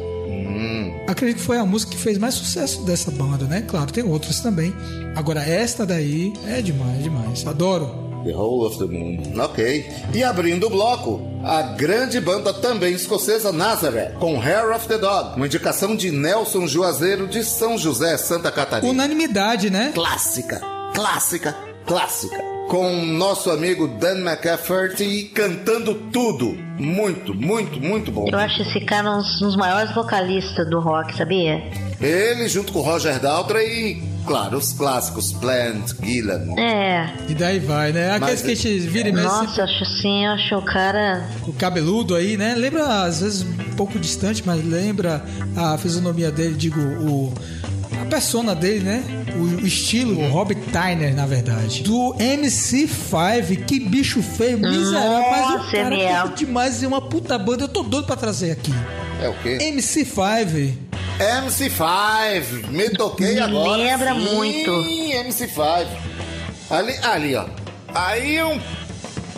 Acredito 1.08 1.38
que 1.38 1.44
foi 1.44 1.58
a 1.58 1.66
música 1.66 1.92
que 1.92 1.98
fez 1.98 2.18
mais 2.18 2.34
sucesso 2.34 2.84
dessa 2.86 3.12
banda, 3.12 3.46
né? 3.46 3.62
Claro, 3.62 3.92
tem 3.92 4.04
outras 4.04 4.40
também. 4.40 4.74
Agora, 5.16 5.42
esta 5.42 5.86
daí 5.86 6.34
é 6.48 6.62
demais, 6.62 7.04
demais. 7.04 7.46
Adoro. 7.46 8.11
The 8.24 8.34
Whole 8.34 8.68
of 8.68 8.78
the 8.78 8.86
Moon. 8.86 9.18
Ok. 9.44 9.86
E 10.14 10.24
abrindo 10.24 10.68
o 10.68 10.70
bloco, 10.70 11.22
a 11.44 11.62
grande 11.62 12.20
banda 12.20 12.54
também 12.54 12.94
escocesa 12.94 13.52
Nazareth, 13.52 14.14
com 14.20 14.40
Hair 14.40 14.76
of 14.76 14.88
the 14.88 14.98
Dog, 14.98 15.36
uma 15.38 15.46
indicação 15.46 15.96
de 15.96 16.12
Nelson 16.12 16.68
Juazeiro 16.68 17.28
de 17.28 17.44
São 17.44 17.78
José, 17.78 18.18
Santa 18.18 18.52
Catarina. 18.52 18.92
Unanimidade, 18.92 19.70
né? 19.70 19.92
Clássica, 19.94 20.62
clássica, 20.94 21.56
clássica. 21.86 22.52
Com 22.70 23.06
nosso 23.06 23.52
amigo 23.52 23.86
Dan 23.86 24.20
McCafferty 24.20 25.30
cantando 25.36 25.94
tudo. 25.94 26.56
Muito, 26.80 27.34
muito, 27.34 27.82
muito 27.82 28.12
bom. 28.14 28.30
Eu 28.32 28.40
acho 28.40 28.62
esse 28.62 28.80
cara 28.86 29.12
um 29.12 29.18
dos 29.18 29.58
maiores 29.58 29.94
vocalistas 29.94 30.70
do 30.70 30.80
rock, 30.80 31.14
sabia? 31.18 31.62
Ele 32.00 32.48
junto 32.48 32.72
com 32.72 32.80
Roger 32.80 33.20
Daltrey 33.20 33.68
e, 33.68 34.04
claro, 34.26 34.58
os 34.58 34.74
clássicos 34.74 35.32
Plant, 35.34 35.92
Gillan. 36.04 36.54
É. 36.60 37.10
E 37.30 37.34
daí 37.34 37.60
vai, 37.60 37.92
né? 37.92 38.12
Aqueles 38.12 38.42
Mas- 38.42 38.42
que 38.42 38.52
a 38.52 38.56
gente 38.56 38.88
vira 38.88 39.10
e 39.10 39.12
mexe 39.12 39.28
Nossa, 39.28 39.62
eu 39.62 39.66
acho 39.66 39.84
assim, 39.84 40.26
eu 40.26 40.32
acho 40.32 40.56
o 40.56 40.62
cara. 40.62 41.28
o 41.48 41.54
cabeludo 41.54 42.16
aí, 42.16 42.38
né? 42.38 42.56
Lembra, 42.56 43.04
às 43.04 43.22
vezes, 43.22 43.42
um 43.44 43.76
pouco 43.76 43.98
distante, 44.00 44.44
mas 44.46 44.64
lembra 44.66 45.24
a 45.56 45.78
fisionomia 45.78 46.32
dele, 46.32 46.56
digo, 46.56 46.80
o. 46.80 47.34
A 48.02 48.06
persona 48.06 48.56
dele, 48.56 48.84
né? 48.84 49.04
O, 49.36 49.62
o 49.64 49.68
estilo, 49.68 50.20
o 50.20 50.30
Robert 50.30 50.58
Tyner, 50.72 51.16
na 51.16 51.26
verdade. 51.26 51.84
Do 51.84 52.14
MC5, 52.18 53.66
que 53.66 53.80
bicho 53.80 54.22
feio, 54.22 54.58
miserável. 54.58 55.22
Mas 55.32 55.50
o 55.50 55.58
Nossa, 55.58 55.72
cara 55.72 56.24
canta 56.24 56.36
demais 56.36 56.82
e 56.82 56.86
uma 56.86 57.02
puta 57.02 57.38
banda. 57.38 57.64
Eu 57.66 57.68
tô 57.68 57.84
doido 57.84 58.06
pra 58.08 58.16
trazer 58.16 58.52
aqui. 58.52 58.74
É 59.22 59.30
o 59.30 59.34
quê? 59.36 59.58
MC5. 59.62 60.74
MC5, 61.22 62.68
me 62.70 62.90
toquei 62.90 63.36
Me 63.36 63.40
agora. 63.42 63.78
lembra 63.78 64.14
Sim, 64.14 64.20
muito. 64.36 64.72
MC5. 64.72 65.88
Ali, 66.70 66.98
ali, 67.04 67.36
ó. 67.36 67.46
Aí 67.94 68.38
é 68.38 68.46
um 68.46 68.60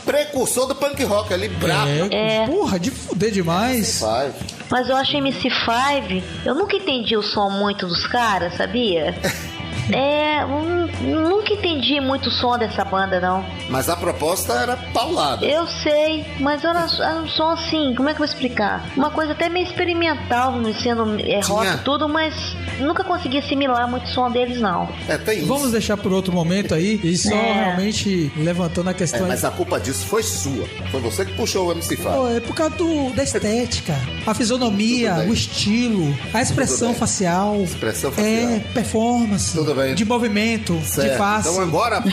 precursor 0.06 0.68
do 0.68 0.76
punk 0.76 1.04
rock 1.04 1.34
ali, 1.34 1.50
brabo. 1.50 1.90
É, 2.12 2.46
porra, 2.46 2.80
de 2.80 2.92
fuder 2.92 3.32
demais. 3.32 4.02
MC5. 4.02 4.32
Mas 4.70 4.90
eu 4.90 4.96
acho 4.96 5.12
MC5, 5.14 6.24
eu 6.46 6.56
nunca 6.56 6.76
entendi 6.76 7.16
o 7.18 7.22
som 7.22 7.50
muito 7.50 7.86
dos 7.88 8.08
caras, 8.08 8.56
sabia? 8.56 9.14
É, 9.92 10.44
eu 10.44 11.28
nunca 11.30 11.54
entendi 11.54 12.00
muito 12.00 12.28
o 12.30 12.32
som 12.32 12.58
dessa 12.58 12.84
banda, 12.86 13.20
não. 13.20 13.46
Mas 13.70 13.90
a 13.90 13.96
proposta 13.96 14.54
era 14.54 14.78
paulada. 14.78 15.46
Eu 15.46 15.66
sei, 15.68 16.26
mas 16.40 16.64
era, 16.64 16.86
era 17.00 17.22
um 17.22 17.28
som 17.28 17.50
assim, 17.50 17.94
como 17.96 18.08
é 18.10 18.14
que 18.14 18.22
eu 18.22 18.26
vou 18.26 18.34
explicar? 18.34 18.86
Uma 18.96 19.10
coisa 19.10 19.32
até 19.34 19.50
meio 19.50 19.66
experimental, 19.66 20.54
sendo 20.82 21.20
é, 21.20 21.40
rock 21.42 21.68
e 21.68 21.78
tudo, 21.80 22.08
mas 22.08 22.34
nunca 22.80 23.04
consegui 23.04 23.40
assimilar 23.40 23.90
muito 23.90 24.06
o 24.06 24.10
som 24.10 24.30
deles, 24.32 24.60
não. 24.60 24.88
É, 25.08 25.18
tem 25.18 25.40
isso. 25.40 25.48
Vamos 25.48 25.72
deixar 25.72 25.98
por 25.98 26.12
outro 26.14 26.32
momento 26.34 26.74
aí 26.74 27.00
e 27.04 27.18
só 27.18 27.34
É. 27.34 27.54
realmente 27.66 28.32
levantando 28.38 28.88
a 28.88 28.92
É, 28.92 28.94
questão. 28.94 29.28
mas 29.28 29.44
a 29.44 29.52
culpa 29.52 29.80
disso 29.80 30.06
foi 30.06 30.24
sua. 30.24 30.66
Foi 30.92 31.02
você 31.02 31.26
que 31.26 31.34
puxou 31.34 31.70
o 31.70 31.76
MC5. 31.76 32.04
Pô, 32.04 32.28
é 32.30 32.40
por 32.40 32.56
causa 32.56 32.76
do, 32.76 33.10
da 33.14 33.24
estética, 33.24 33.96
a 34.26 34.34
fisionomia, 34.34 35.26
o 35.28 35.34
estilo, 35.34 36.16
a 36.34 36.42
expressão 36.42 36.94
facial, 36.94 37.56
Expressão 37.64 38.12
facial. 38.12 38.28
é 38.52 38.60
performance, 38.74 39.58
Tudo 39.58 39.73
bem. 39.74 39.96
de 39.96 40.06
movimento, 40.06 40.76
de 40.78 40.86
Certo. 40.88 41.18
face 41.18 41.50
Então 41.50 41.62
agora. 41.64 42.04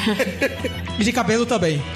e 0.98 1.04
de 1.04 1.12
cabelo 1.12 1.44
também. 1.46 1.82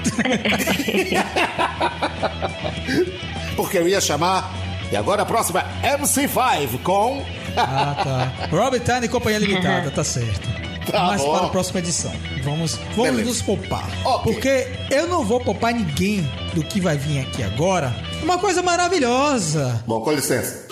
Porque 3.55 3.77
eu 3.77 3.87
ia 3.87 4.01
chamar. 4.01 4.51
E 4.91 4.95
agora 4.95 5.23
a 5.23 5.25
próxima 5.25 5.63
é 5.81 5.97
MC5 5.97 6.81
com. 6.83 7.23
Ah, 7.57 7.95
tá. 8.03 8.47
Robert 8.55 8.81
Tiny 8.81 9.05
e 9.05 9.09
Companhia 9.09 9.39
Limitada, 9.39 9.89
tá 9.91 10.03
certo. 10.03 10.53
Tá 10.85 11.01
Mas 11.07 11.19
bom. 11.19 11.35
para 11.35 11.47
a 11.47 11.49
próxima 11.49 11.79
edição. 11.79 12.11
Vamos, 12.43 12.75
vamos 12.95 13.05
Beleza. 13.09 13.23
nos 13.29 13.41
poupar. 13.41 13.89
Ok. 14.05 14.31
Porque 14.33 14.67
eu 14.91 15.07
não 15.07 15.23
vou 15.25 15.39
poupar 15.39 15.73
ninguém 15.73 16.21
do 16.53 16.63
que 16.63 16.79
vai 16.79 16.95
vir 16.95 17.21
aqui 17.21 17.41
agora. 17.41 17.91
Uma 18.21 18.37
coisa 18.37 18.61
maravilhosa. 18.61 19.81
Bom, 19.87 20.01
com 20.01 20.11
licença. 20.11 20.67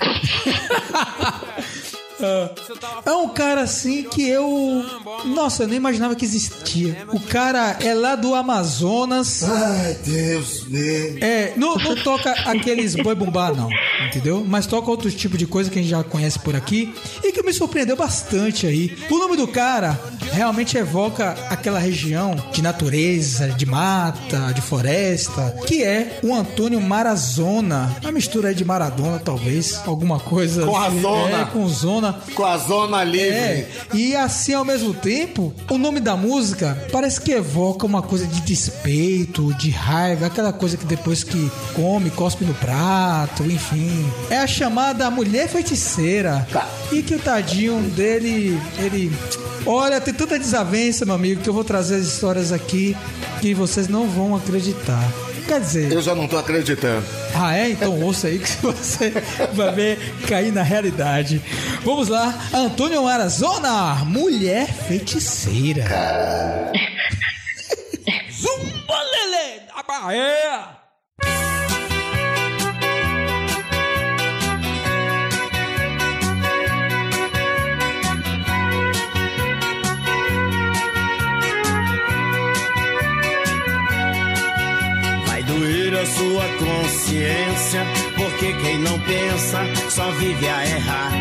É 3.04 3.12
um 3.12 3.28
cara 3.28 3.62
assim 3.62 4.04
que 4.04 4.28
eu. 4.28 4.84
Nossa, 5.24 5.64
eu 5.64 5.68
nem 5.68 5.76
imaginava 5.76 6.14
que 6.14 6.24
existia. 6.24 7.06
O 7.12 7.20
cara 7.20 7.76
é 7.80 7.94
lá 7.94 8.14
do 8.14 8.34
Amazonas. 8.34 9.42
Ai, 9.44 9.98
Deus 10.04 10.66
meu. 10.68 11.18
É, 11.20 11.52
não, 11.56 11.76
não 11.76 11.96
toca 11.96 12.32
aqueles 12.32 12.94
boi 12.94 13.14
bumbá, 13.14 13.52
não, 13.52 13.68
entendeu? 14.06 14.44
Mas 14.46 14.66
toca 14.66 14.90
outros 14.90 15.14
tipos 15.14 15.38
de 15.38 15.46
coisa 15.46 15.70
que 15.70 15.78
a 15.78 15.82
gente 15.82 15.90
já 15.90 16.02
conhece 16.02 16.38
por 16.38 16.56
aqui 16.56 16.94
e 17.22 17.32
que 17.32 17.42
me 17.42 17.52
surpreendeu 17.52 17.96
bastante 17.96 18.66
aí. 18.66 18.96
O 19.10 19.18
nome 19.18 19.36
do 19.36 19.46
cara 19.46 19.98
realmente 20.32 20.76
evoca 20.76 21.36
aquela 21.50 21.78
região 21.78 22.34
de 22.52 22.62
natureza, 22.62 23.48
de 23.48 23.66
mata, 23.66 24.52
de 24.52 24.60
floresta, 24.60 25.56
que 25.66 25.82
é 25.82 26.20
o 26.22 26.34
Antônio 26.34 26.80
Marazona. 26.80 27.96
Uma 28.02 28.12
mistura 28.12 28.48
aí 28.48 28.54
de 28.54 28.64
Maradona, 28.64 29.18
talvez, 29.18 29.80
alguma 29.86 30.18
coisa. 30.18 30.66
Com 30.66 30.76
a 30.76 30.86
assim. 30.86 31.00
zona. 31.00 31.40
É, 31.40 31.44
com 31.44 31.68
zona. 31.68 32.05
Com 32.34 32.44
a 32.44 32.56
zona 32.58 33.04
livre. 33.04 33.28
É, 33.28 33.68
e 33.94 34.16
assim 34.16 34.52
ao 34.52 34.64
mesmo 34.64 34.94
tempo, 34.94 35.54
o 35.70 35.78
nome 35.78 36.00
da 36.00 36.16
música 36.16 36.76
parece 36.92 37.20
que 37.20 37.32
evoca 37.32 37.86
uma 37.86 38.02
coisa 38.02 38.26
de 38.26 38.40
despeito, 38.40 39.52
de 39.54 39.70
raiva, 39.70 40.26
aquela 40.26 40.52
coisa 40.52 40.76
que 40.76 40.84
depois 40.84 41.22
que 41.22 41.50
come, 41.74 42.10
cospe 42.10 42.44
no 42.44 42.54
prato, 42.54 43.44
enfim. 43.44 44.10
É 44.30 44.38
a 44.38 44.46
chamada 44.46 45.10
mulher 45.10 45.48
feiticeira. 45.48 46.46
Tá. 46.52 46.68
E 46.92 47.02
que 47.02 47.14
o 47.14 47.18
tadinho 47.18 47.80
dele, 47.90 48.60
ele. 48.78 49.12
Olha, 49.64 50.00
tem 50.00 50.14
tanta 50.14 50.38
desavença, 50.38 51.04
meu 51.04 51.14
amigo, 51.14 51.42
que 51.42 51.48
eu 51.48 51.54
vou 51.54 51.64
trazer 51.64 51.96
as 51.96 52.06
histórias 52.06 52.52
aqui 52.52 52.96
que 53.40 53.52
vocês 53.52 53.88
não 53.88 54.06
vão 54.08 54.36
acreditar. 54.36 55.25
Quer 55.46 55.60
dizer, 55.60 55.92
Eu 55.92 56.02
já 56.02 56.14
não 56.14 56.26
tô 56.26 56.36
acreditando. 56.38 57.06
ah, 57.34 57.56
é? 57.56 57.70
Então 57.70 58.00
ouça 58.02 58.26
aí 58.26 58.38
que 58.38 58.50
você 58.60 59.12
vai 59.52 59.72
ver 59.72 59.98
cair 60.28 60.52
na 60.52 60.62
realidade. 60.62 61.40
Vamos 61.84 62.08
lá, 62.08 62.34
Antônio 62.52 63.04
Marazona, 63.04 63.94
mulher 64.04 64.66
feiticeira. 64.66 65.84
Zumba 68.32 68.94
Lelê 69.12 69.60
da 69.68 69.82
Bahia. 69.86 70.85
Sua 86.06 86.44
consciência, 86.58 87.84
porque 88.16 88.52
quem 88.54 88.78
não 88.78 88.98
pensa 89.00 89.60
só 89.90 90.10
vive 90.12 90.48
a 90.48 90.66
errar. 90.66 91.12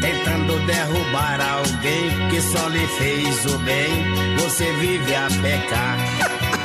Tentando 0.00 0.58
derrubar 0.66 1.40
alguém 1.40 2.28
que 2.30 2.40
só 2.40 2.68
lhe 2.68 2.86
fez 2.98 3.44
o 3.46 3.58
bem, 3.58 3.90
você 4.38 4.72
vive 4.74 5.14
a 5.14 5.28
pecar. 5.40 5.98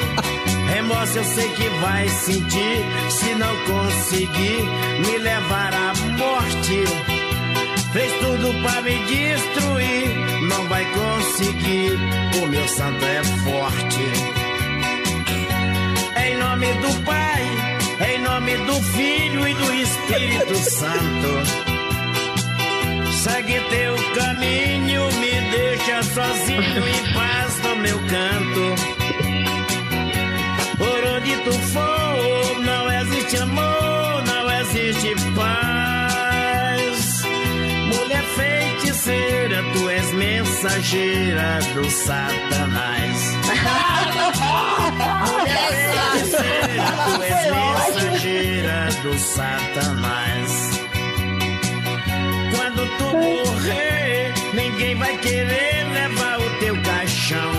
Remorso 0.74 1.18
eu 1.18 1.24
sei 1.24 1.50
que 1.50 1.70
vai 1.82 2.08
sentir, 2.10 2.86
se 3.10 3.36
não 3.36 3.56
conseguir 3.66 4.64
me 5.06 5.18
levar 5.20 5.74
à 5.74 5.94
morte. 6.18 6.84
Fez 7.94 8.12
tudo 8.20 8.54
pra 8.62 8.82
me 8.82 8.98
destruir, 9.06 10.48
não 10.50 10.68
vai 10.68 10.86
conseguir, 10.86 11.98
o 12.44 12.48
meu 12.48 12.68
santo 12.68 13.06
é 13.06 13.24
forte. 13.24 14.47
Em 16.28 16.36
nome 16.36 16.68
do 16.82 16.92
Pai, 17.06 17.42
em 18.12 18.20
nome 18.20 18.58
do 18.58 18.74
Filho 18.84 19.48
e 19.48 19.54
do 19.54 19.74
Espírito 19.74 20.56
Santo. 20.70 21.42
Segue 23.14 23.62
teu 23.70 23.96
caminho, 24.14 25.10
me 25.22 25.32
deixa 25.52 26.04
sozinho 26.04 26.86
em 26.86 27.14
paz 27.14 27.62
no 27.64 27.78
meu 27.78 27.98
canto. 28.00 28.76
Por 30.78 31.06
onde 31.16 31.38
tu 31.46 31.54
for, 31.54 32.60
não 32.60 32.92
existe 32.92 33.38
amor, 33.38 34.24
não 34.28 34.52
existe 34.60 35.16
paz. 35.34 37.24
Mulher 37.88 38.24
feiticeira, 38.36 39.64
tu 39.72 39.90
és 39.90 40.12
mensageira 40.12 41.60
do 41.74 41.90
Satanás. 41.90 43.18
Tu 47.16 47.24
és 47.24 47.52
mensageira 47.52 48.90
do 49.04 49.18
Satanás. 49.18 50.52
Quando 52.56 52.82
tu 52.98 53.06
morrer, 53.18 54.34
ninguém 54.54 54.96
vai 54.96 55.18
querer 55.18 55.86
levar 55.94 56.40
o 56.40 56.50
teu 56.60 56.76
caixão. 56.84 57.52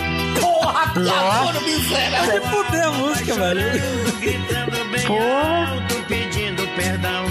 Vai 2.27 2.41
fuder 2.41 2.85
a 2.85 2.91
música, 2.91 3.35
velho. 3.35 3.81
Gritando 4.19 4.85
bem 4.91 5.05
Porra. 5.07 5.71
alto, 5.71 5.95
pedindo 6.07 6.67
perdão. 6.75 7.25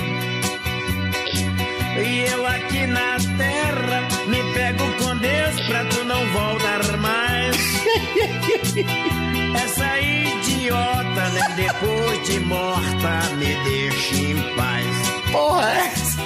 E 1.99 2.20
eu 2.32 2.47
aqui 2.47 2.86
na 2.86 3.16
terra 3.36 4.09
me 4.27 4.43
pego 4.55 4.85
com 5.03 5.16
Deus 5.19 5.61
pra 5.66 5.85
tu 5.86 6.05
não 6.05 6.24
voltar 6.32 6.97
mais. 6.99 7.57
Essa 9.65 9.85
idiota, 10.69 11.28
né? 11.31 11.40
Depois 11.57 12.28
de 12.28 12.40
morta, 12.40 13.35
me 13.36 13.55
deixa 13.65 14.15
em 14.15 14.55
paz. 14.55 14.86
Porra, 15.32 15.70
é 15.73 15.86
essa? 15.86 16.20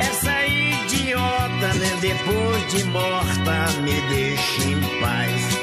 Essa 0.00 0.46
idiota, 0.46 1.74
né? 1.74 1.98
Depois 2.00 2.72
de 2.72 2.84
morta, 2.84 3.80
me 3.82 4.00
deixa 4.08 4.64
em 4.64 4.80
paz. 5.00 5.54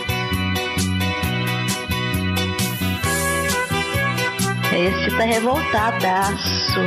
Esse 4.73 5.17
tá 5.17 5.23
revoltadaço. 5.23 6.79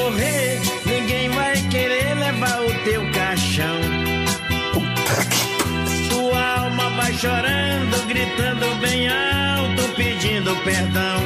Morrer, 0.00 0.60
ninguém 0.86 1.28
vai 1.30 1.56
querer 1.68 2.14
levar 2.14 2.62
o 2.62 2.84
teu 2.84 3.02
caixão. 3.12 3.80
Tua 6.08 6.42
alma 6.60 6.90
vai 6.90 7.12
chorando, 7.12 8.06
gritando 8.08 8.74
bem 8.80 9.08
alto, 9.08 9.82
pedindo 9.96 10.56
perdão. 10.64 11.20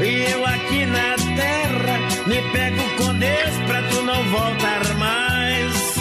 E 0.00 0.32
eu 0.32 0.46
aqui 0.46 0.86
na 0.86 1.16
terra 1.40 1.96
me 2.26 2.40
pego 2.52 2.84
com 2.98 3.14
Deus 3.14 3.54
pra 3.66 3.82
tu 3.82 4.02
não 4.02 4.22
voltar 4.24 4.94
mais. 4.96 5.98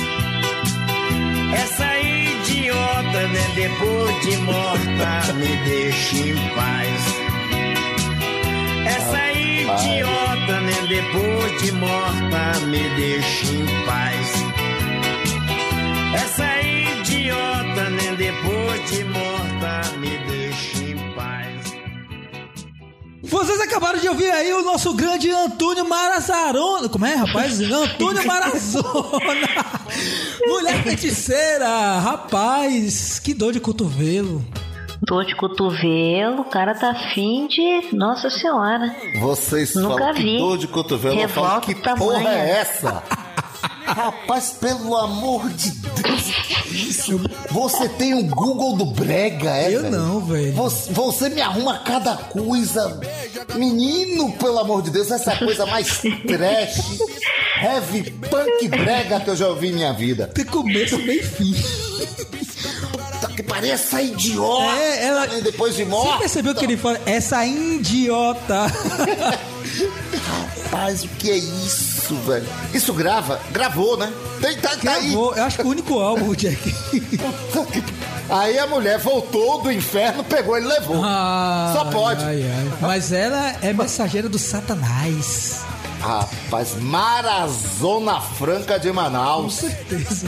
Essa 1.54 2.00
idiota, 2.00 3.28
né, 3.34 3.46
depois 3.56 4.22
de 4.26 4.38
morta, 4.38 5.34
me 5.34 5.58
deixa 5.70 6.18
em 6.18 6.36
paz. 6.56 7.28
Essa 8.86 9.37
idiota, 9.76 10.62
né? 10.62 10.88
Depois 10.88 11.62
de 11.62 11.72
morta, 11.74 12.60
me 12.66 12.90
deixa 12.96 13.46
em 13.48 13.86
paz. 13.86 14.32
Essa 16.16 16.62
idiota, 16.62 17.90
nem 17.90 18.16
depois 18.16 18.92
de 18.92 19.04
morta 19.04 19.98
me 19.98 20.18
deixa 20.28 20.84
em 20.84 21.16
paz. 21.16 21.74
Vocês 23.24 23.60
acabaram 23.60 24.00
de 24.00 24.08
ouvir 24.08 24.32
aí 24.32 24.54
o 24.54 24.64
nosso 24.64 24.94
grande 24.94 25.30
Antônio 25.30 25.88
Marazarona. 25.88 26.88
Como 26.88 27.06
é, 27.06 27.16
rapaz? 27.16 27.60
Antônio 27.70 28.26
Marazona. 28.26 29.48
Mulher 30.48 30.82
feiticeira. 30.84 32.00
Rapaz, 32.00 33.20
que 33.20 33.34
dor 33.34 33.52
de 33.52 33.60
cotovelo. 33.60 34.46
Dor 35.02 35.26
de 35.26 35.36
cotovelo, 35.36 36.42
o 36.42 36.46
cara 36.46 36.74
tá 36.74 36.90
afim 36.92 37.48
de. 37.48 37.96
Nossa 37.96 38.30
senhora. 38.30 38.94
Vocês 39.20 39.76
Nunca 39.76 39.98
falam 40.00 40.14
que 40.14 40.22
vi. 40.24 40.38
dor 40.38 40.58
de 40.58 40.68
cotovelo, 40.68 41.20
eu 41.20 41.30
falo 41.30 41.62
que 41.62 41.76
tamanha. 41.76 41.98
porra 42.00 42.30
é 42.34 42.50
essa? 42.60 43.04
Rapaz, 43.86 44.52
pelo 44.60 44.96
amor 44.98 45.50
de 45.50 45.72
Deus. 45.72 47.28
Você 47.52 47.90
tem 47.90 48.14
o 48.14 48.24
Google 48.24 48.76
do 48.76 48.86
Brega, 48.86 49.50
é? 49.50 49.74
Eu 49.74 49.82
velho? 49.84 49.98
não, 49.98 50.20
velho. 50.26 50.54
Você, 50.54 50.92
você 50.94 51.30
me 51.30 51.42
arruma 51.42 51.80
cada 51.80 52.16
coisa. 52.16 53.00
Menino, 53.56 54.32
pelo 54.34 54.60
amor 54.60 54.82
de 54.82 54.92
Deus, 54.92 55.10
essa 55.10 55.32
é 55.32 55.34
a 55.36 55.40
coisa 55.40 55.66
mais 55.66 55.88
trash, 56.28 57.00
heavy 57.64 58.12
punk 58.30 58.68
brega 58.68 59.20
que 59.22 59.30
eu 59.30 59.36
já 59.36 59.48
ouvi 59.48 59.70
em 59.70 59.74
minha 59.74 59.94
vida. 59.94 60.28
Tem 60.28 60.46
começo, 60.46 60.98
meio 61.00 61.24
fim. 61.26 61.56
Puta 62.92 63.28
que 63.36 63.42
pareça 63.42 64.02
idiota. 64.02 64.78
É, 64.78 65.06
ela- 65.06 65.28
Depois 65.28 65.76
de 65.76 65.86
morte. 65.86 66.12
Você 66.12 66.18
percebeu 66.20 66.54
que 66.56 66.66
ele 66.66 66.78
fala, 66.78 67.00
essa 67.06 67.44
idiota. 67.46 68.66
Rapaz, 70.70 71.04
o 71.04 71.08
que 71.08 71.32
é 71.32 71.38
isso, 71.38 72.14
velho? 72.26 72.46
Isso 72.74 72.94
grava? 72.94 73.40
Gravou, 73.52 73.96
né? 73.98 74.12
Tem, 74.42 74.58
tá, 74.58 74.76
tá 74.76 74.92
aí. 74.94 75.08
Gravou, 75.12 75.34
eu 75.36 75.44
acho 75.44 75.58
que 75.58 75.64
o 75.64 75.70
único 75.70 76.00
álbum, 76.00 76.34
Jack. 76.36 76.76
Aí 78.30 78.60
a 78.60 78.68
mulher 78.68 79.00
voltou 79.00 79.62
do 79.62 79.72
inferno, 79.72 80.24
pegou 80.26 80.58
e 80.58 80.62
levou. 80.62 81.02
Ah, 81.04 81.72
Só 81.74 81.86
pode. 81.86 82.24
ai, 82.24 82.44
ai. 82.44 82.72
Mas 82.82 83.14
ela 83.14 83.56
é 83.62 83.72
mensageira 83.72 84.28
do 84.28 84.38
Satanás. 84.38 85.62
Rapaz, 86.02 86.76
Marazona 86.82 88.20
Franca 88.20 88.78
de 88.78 88.90
Com 88.90 88.96
Manaus. 88.96 89.54
certeza. 89.56 90.28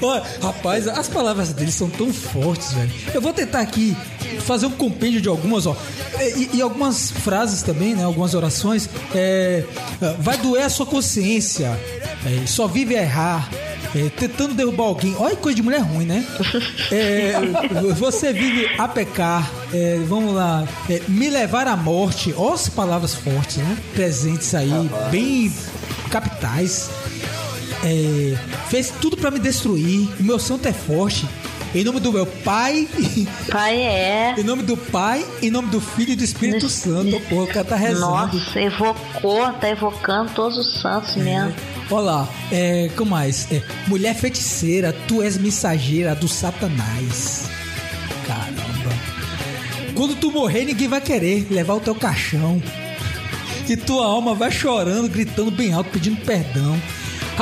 Olha, 0.00 0.22
rapaz, 0.42 0.88
as 0.88 1.08
palavras 1.08 1.52
dele 1.52 1.72
são 1.72 1.88
tão 1.88 2.12
fortes, 2.12 2.72
velho. 2.72 2.90
Eu 3.14 3.20
vou 3.20 3.32
tentar 3.32 3.60
aqui 3.60 3.96
fazer 4.40 4.66
um 4.66 4.70
compêndio 4.70 5.20
de 5.20 5.28
algumas, 5.28 5.66
ó. 5.66 5.76
E, 6.36 6.56
e 6.56 6.62
algumas 6.62 7.10
frases 7.10 7.62
também, 7.62 7.94
né? 7.94 8.04
Algumas 8.04 8.34
orações. 8.34 8.88
É, 9.14 9.64
vai 10.18 10.36
doer 10.38 10.64
a 10.64 10.70
sua 10.70 10.86
consciência. 10.86 11.78
É, 12.24 12.46
só 12.46 12.66
vive 12.66 12.96
a 12.96 13.02
errar. 13.02 13.48
É, 13.94 14.08
tentando 14.08 14.54
derrubar 14.54 14.84
alguém. 14.84 15.14
Olha 15.18 15.36
que 15.36 15.42
coisa 15.42 15.56
de 15.56 15.62
mulher 15.62 15.80
ruim, 15.80 16.06
né? 16.06 16.24
É, 16.90 17.34
você 17.94 18.32
vive 18.32 18.70
a 18.78 18.88
pecar. 18.88 19.50
É, 19.72 20.00
vamos 20.08 20.34
lá. 20.34 20.66
É, 20.88 21.02
me 21.08 21.28
levar 21.28 21.66
à 21.66 21.76
morte. 21.76 22.32
Olha 22.34 22.54
as 22.54 22.70
palavras 22.70 23.14
fortes, 23.14 23.58
né? 23.58 23.76
Presentes 23.94 24.54
aí, 24.54 24.70
bem 25.10 25.52
capitais. 26.10 26.88
É, 27.84 28.36
fez 28.68 28.92
tudo 29.00 29.16
pra 29.16 29.30
me 29.30 29.38
destruir. 29.38 30.08
O 30.20 30.22
meu 30.22 30.38
santo 30.38 30.68
é 30.68 30.72
forte. 30.72 31.26
Em 31.74 31.84
nome 31.84 32.00
do 32.00 32.12
meu 32.12 32.26
Pai, 32.26 32.86
Pai 33.50 33.80
é. 33.80 34.34
em 34.38 34.44
nome 34.44 34.62
do 34.62 34.76
Pai, 34.76 35.24
em 35.40 35.50
nome 35.50 35.68
do 35.68 35.80
Filho 35.80 36.12
e 36.12 36.16
do 36.16 36.22
Espírito 36.22 36.68
Santo. 36.68 37.16
O 37.30 37.46
cara 37.46 37.64
tá 37.64 37.76
rezando. 37.76 38.36
Nossa, 38.36 38.60
evocou, 38.60 39.50
tá 39.54 39.70
evocando 39.70 40.32
todos 40.34 40.58
os 40.58 40.82
santos 40.82 41.16
mesmo. 41.16 41.54
Olha 41.90 42.04
lá, 42.04 42.28
é, 42.50 42.90
como 42.94 43.12
mais? 43.12 43.50
É, 43.50 43.62
mulher 43.86 44.14
feiticeira, 44.14 44.94
tu 45.08 45.22
és 45.22 45.38
mensageira 45.38 46.14
do 46.14 46.28
Satanás. 46.28 47.44
Caramba. 48.26 48.62
Quando 49.94 50.14
tu 50.16 50.30
morrer, 50.30 50.66
ninguém 50.66 50.88
vai 50.88 51.00
querer 51.00 51.46
levar 51.50 51.74
o 51.74 51.80
teu 51.80 51.94
caixão. 51.94 52.62
E 53.66 53.76
tua 53.76 54.04
alma 54.04 54.34
vai 54.34 54.50
chorando, 54.50 55.08
gritando 55.08 55.50
bem 55.50 55.72
alto, 55.72 55.88
pedindo 55.90 56.20
perdão. 56.20 56.78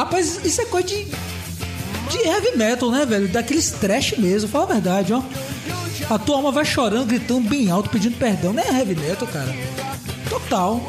Rapaz, 0.01 0.40
isso 0.43 0.62
é 0.62 0.64
coisa 0.64 0.89
de, 0.89 1.05
de 1.05 2.18
heavy 2.27 2.56
metal, 2.56 2.90
né, 2.90 3.05
velho? 3.05 3.28
Daqueles 3.28 3.70
trash 3.70 4.16
mesmo, 4.16 4.48
fala 4.48 4.64
a 4.64 4.68
verdade, 4.68 5.12
ó. 5.12 5.22
A 6.09 6.18
tua 6.18 6.36
alma 6.36 6.51
vai 6.51 6.64
chorando, 6.64 7.05
gritando 7.05 7.47
bem 7.47 7.70
alto, 7.70 7.90
pedindo 7.90 8.16
perdão. 8.16 8.55
Não 8.55 8.62
é 8.62 8.78
heavy 8.78 8.94
metal, 8.94 9.28
cara. 9.28 9.55
Total. 10.27 10.81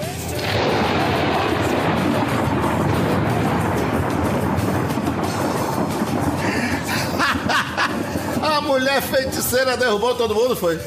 A 8.61 8.63
mulher 8.63 9.01
feiticeira 9.01 9.75
derrubou 9.75 10.13
todo 10.15 10.35
mundo, 10.35 10.55
foi? 10.55 10.79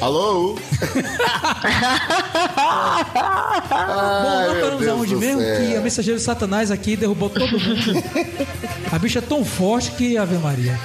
Alô? 0.00 0.54
Bom, 0.84 0.90
Ai, 3.70 4.46
nós 4.46 4.52
meu 4.52 4.60
paramos 4.62 4.88
aonde 4.88 5.16
mesmo? 5.16 5.40
céu. 5.40 5.56
Que 5.56 5.76
a 5.76 5.80
mensageira 5.80 6.18
de 6.18 6.24
Satanás 6.24 6.70
aqui 6.70 6.96
derrubou 6.96 7.30
todo 7.30 7.50
mundo. 7.50 8.02
a 8.92 8.98
bicha 8.98 9.18
é 9.20 9.22
tão 9.22 9.44
forte 9.44 9.92
que 9.92 10.16
Ave 10.18 10.36
Maria. 10.36 10.78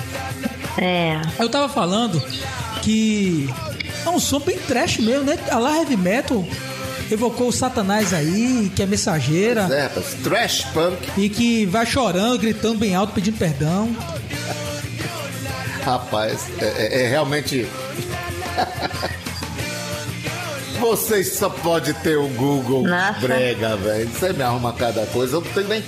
É. 0.78 1.20
Eu 1.38 1.50
tava 1.50 1.68
falando 1.68 2.22
que 2.82 3.50
é 4.06 4.10
um 4.10 4.20
som 4.20 4.40
bem 4.40 4.58
trash 4.58 4.98
mesmo, 5.00 5.26
né? 5.26 5.38
A 5.52 5.58
lá 5.60 5.78
Heavy 5.78 5.98
Metal 5.98 6.46
evocou 7.12 7.50
o 7.50 7.52
Satanás 7.54 8.14
aí, 8.14 8.72
que 8.76 8.82
é 8.82 8.86
mensageira, 8.86 9.62
É, 9.72 9.84
rapaz, 9.84 10.16
trash 10.24 10.66
punk. 10.74 10.98
e 11.18 11.28
que 11.28 11.66
vai 11.66 11.86
chorando, 11.86 12.38
gritando 12.40 12.78
bem 12.80 12.96
alto, 12.96 13.14
pedindo 13.14 13.38
perdão. 13.38 13.90
Rapaz, 15.84 16.48
é, 16.62 16.66
é- 16.66 17.04
é 17.04 17.08
realmente. 17.10 17.68
Vocês 20.80 21.34
só 21.36 21.50
pode 21.50 21.94
ter 21.96 22.18
o 22.18 22.28
Google 22.30 22.84
Nossa. 22.88 23.20
brega, 23.20 23.76
velho. 23.76 24.08
Você 24.10 24.32
me 24.32 24.42
arruma 24.44 24.72
cada 24.72 25.06
coisa, 25.08 25.36
eu 25.36 25.42
não 25.42 25.52
tenho 25.52 25.68
nem. 25.68 25.84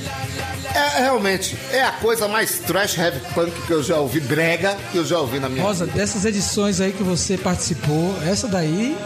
É 0.76 1.01
realmente, 1.01 1.55
é 1.72 1.81
a 1.84 1.91
coisa 1.93 2.27
mais 2.27 2.59
trash 2.59 2.97
heavy 2.97 3.19
punk 3.34 3.51
que 3.68 3.72
eu 3.72 3.81
já 3.84 3.97
ouvi, 3.97 4.19
brega, 4.22 4.77
que 4.91 4.97
eu 4.97 5.05
já 5.05 5.18
ouvi 5.19 5.39
na 5.39 5.47
minha 5.49 5.63
Rosa, 5.63 5.85
vida. 5.85 5.97
dessas 5.97 6.23
edições 6.26 6.80
aí 6.81 6.91
que 6.93 7.03
você 7.03 7.38
participou, 7.38 8.15
essa 8.26 8.47
daí, 8.47 8.97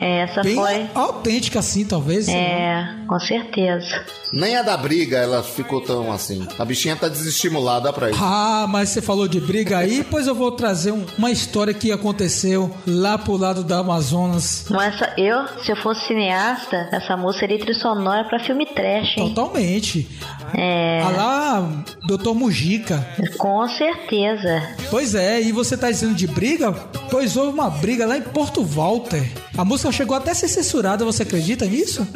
Essa 0.00 0.42
bem 0.42 0.54
foi. 0.56 0.86
autêntica 0.94 1.58
assim, 1.58 1.84
talvez. 1.84 2.28
É, 2.28 2.94
com 3.06 3.18
certeza. 3.20 4.04
Nem 4.32 4.56
a 4.56 4.62
da 4.62 4.76
briga 4.76 5.18
ela 5.18 5.42
ficou 5.42 5.80
tão 5.82 6.10
assim. 6.10 6.46
A 6.58 6.64
bichinha 6.64 6.96
tá 6.96 7.06
desestimulada 7.08 7.92
pra 7.92 8.10
isso. 8.10 8.18
Ah, 8.22 8.66
mas 8.68 8.88
você 8.88 9.02
falou 9.02 9.28
de 9.28 9.38
briga 9.40 9.76
aí, 9.78 10.02
pois 10.10 10.26
eu 10.26 10.34
vou 10.34 10.50
trazer 10.52 10.90
um- 10.92 11.04
uma 11.18 11.30
história 11.30 11.74
que 11.74 11.92
aconteceu 11.92 12.74
lá 12.86 13.18
pro 13.18 13.36
lado 13.36 13.62
da 13.62 13.78
Amazonas. 13.80 14.66
Mas 14.70 14.94
essa, 14.94 15.12
eu, 15.18 15.46
se 15.62 15.70
eu 15.70 15.76
fosse 15.76 16.06
cineasta, 16.06 16.88
essa 16.92 17.16
música 17.16 17.40
seria 17.40 17.58
trilha 17.58 17.78
sonora 17.78 18.24
pra 18.24 18.38
filme 18.38 18.64
trash, 18.66 19.18
hein? 19.18 19.28
Totalmente. 19.34 20.08
É, 20.54 21.02
Ah 21.04 21.10
lá, 21.10 21.72
doutor 22.06 22.34
Mujica. 22.34 23.06
com 23.38 23.68
certeza. 23.68 24.62
Pois 24.90 25.14
é, 25.14 25.40
e 25.40 25.52
você 25.52 25.76
tá 25.76 25.90
dizendo 25.90 26.14
de 26.14 26.26
briga? 26.26 26.72
Pois 27.10 27.36
houve 27.36 27.52
uma 27.52 27.70
briga 27.70 28.06
lá 28.06 28.16
em 28.16 28.22
Porto 28.22 28.64
Walter. 28.64 29.22
A 29.56 29.64
música 29.64 29.92
chegou 29.92 30.16
até 30.16 30.30
a 30.30 30.34
ser 30.34 30.48
censurada, 30.48 31.04
você 31.04 31.22
acredita 31.24 31.66
nisso? 31.66 32.06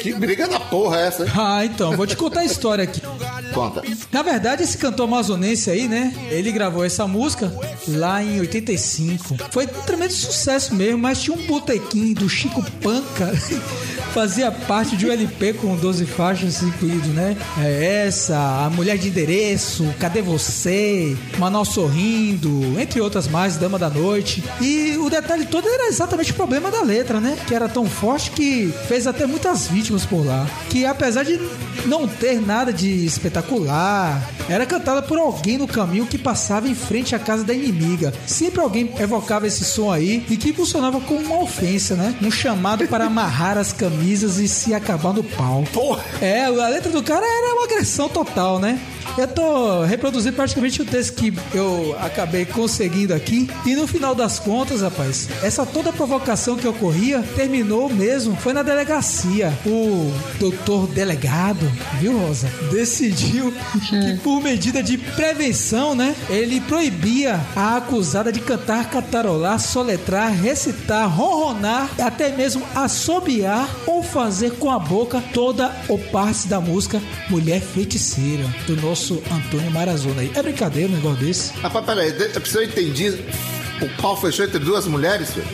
Que 0.00 0.12
briga 0.12 0.48
da 0.48 0.58
porra 0.58 0.98
é 1.00 1.06
essa, 1.06 1.24
hein? 1.24 1.30
Ah, 1.36 1.64
então, 1.64 1.96
vou 1.96 2.06
te 2.06 2.16
contar 2.16 2.40
a 2.40 2.44
história 2.44 2.84
aqui. 2.84 3.00
Conta. 3.52 3.82
Na 4.12 4.22
verdade, 4.22 4.62
esse 4.62 4.78
cantor 4.78 5.04
amazonense 5.06 5.70
aí, 5.70 5.88
né? 5.88 6.14
Ele 6.30 6.52
gravou 6.52 6.84
essa 6.84 7.06
música 7.06 7.52
lá 7.88 8.22
em 8.22 8.40
85. 8.40 9.36
Foi 9.50 9.64
um 9.64 9.82
tremendo 9.82 10.12
sucesso 10.12 10.74
mesmo, 10.74 10.98
mas 10.98 11.20
tinha 11.20 11.36
um 11.36 11.46
botequim 11.46 12.12
do 12.12 12.28
Chico 12.28 12.62
Panca. 12.82 13.32
Fazia 14.14 14.50
parte 14.50 14.96
de 14.96 15.06
um 15.06 15.12
LP 15.12 15.52
com 15.54 15.76
12 15.76 16.04
faixas 16.04 16.62
incluído, 16.62 17.08
né? 17.10 17.36
É 17.58 18.06
essa, 18.06 18.36
A 18.36 18.70
Mulher 18.70 18.98
de 18.98 19.08
Endereço, 19.08 19.86
Cadê 20.00 20.20
Você? 20.20 21.16
Manaus 21.38 21.68
Sorrindo, 21.68 22.78
entre 22.80 23.00
outras 23.00 23.28
mais, 23.28 23.56
Dama 23.56 23.78
da 23.78 23.88
Noite. 23.88 24.42
E 24.60 24.96
o 24.98 25.08
detalhe 25.08 25.46
todo 25.46 25.68
era 25.68 25.86
exatamente 25.86 26.32
o 26.32 26.34
problema 26.34 26.70
da 26.72 26.82
letra, 26.82 27.20
né? 27.20 27.38
Que 27.46 27.54
era 27.54 27.68
tão 27.68 27.86
forte 27.86 28.32
que 28.32 28.72
fez 28.88 29.06
até 29.06 29.26
muitas 29.26 29.68
vítimas 29.68 30.04
por 30.04 30.26
lá. 30.26 30.44
Que 30.68 30.84
apesar 30.84 31.22
de 31.22 31.38
não 31.86 32.08
ter 32.08 32.40
nada 32.40 32.72
de 32.72 33.04
espetacular, 33.04 33.39
era 34.48 34.66
cantada 34.66 35.02
por 35.02 35.18
alguém 35.18 35.58
no 35.58 35.66
caminho 35.66 36.06
que 36.06 36.18
passava 36.18 36.68
em 36.68 36.74
frente 36.74 37.14
à 37.14 37.18
casa 37.18 37.44
da 37.44 37.54
inimiga. 37.54 38.12
Sempre 38.26 38.60
alguém 38.60 38.92
evocava 38.98 39.46
esse 39.46 39.64
som 39.64 39.90
aí 39.90 40.24
e 40.28 40.36
que 40.36 40.52
funcionava 40.52 41.00
como 41.00 41.20
uma 41.20 41.42
ofensa, 41.42 41.94
né? 41.94 42.14
Um 42.22 42.30
chamado 42.30 42.86
para 42.88 43.06
amarrar 43.06 43.58
as 43.58 43.72
camisas 43.72 44.38
e 44.38 44.48
se 44.48 44.74
acabar 44.74 45.12
no 45.12 45.22
pau. 45.22 45.64
Porra! 45.72 46.04
É, 46.20 46.44
a 46.44 46.68
letra 46.68 46.90
do 46.90 47.02
cara 47.02 47.24
era 47.24 47.54
uma 47.54 47.64
agressão 47.64 48.08
total, 48.08 48.58
né? 48.58 48.80
Eu 49.18 49.28
tô 49.28 49.82
reproduzindo 49.84 50.36
praticamente 50.36 50.80
o 50.80 50.84
texto 50.84 51.14
que 51.14 51.32
eu 51.52 51.96
acabei 52.00 52.44
conseguindo 52.44 53.12
aqui. 53.12 53.50
E 53.66 53.74
no 53.74 53.86
final 53.86 54.14
das 54.14 54.38
contas, 54.38 54.80
rapaz, 54.82 55.28
essa 55.42 55.66
toda 55.66 55.92
provocação 55.92 56.56
que 56.56 56.66
ocorria 56.66 57.22
terminou 57.34 57.88
mesmo. 57.88 58.36
Foi 58.36 58.52
na 58.52 58.62
delegacia. 58.62 59.52
O 59.66 60.12
doutor 60.38 60.86
delegado, 60.88 61.70
viu, 62.00 62.18
Rosa? 62.18 62.48
Decidiu 62.70 63.52
que 63.88 64.20
por 64.22 64.40
medida 64.42 64.82
de 64.82 64.96
prevenção, 64.96 65.94
né? 65.94 66.14
Ele 66.28 66.60
proibia 66.60 67.40
a 67.54 67.76
acusada 67.76 68.32
de 68.32 68.40
cantar, 68.40 68.90
cantarolar, 68.90 69.58
soletrar, 69.58 70.32
recitar, 70.32 71.08
ronronar, 71.08 71.90
até 72.00 72.30
mesmo 72.34 72.64
assobiar 72.74 73.68
ou 73.86 74.02
fazer 74.02 74.52
com 74.52 74.70
a 74.70 74.78
boca 74.78 75.22
toda 75.34 75.74
ou 75.88 75.98
parte 75.98 76.48
da 76.48 76.60
música 76.60 77.02
Mulher 77.28 77.60
Feiticeira, 77.60 78.44
do 78.66 78.76
nosso 78.76 78.99
Antônio 79.08 79.70
Marazona 79.70 80.20
aí. 80.22 80.30
É 80.34 80.42
brincadeira 80.42 80.88
um 80.90 80.94
negócio 80.96 81.24
desse? 81.24 81.52
Rapaz, 81.62 81.84
peraí, 81.86 82.12
de- 82.12 82.48
se 82.48 82.56
eu 82.58 82.62
entendi, 82.64 83.08
o 83.80 83.88
pau 84.02 84.16
fechou 84.16 84.44
entre 84.44 84.58
duas 84.58 84.86
mulheres, 84.86 85.30
filho? 85.32 85.46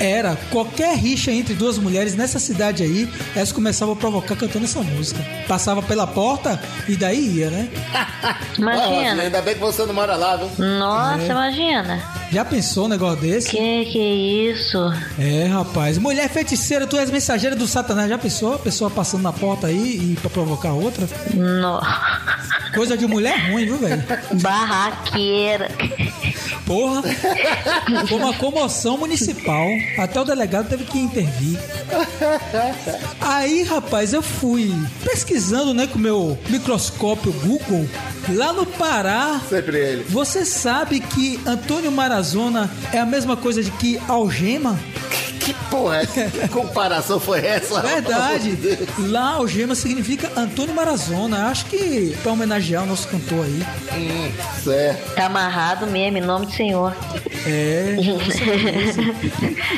Era 0.00 0.36
qualquer 0.52 0.96
rixa 0.96 1.32
entre 1.32 1.54
duas 1.54 1.76
mulheres 1.76 2.14
nessa 2.14 2.38
cidade 2.38 2.84
aí, 2.84 3.08
elas 3.34 3.50
começavam 3.50 3.94
a 3.94 3.96
provocar 3.96 4.36
cantando 4.36 4.64
essa 4.64 4.80
música. 4.80 5.20
Passava 5.48 5.82
pela 5.82 6.06
porta 6.06 6.60
e 6.86 6.94
daí 6.94 7.18
ia, 7.38 7.50
né? 7.50 7.68
Imagina. 8.56 9.22
ainda 9.22 9.42
bem 9.42 9.54
que 9.54 9.60
você 9.60 9.84
não 9.86 9.94
mora 9.94 10.14
lá, 10.14 10.36
viu? 10.36 10.48
Nossa, 10.78 11.22
É. 11.22 11.26
imagina. 11.26 12.02
Já 12.30 12.44
pensou 12.44 12.84
um 12.84 12.88
negócio 12.88 13.20
desse? 13.20 13.50
Que 13.50 13.84
que 13.86 13.98
é 13.98 14.52
isso? 14.52 14.78
É, 15.18 15.46
rapaz. 15.46 15.96
Mulher 15.98 16.28
feiticeira, 16.28 16.86
tu 16.86 16.96
és 16.96 17.10
mensageira 17.10 17.56
do 17.56 17.66
Satanás. 17.66 18.08
Já 18.08 18.18
pensou? 18.18 18.54
A 18.54 18.58
pessoa 18.58 18.90
passando 18.90 19.22
na 19.22 19.32
porta 19.32 19.66
aí 19.66 20.12
e 20.12 20.16
pra 20.20 20.28
provocar 20.28 20.72
outra? 20.72 21.08
No... 21.32 21.80
Coisa 22.74 22.96
de 22.96 23.06
mulher 23.06 23.50
ruim, 23.50 23.64
viu, 23.64 23.78
velho? 23.78 24.04
Barraqueira. 24.42 25.68
Porra. 26.66 27.02
Foi 28.06 28.18
uma 28.18 28.34
comoção 28.34 28.98
municipal. 28.98 29.66
Até 29.96 30.20
o 30.20 30.24
delegado 30.24 30.68
teve 30.68 30.84
que 30.84 30.98
intervir. 30.98 31.58
Aí, 33.20 33.62
rapaz, 33.62 34.12
eu 34.12 34.20
fui 34.20 34.74
pesquisando, 35.02 35.72
né, 35.72 35.86
com 35.86 35.98
o 35.98 36.00
meu 36.00 36.38
microscópio 36.50 37.32
Google, 37.32 37.88
lá 38.28 38.52
no 38.52 38.66
Pará. 38.66 39.40
Sempre 39.48 39.78
ele. 39.78 40.04
Você 40.10 40.44
sabe 40.44 41.00
que 41.00 41.40
Antônio 41.46 41.90
Marazona 42.18 42.68
é 42.92 42.98
a 42.98 43.06
mesma 43.06 43.36
coisa 43.36 43.62
de 43.62 43.70
que 43.70 44.00
algema? 44.08 44.76
Que 45.38 45.54
porra, 45.70 46.02
é? 46.02 46.06
que 46.06 46.48
comparação 46.48 47.20
foi 47.20 47.46
essa? 47.46 47.80
Verdade. 47.80 48.58
Lá 48.98 49.34
algema 49.34 49.76
significa 49.76 50.28
Antônio 50.36 50.74
Marazona. 50.74 51.46
Acho 51.46 51.66
que 51.66 52.16
pra 52.20 52.32
homenagear 52.32 52.82
o 52.82 52.86
nosso 52.86 53.06
cantor 53.06 53.44
aí. 53.44 53.62
Hum, 53.96 54.32
certo. 54.64 55.14
Tá 55.14 55.26
amarrado 55.26 55.86
mesmo, 55.86 56.18
em 56.18 56.22
nome 56.22 56.46
do 56.46 56.52
Senhor. 56.52 56.92
É. 57.46 57.94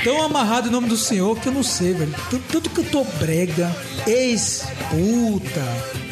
Tão 0.03 0.23
amarrado 0.23 0.69
em 0.69 0.73
nome 0.73 0.89
do 0.89 0.97
Senhor 0.97 1.39
que 1.39 1.47
eu 1.47 1.53
não 1.53 1.63
sei, 1.63 1.93
velho. 1.93 2.15
Tanto 2.51 2.71
cantor 2.71 3.05
brega, 3.21 3.71
ex-puta. 4.07 5.61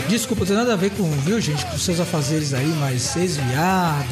Desculpa, 0.08 0.40
não 0.40 0.46
tem 0.46 0.56
nada 0.56 0.72
a 0.72 0.76
ver 0.76 0.90
com, 0.90 1.04
viu, 1.10 1.40
gente, 1.40 1.64
com 1.66 1.76
seus 1.78 2.00
afazeres 2.00 2.54
aí, 2.54 2.66
mas 2.80 3.14
ex-viado, 3.16 4.06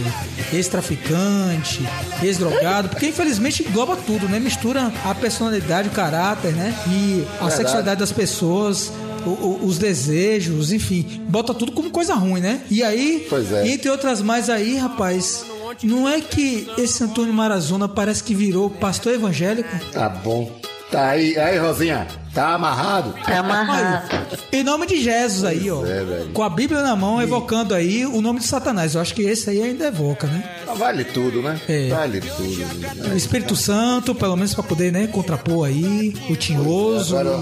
ex-traficante, 0.53 1.81
ex-drogado, 2.23 2.89
porque 2.91 3.07
infelizmente 3.07 3.63
engloba 3.67 3.97
tudo, 3.97 4.29
né? 4.29 4.39
Mistura 4.39 4.93
a 5.05 5.15
personalidade, 5.15 5.89
o 5.89 5.93
caráter, 5.93 6.53
né? 6.53 6.75
E 6.89 7.25
a 7.25 7.31
Verdade. 7.33 7.57
sexualidade 7.57 8.01
das 8.01 8.13
pessoas. 8.13 8.93
o- 9.25 9.31
o- 9.31 9.67
os 9.67 9.77
desejos, 9.77 10.71
enfim, 10.71 11.21
bota 11.29 11.53
tudo 11.53 11.73
como 11.73 11.91
coisa 11.91 12.15
ruim, 12.15 12.41
né? 12.41 12.61
E 12.71 12.81
aí, 12.81 13.27
Pois 13.29 13.51
é. 13.51 13.67
entre 13.67 13.91
outras 13.91 14.23
mais 14.23 14.49
aí, 14.49 14.77
rapaz, 14.77 15.45
não 15.83 16.09
é 16.09 16.21
que 16.21 16.71
esse 16.79 17.03
Antônio 17.03 17.35
Marazona 17.35 17.89
parece 17.89 18.23
que 18.23 18.37
virou 18.37 18.71
pastor 18.71 19.15
evangélico? 19.15 19.69
Tá 19.93 20.09
bom. 20.09 20.49
Tá 20.93 21.09
aí, 21.09 21.37
aí, 21.37 21.59
Rosinha. 21.59 22.07
Tá 22.37 22.53
amarrado? 22.53 23.15
Tá 23.25 23.39
amarrado. 23.39 24.11
Em 24.53 24.63
nome 24.63 24.87
de 24.87 25.03
Jesus 25.03 25.43
aí, 25.43 25.71
ó. 25.71 25.83
é, 25.87 26.27
com 26.35 26.43
a 26.43 26.51
Bíblia 26.51 26.83
na 26.83 26.95
mão, 26.95 27.23
evocando 27.23 27.75
aí 27.75 28.05
o 28.05 28.21
nome 28.21 28.41
de 28.41 28.47
Satanás. 28.47 28.95
Eu 28.95 29.01
acho 29.01 29.15
que 29.15 29.23
esse 29.23 29.49
aí 29.49 29.63
ainda 29.63 29.87
evoca, 29.87 30.27
né? 30.27 30.45
Vale 30.77 31.05
tudo, 31.05 31.41
né? 31.41 31.59
É. 31.67 31.89
Vale 31.89 32.21
tudo. 32.21 32.59
né? 32.59 33.15
O 33.15 33.17
Espírito 33.17 33.57
Santo, 33.57 34.15
pelo 34.15 34.37
menos 34.37 34.53
pra 34.53 34.63
poder, 34.63 34.93
né, 34.93 35.07
contrapor 35.07 35.67
aí 35.67 36.13
o 36.29 36.37
tinhoso 36.37 37.17
Agora, 37.17 37.39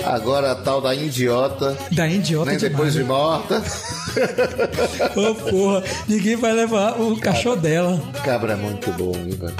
e 0.00 0.04
agora 0.04 0.50
a 0.52 0.54
tal 0.56 0.80
da 0.80 0.92
idiota, 0.92 1.78
da 1.92 2.08
idiota 2.08 2.50
nem 2.50 2.58
depois 2.58 2.94
de 2.94 3.02
demais. 3.04 3.18
morta. 3.20 3.62
Ô, 5.14 5.34
porra, 5.36 5.84
ninguém 6.08 6.34
vai 6.34 6.52
levar 6.52 7.00
o 7.00 7.16
cachorro 7.20 7.56
dela. 7.56 8.02
Cabra 8.24 8.54
é 8.54 8.56
muito 8.56 8.90
bom, 8.92 9.12
hein, 9.14 9.38
velho? 9.38 9.54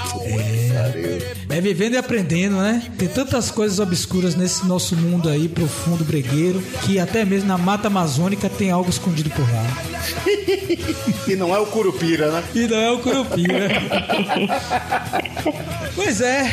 É. 1.49 1.57
É 1.57 1.61
vivendo 1.61 1.93
e 1.93 1.97
aprendendo, 1.97 2.57
né? 2.57 2.83
Tem 2.97 3.07
tantas 3.07 3.49
coisas 3.49 3.79
obscuras 3.79 4.35
nesse 4.35 4.56
nosso 4.65 4.95
mundo 4.95 5.29
aí, 5.29 5.47
profundo, 5.47 6.03
bregueiro, 6.03 6.61
que 6.83 6.99
até 6.99 7.25
mesmo 7.25 7.47
na 7.47 7.57
mata 7.57 7.87
amazônica 7.87 8.49
tem 8.49 8.71
algo 8.71 8.89
escondido 8.89 9.29
por 9.29 9.45
lá. 9.51 9.65
E 11.27 11.35
não 11.35 11.53
é 11.53 11.59
o 11.59 11.65
Curupira, 11.65 12.31
né? 12.31 12.43
E 12.55 12.67
não 12.67 12.77
é 12.77 12.91
o 12.91 12.99
Curupira. 12.99 13.69
pois 15.95 16.21
é. 16.21 16.49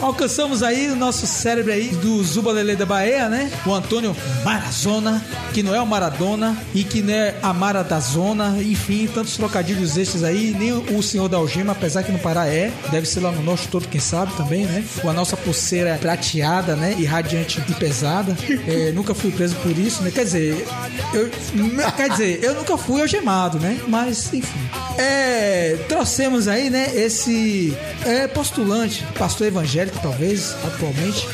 Alcançamos 0.00 0.62
aí 0.62 0.88
o 0.88 0.96
nosso 0.96 1.26
cérebro 1.26 1.72
aí 1.72 1.88
do 1.88 2.22
Zubalele 2.22 2.76
da 2.76 2.86
Bahia, 2.86 3.28
né? 3.28 3.50
O 3.66 3.74
Antônio 3.74 4.16
Marazona, 4.44 5.24
que 5.52 5.62
não 5.62 5.74
é 5.74 5.80
o 5.80 5.86
Maradona 5.86 6.56
e 6.74 6.84
que 6.84 7.02
não 7.02 7.12
é 7.12 7.34
a 7.42 7.52
Mara 7.52 7.82
da 7.82 7.98
Zona, 7.98 8.56
enfim, 8.62 9.08
tantos 9.12 9.36
trocadilhos 9.36 9.96
estes 9.96 10.22
aí, 10.22 10.54
nem 10.56 10.72
o 10.72 11.02
Senhor 11.02 11.28
da 11.28 11.36
Algema, 11.36 11.72
apesar 11.72 12.02
que 12.02 12.12
no 12.12 12.18
Pará 12.18 12.46
é, 12.46 12.72
deve 12.90 13.06
ser 13.08 13.20
lá 13.20 13.32
no 13.32 13.42
norte 13.42 13.68
todo, 13.68 13.88
quem 13.88 14.00
sabe 14.00 14.32
também, 14.36 14.64
né? 14.66 14.84
Com 15.00 15.10
a 15.10 15.12
nossa 15.12 15.36
pulseira 15.36 15.98
prateada, 16.00 16.76
né? 16.76 16.94
E 16.98 17.04
radiante 17.04 17.62
e 17.68 17.74
pesada. 17.74 18.36
É, 18.66 18.92
nunca 18.92 19.14
fui 19.14 19.30
preso 19.30 19.56
por 19.56 19.76
isso, 19.76 20.02
né? 20.02 20.10
Quer 20.10 20.24
dizer, 20.24 20.66
eu, 21.12 21.30
quer 21.96 22.10
dizer, 22.10 22.40
eu 22.42 22.54
nunca 22.54 22.76
fui 22.76 23.00
algemado, 23.00 23.58
né? 23.58 23.80
Mas, 23.88 24.32
enfim. 24.32 24.58
É, 24.98 25.76
trouxemos 25.88 26.48
aí, 26.48 26.68
né, 26.70 26.90
esse 26.92 27.72
é, 28.04 28.26
postulante, 28.26 29.06
pastor 29.16 29.46
evangélico, 29.46 29.87
talvez, 30.00 30.54
atualmente. 30.66 31.26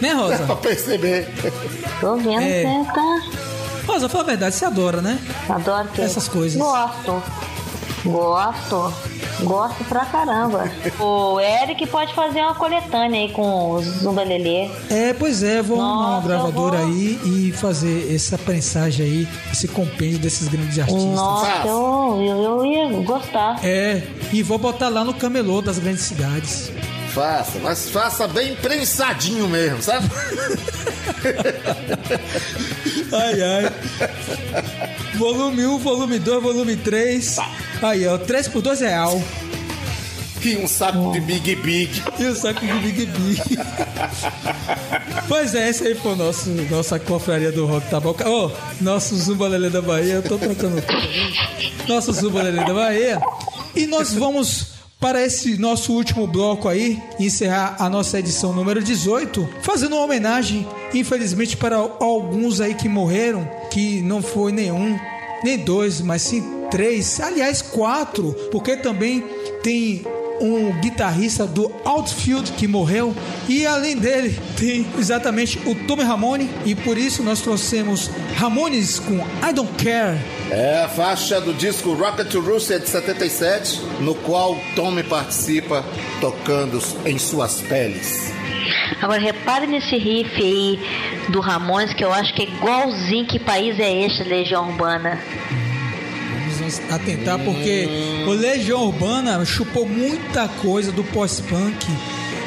Né, 0.00 0.12
Rosa? 0.12 0.38
Pra 0.46 0.56
perceber. 0.56 1.28
Tô 2.00 2.16
vendo 2.16 2.40
É. 2.42 2.84
tá. 2.94 3.22
Rosa, 3.86 4.08
fala 4.08 4.24
a 4.24 4.26
verdade, 4.26 4.54
você 4.54 4.64
adora, 4.64 5.00
né? 5.02 5.18
Adoro 5.48 5.88
que 5.88 6.00
Essas 6.00 6.28
coisas. 6.28 6.60
Gosto. 6.60 7.22
Gosto. 8.04 8.92
Gosto 9.42 9.84
pra 9.84 10.04
caramba. 10.04 10.70
O 10.98 11.40
Eric 11.40 11.86
pode 11.86 12.14
fazer 12.14 12.40
uma 12.40 12.54
coletânea 12.54 13.20
aí 13.22 13.32
com 13.32 13.72
os 13.72 13.84
Zumbalelê. 13.86 14.68
É, 14.90 15.14
pois 15.14 15.42
é, 15.42 15.62
vou 15.62 15.80
arrumar 15.80 15.96
uma 15.96 16.10
Nossa, 16.16 16.28
gravadora 16.28 16.78
vou- 16.78 16.86
aí 16.86 17.18
e 17.24 17.52
fazer 17.52 18.14
essa 18.14 18.36
prensagem 18.36 19.04
aí, 19.06 19.28
esse 19.50 19.66
compêndio 19.66 20.18
desses 20.18 20.46
grandes 20.48 20.78
artistas. 20.78 21.04
Nossa, 21.04 21.66
eu, 21.66 22.22
eu, 22.22 22.42
eu 22.42 22.66
ia 22.66 22.88
gostar. 23.02 23.58
É, 23.64 24.02
e 24.30 24.42
vou 24.42 24.58
botar 24.58 24.88
lá 24.90 25.04
no 25.04 25.14
camelô 25.14 25.62
das 25.62 25.78
grandes 25.78 26.02
cidades. 26.02 26.70
Faça, 27.12 27.58
mas 27.58 27.90
faça 27.90 28.28
bem 28.28 28.54
prensadinho 28.56 29.48
mesmo, 29.48 29.82
sabe? 29.82 30.08
Ai, 33.12 33.42
ai. 33.42 33.72
Volume 35.16 35.66
1, 35.66 35.78
volume 35.78 36.18
2, 36.18 36.42
volume 36.42 36.76
3. 36.76 37.36
Aí, 37.82 38.06
ó, 38.06 38.16
3 38.16 38.48
por 38.48 38.62
2 38.62 38.80
real. 38.80 39.20
E 40.42 40.56
um 40.56 40.66
saco 40.66 41.12
de 41.12 41.20
Big 41.20 41.56
Big. 41.56 42.02
E 42.18 42.24
o 42.24 42.34
saco 42.34 42.60
de 42.64 42.72
Big 42.72 43.06
Big. 43.06 43.42
pois 45.28 45.54
é, 45.54 45.68
esse 45.68 45.86
aí 45.86 45.94
foi 45.94 46.12
o 46.12 46.16
nosso, 46.16 46.48
nossa 46.70 46.98
confraria 46.98 47.52
do 47.52 47.66
rock, 47.66 47.90
tá 47.90 48.00
bom? 48.00 48.14
Ô, 48.24 48.50
nosso 48.80 49.14
Zumbalelê 49.16 49.68
da 49.68 49.82
Bahia, 49.82 50.14
eu 50.14 50.22
tô 50.22 50.38
trocando. 50.38 50.82
Nosso 51.86 52.12
Zumbalelê 52.12 52.64
da 52.64 52.72
Bahia. 52.72 53.20
E 53.74 53.86
nós 53.86 54.14
vamos 54.14 54.79
para 55.00 55.24
esse 55.24 55.56
nosso 55.56 55.94
último 55.94 56.26
bloco 56.26 56.68
aí, 56.68 57.02
encerrar 57.18 57.76
a 57.78 57.88
nossa 57.88 58.18
edição 58.18 58.52
número 58.52 58.82
18, 58.82 59.48
fazendo 59.62 59.96
uma 59.96 60.04
homenagem, 60.04 60.68
infelizmente, 60.92 61.56
para 61.56 61.76
alguns 61.76 62.60
aí 62.60 62.74
que 62.74 62.88
morreram, 62.88 63.48
que 63.70 64.02
não 64.02 64.20
foi 64.20 64.52
nenhum, 64.52 64.98
nem 65.42 65.56
dois, 65.56 66.02
mas 66.02 66.20
sim 66.20 66.66
três, 66.70 67.18
aliás, 67.18 67.62
quatro, 67.62 68.36
porque 68.52 68.76
também 68.76 69.24
tem 69.62 70.04
um 70.40 70.72
guitarrista 70.80 71.46
do 71.46 71.70
Outfield 71.84 72.52
que 72.52 72.66
morreu 72.66 73.14
e 73.48 73.66
além 73.66 73.96
dele 73.96 74.38
tem 74.56 74.86
exatamente 74.98 75.58
o 75.66 75.74
Tommy 75.86 76.02
Ramone 76.02 76.48
e 76.64 76.74
por 76.74 76.96
isso 76.96 77.22
nós 77.22 77.40
trouxemos 77.40 78.10
Ramones 78.36 78.98
com 78.98 79.16
I 79.16 79.52
Don't 79.52 79.72
Care. 79.82 80.18
É 80.50 80.82
a 80.82 80.88
faixa 80.88 81.40
do 81.40 81.54
disco 81.54 81.94
Rocket 81.94 82.28
to 82.28 82.40
Russia 82.40 82.80
de 82.80 82.88
77, 82.88 83.80
no 84.00 84.16
qual 84.16 84.58
Tommy 84.74 85.04
participa 85.04 85.84
tocando 86.20 86.82
em 87.06 87.18
suas 87.18 87.60
peles. 87.60 88.32
Agora 89.00 89.20
repare 89.20 89.68
nesse 89.68 89.96
riff 89.96 90.34
aí 90.36 90.78
do 91.28 91.40
Ramones, 91.40 91.94
que 91.94 92.04
eu 92.04 92.12
acho 92.12 92.34
que 92.34 92.42
é 92.42 92.44
igualzinho 92.46 93.26
que 93.26 93.38
país 93.38 93.78
é 93.78 94.04
este, 94.04 94.24
Legião 94.24 94.68
Urbana. 94.70 95.20
vamos 96.58 96.80
atentar, 96.90 97.38
porque 97.38 97.88
o 98.26 98.32
Legião 98.32 98.82
Urbana 98.86 99.44
chupou 99.44 99.86
muita 99.86 100.48
coisa 100.48 100.90
do 100.90 101.04
pós-punk 101.04 101.86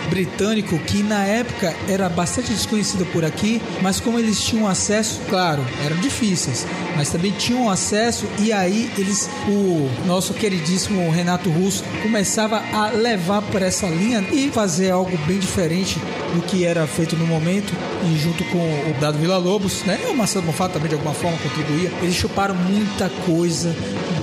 britânico 0.10 0.78
que 0.80 1.04
na 1.04 1.24
época 1.26 1.74
era 1.88 2.10
bastante 2.10 2.52
desconhecido 2.52 3.06
por 3.08 3.24
aqui, 3.24 3.62
mas 3.82 4.00
como 4.00 4.20
eles 4.20 4.42
tinham 4.42 4.68
acesso, 4.68 5.20
claro, 5.30 5.66
eram 5.86 5.98
difíceis, 5.98 6.66
mas 6.96 7.10
também 7.10 7.32
tinham 7.32 7.70
acesso 7.70 8.26
e 8.40 8.52
aí 8.52 8.92
eles, 8.98 9.30
o 9.48 9.90
nosso 10.06 10.34
queridíssimo 10.34 11.10
Renato 11.12 11.50
Russo 11.50 11.84
começava 12.02 12.62
a 12.74 12.90
levar 12.90 13.42
por 13.42 13.62
essa 13.62 13.88
linha 13.88 14.24
e 14.32 14.50
fazer 14.52 14.92
algo 14.92 15.18
bem 15.26 15.40
diferente 15.40 16.00
do 16.34 16.42
que 16.42 16.66
era 16.66 16.86
feito 16.88 17.16
no 17.16 17.26
momento 17.26 17.74
e 18.06 18.18
junto 18.18 18.44
com 18.46 18.58
o 18.58 18.94
Dado 19.00 19.18
Vila 19.18 19.38
Lobos, 19.38 19.84
né? 19.84 20.00
E 20.04 20.12
o 20.12 20.16
Marcelo 20.16 20.46
Bonfá 20.46 20.68
também 20.68 20.90
de 20.90 20.96
alguma 20.96 21.14
forma 21.14 21.38
contribuía. 21.38 21.92
Eles 22.02 22.16
chuparam 22.16 22.56
muita 22.56 23.10
coisa 23.26 23.74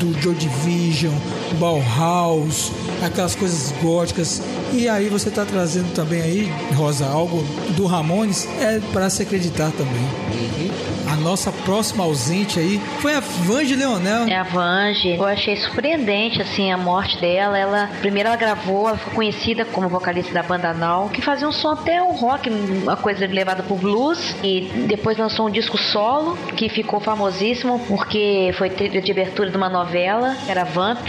do 0.01 0.19
Joy 0.21 0.35
Division, 0.35 1.13
Bauhaus, 1.59 2.73
aquelas 3.05 3.35
coisas 3.35 3.73
góticas. 3.83 4.43
E 4.73 4.89
aí 4.89 5.09
você 5.09 5.31
tá 5.31 5.45
trazendo 5.45 5.93
também 5.95 6.23
aí, 6.23 6.53
Rosa, 6.75 7.07
algo 7.07 7.45
do 7.77 7.87
Ramones, 7.87 8.49
é 8.59 8.81
para 8.93 9.11
se 9.11 9.23
acreditar 9.23 9.71
também. 9.73 10.90
A 11.11 11.17
nossa 11.17 11.51
próxima 11.51 12.05
ausente 12.05 12.61
aí 12.61 12.79
foi 13.01 13.15
a 13.15 13.21
Vange 13.21 13.75
Leonel. 13.75 14.29
É 14.29 14.37
a 14.37 14.45
Vange. 14.45 15.17
Eu 15.17 15.25
achei 15.25 15.57
surpreendente, 15.57 16.41
assim, 16.41 16.71
a 16.71 16.77
morte 16.77 17.21
dela. 17.21 17.59
Ela, 17.59 17.91
primeiro 17.99 18.29
ela 18.29 18.37
gravou, 18.37 18.89
ela 18.89 18.97
ficou 18.97 19.15
conhecida 19.15 19.65
como 19.65 19.89
vocalista 19.89 20.33
da 20.33 20.45
banda 20.45 20.73
Now, 20.73 21.09
que 21.09 21.21
fazia 21.21 21.49
um 21.49 21.53
som 21.53 21.71
até 21.71 22.01
um 22.01 22.13
rock, 22.13 22.49
uma 22.49 22.97
coisa 22.97 23.27
levada 23.27 23.61
pro 23.65 23.75
blues. 23.75 24.37
E 24.45 24.71
depois 24.87 25.19
lançou 25.19 25.49
um 25.49 25.51
disco 25.51 25.77
solo, 25.77 26.37
que 26.57 26.69
ficou 26.69 27.01
famosíssimo, 27.01 27.81
porque 27.89 28.55
foi 28.57 28.71
trilha 28.71 29.03
de 29.03 29.11
abertura 29.11 29.51
de 29.51 29.57
uma 29.57 29.69
novela, 29.69 30.37
que 30.45 30.51
era 30.51 30.63
Vamp, 30.63 31.05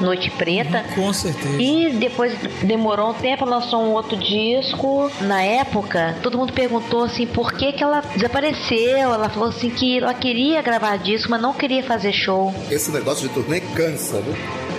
Noite 0.00 0.30
Preta. 0.30 0.82
Com 0.94 1.12
certeza. 1.12 1.60
E 1.60 1.90
depois 1.92 2.34
demorou 2.62 3.10
um 3.10 3.14
tempo, 3.14 3.44
lançou 3.44 3.82
um 3.82 3.90
outro 3.90 4.16
disco. 4.16 5.10
Na 5.20 5.42
época, 5.42 6.16
todo 6.22 6.38
mundo 6.38 6.54
perguntou 6.54 7.04
assim 7.04 7.26
por 7.26 7.52
que, 7.52 7.72
que 7.72 7.84
ela 7.84 8.00
desapareceu. 8.16 9.12
Ela 9.12 9.28
falou 9.28 9.41
assim 9.48 9.70
que 9.70 9.98
ela 9.98 10.14
queria 10.14 10.60
gravar 10.62 10.96
disco, 10.98 11.30
mas 11.30 11.40
não 11.40 11.52
queria 11.52 11.82
fazer 11.82 12.12
show. 12.12 12.54
Esse 12.70 12.90
negócio 12.90 13.28
de 13.28 13.34
turnê 13.34 13.60
cansa, 13.60 14.20
viu? 14.20 14.34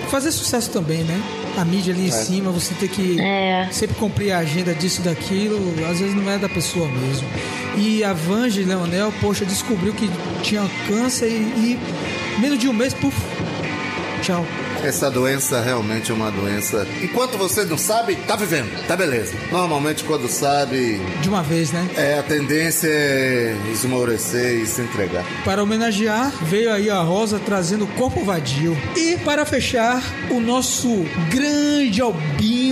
Fazer 0.09 0.31
sucesso 0.31 0.69
também, 0.71 1.03
né? 1.03 1.19
A 1.57 1.65
mídia 1.65 1.93
ali 1.93 2.07
em 2.07 2.11
cima, 2.11 2.51
você 2.51 2.73
tem 2.75 2.87
que 2.89 3.19
É. 3.19 3.67
sempre 3.71 3.95
cumprir 3.95 4.31
a 4.31 4.39
agenda 4.39 4.73
disso, 4.73 5.01
daquilo, 5.01 5.57
às 5.89 5.99
vezes 5.99 6.15
não 6.15 6.29
é 6.29 6.37
da 6.37 6.49
pessoa 6.49 6.87
mesmo. 6.87 7.27
E 7.77 8.03
a 8.03 8.13
Vange 8.13 8.63
Leonel, 8.63 9.11
poxa, 9.21 9.45
descobriu 9.45 9.93
que 9.93 10.09
tinha 10.43 10.61
câncer 10.87 11.27
e, 11.29 11.77
e 12.37 12.39
menos 12.39 12.59
de 12.59 12.67
um 12.67 12.73
mês, 12.73 12.93
puf, 12.93 13.15
tchau. 14.21 14.45
Essa 14.83 15.09
doença 15.09 15.61
realmente 15.61 16.11
é 16.11 16.13
uma 16.13 16.29
doença. 16.31 16.85
Enquanto 17.01 17.37
você 17.37 17.63
não 17.65 17.77
sabe, 17.77 18.15
tá 18.27 18.35
vivendo, 18.35 18.69
tá 18.87 18.95
beleza. 18.95 19.33
Normalmente 19.51 20.03
quando 20.03 20.27
sabe, 20.27 20.99
De 21.21 21.29
uma 21.29 21.41
vez, 21.41 21.71
né? 21.71 21.89
é 21.95 22.19
a 22.19 22.23
tendência 22.23 22.87
é 22.89 23.55
esmorecer 23.71 24.61
e 24.61 24.65
se 24.65 24.81
entregar. 24.81 25.23
Para 25.45 25.63
homenagear, 25.63 26.31
veio 26.43 26.71
aí 26.71 26.89
a 26.89 26.99
Rosa 26.99 27.39
trazendo 27.39 27.87
Corpo 27.87 28.23
Vadio. 28.23 28.77
E 28.95 29.17
para 29.17 29.45
fechar, 29.45 30.01
o 30.29 30.39
nosso 30.39 31.05
grande 31.29 32.01
albino 32.01 32.62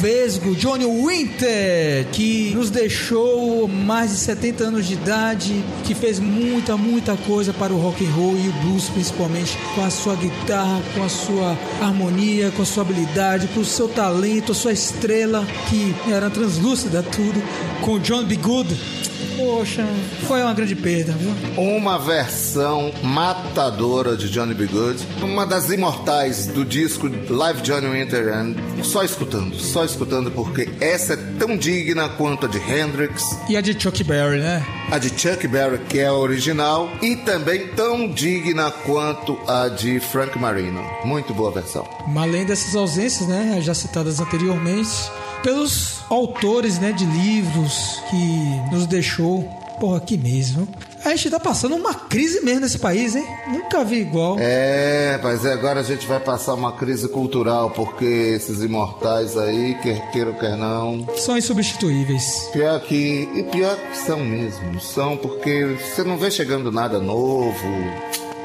vesgo, 0.00 0.54
Johnny 0.54 0.84
Winter, 0.84 2.06
que 2.12 2.52
nos 2.54 2.70
deixou 2.70 3.68
mais 3.68 4.10
de 4.10 4.16
70 4.16 4.64
anos 4.64 4.86
de 4.86 4.94
idade, 4.94 5.64
que 5.84 5.94
fez 5.94 6.18
muita, 6.18 6.76
muita 6.76 7.16
coisa 7.16 7.52
para 7.52 7.72
o 7.72 7.78
rock 7.78 8.04
and 8.04 8.10
roll 8.10 8.36
e 8.36 8.48
o 8.48 8.52
blues 8.62 8.88
principalmente, 8.88 9.56
com 9.74 9.84
a 9.84 9.90
sua 9.90 10.14
guitarra, 10.16 10.82
com 10.94 11.02
a 11.02 11.08
sua 11.08 11.58
harmonia, 11.80 12.50
com 12.50 12.62
a 12.62 12.66
sua 12.66 12.82
habilidade, 12.82 13.48
com 13.48 13.60
o 13.60 13.64
seu 13.64 13.88
talento, 13.88 14.52
a 14.52 14.54
sua 14.54 14.72
estrela, 14.72 15.46
que 15.68 15.94
era 16.10 16.30
translúcida 16.30 17.02
tudo, 17.02 17.42
com 17.82 17.98
John 17.98 18.24
B. 18.24 18.36
Good. 18.36 19.05
Poxa, 19.36 19.84
foi 20.26 20.42
uma 20.42 20.54
grande 20.54 20.74
perda, 20.74 21.12
viu? 21.12 21.32
Uma 21.62 21.98
versão 21.98 22.90
matadora 23.02 24.16
de 24.16 24.30
Johnny 24.30 24.54
B. 24.54 24.66
Good, 24.66 25.06
uma 25.22 25.44
das 25.44 25.68
imortais 25.70 26.46
do 26.46 26.64
disco 26.64 27.08
Live 27.28 27.60
Johnny 27.62 27.86
Winter, 27.86 28.32
and 28.32 28.54
só 28.82 29.02
escutando, 29.04 29.54
só 29.56 29.84
escutando, 29.84 30.30
porque 30.30 30.70
essa 30.80 31.12
é 31.14 31.18
tão 31.38 31.56
digna 31.56 32.08
quanto 32.08 32.46
a 32.46 32.48
de 32.48 32.58
Hendrix, 32.58 33.22
E 33.48 33.56
a 33.56 33.60
de 33.60 33.78
Chuck 33.78 34.02
Berry, 34.04 34.38
né? 34.38 34.64
a 34.90 34.98
de 34.98 35.08
Chuck 35.10 35.46
Berry, 35.46 35.78
que 35.88 35.98
é 35.98 36.06
a 36.06 36.14
original, 36.14 36.88
e 37.02 37.16
também 37.16 37.68
tão 37.68 38.08
digna 38.08 38.70
quanto 38.70 39.38
a 39.46 39.68
de 39.68 40.00
Frank 40.00 40.38
Marino. 40.38 40.82
Muito 41.04 41.34
boa 41.34 41.50
versão. 41.50 41.86
Além 42.16 42.46
dessas 42.46 42.74
ausências, 42.74 43.28
né, 43.28 43.58
já 43.60 43.74
citadas 43.74 44.18
anteriormente, 44.20 45.10
pelos 45.46 46.00
autores, 46.10 46.80
né, 46.80 46.90
de 46.90 47.06
livros 47.06 48.02
que 48.10 48.74
nos 48.74 48.84
deixou, 48.84 49.44
porra, 49.78 50.00
que 50.00 50.18
mesmo. 50.18 50.66
A 51.04 51.10
gente 51.10 51.30
tá 51.30 51.38
passando 51.38 51.76
uma 51.76 51.94
crise 51.94 52.40
mesmo 52.40 52.62
nesse 52.62 52.80
país, 52.80 53.14
hein? 53.14 53.24
Nunca 53.46 53.84
vi 53.84 54.00
igual. 54.00 54.36
É, 54.40 55.20
mas 55.22 55.44
é, 55.44 55.52
agora 55.52 55.78
a 55.78 55.82
gente 55.84 56.04
vai 56.04 56.18
passar 56.18 56.54
uma 56.54 56.72
crise 56.72 57.08
cultural, 57.08 57.70
porque 57.70 58.04
esses 58.04 58.60
imortais 58.60 59.36
aí, 59.36 59.78
quer 59.80 60.10
queira 60.10 60.30
ou 60.30 60.36
quer 60.36 60.56
não, 60.56 61.06
São 61.16 61.38
insubstituíveis. 61.38 62.48
Pior 62.52 62.80
que. 62.80 63.28
E 63.36 63.44
pior 63.44 63.76
que 63.76 63.98
são 63.98 64.18
mesmo. 64.18 64.80
São 64.80 65.16
porque 65.16 65.76
você 65.78 66.02
não 66.02 66.18
vê 66.18 66.28
chegando 66.28 66.72
nada 66.72 66.98
novo. 66.98 67.54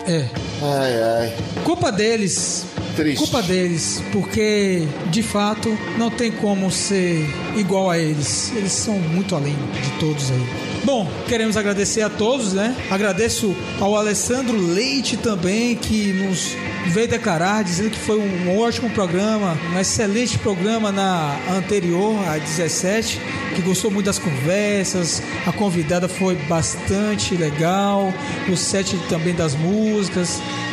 É. 0.08 0.26
Ai, 0.62 1.04
ai. 1.04 1.34
Culpa 1.64 1.92
deles. 1.92 2.66
Triste. 2.96 3.20
Culpa 3.20 3.42
deles, 3.42 4.04
porque 4.12 4.86
de 5.10 5.24
fato 5.24 5.78
não 5.98 6.12
tem 6.12 6.30
como 6.30 6.70
ser 6.70 7.26
igual 7.56 7.90
a 7.90 7.98
eles. 7.98 8.52
Eles 8.56 8.74
são 8.74 8.96
muito 8.96 9.34
além 9.34 9.56
de 9.56 10.00
todos 10.00 10.30
aí. 10.30 10.72
Bom, 10.84 11.10
queremos 11.28 11.56
agradecer 11.56 12.02
a 12.02 12.10
todos, 12.10 12.54
né? 12.54 12.76
Agradeço 12.90 13.56
ao 13.80 13.96
Alessandro 13.96 14.58
Leite 14.58 15.16
também, 15.16 15.76
que 15.76 16.12
nos 16.12 16.56
veio 16.88 17.08
declarar, 17.08 17.64
dizendo 17.64 17.92
que 17.92 18.00
foi 18.00 18.18
um 18.20 18.60
ótimo 18.60 18.90
programa, 18.90 19.58
um 19.74 19.80
excelente 19.80 20.38
programa 20.40 20.92
na 20.92 21.38
anterior, 21.52 22.16
a 22.28 22.38
17, 22.38 23.22
que 23.56 23.62
gostou 23.62 23.92
muito 23.92 24.08
das 24.08 24.18
conversas, 24.18 25.22
a 25.46 25.52
convidada 25.52 26.10
foi 26.10 26.36
bastante 26.36 27.36
legal, 27.36 28.12
o 28.52 28.58
set 28.58 28.98
também 29.08 29.36
das 29.36 29.54
músicas, 29.54 29.91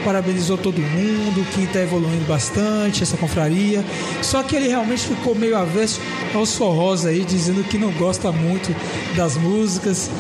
parabenizou 0.05 0.57
todo 0.57 0.81
mundo, 0.81 1.47
que 1.53 1.65
está 1.65 1.81
evoluindo 1.81 2.25
bastante 2.27 3.03
essa 3.03 3.17
confraria. 3.17 3.85
Só 4.23 4.43
que 4.43 4.57
ele 4.57 4.69
realmente 4.69 5.07
ficou 5.07 5.35
meio 5.35 5.57
avesso 5.57 6.01
aos 6.35 6.55
forrós 6.55 7.05
aí, 7.05 7.25
dizendo 7.25 7.65
que 7.65 7.79
não 7.79 7.91
gosta 7.93 8.33
muito 8.33 8.75
das 9.17 9.37
músicas. 9.37 10.11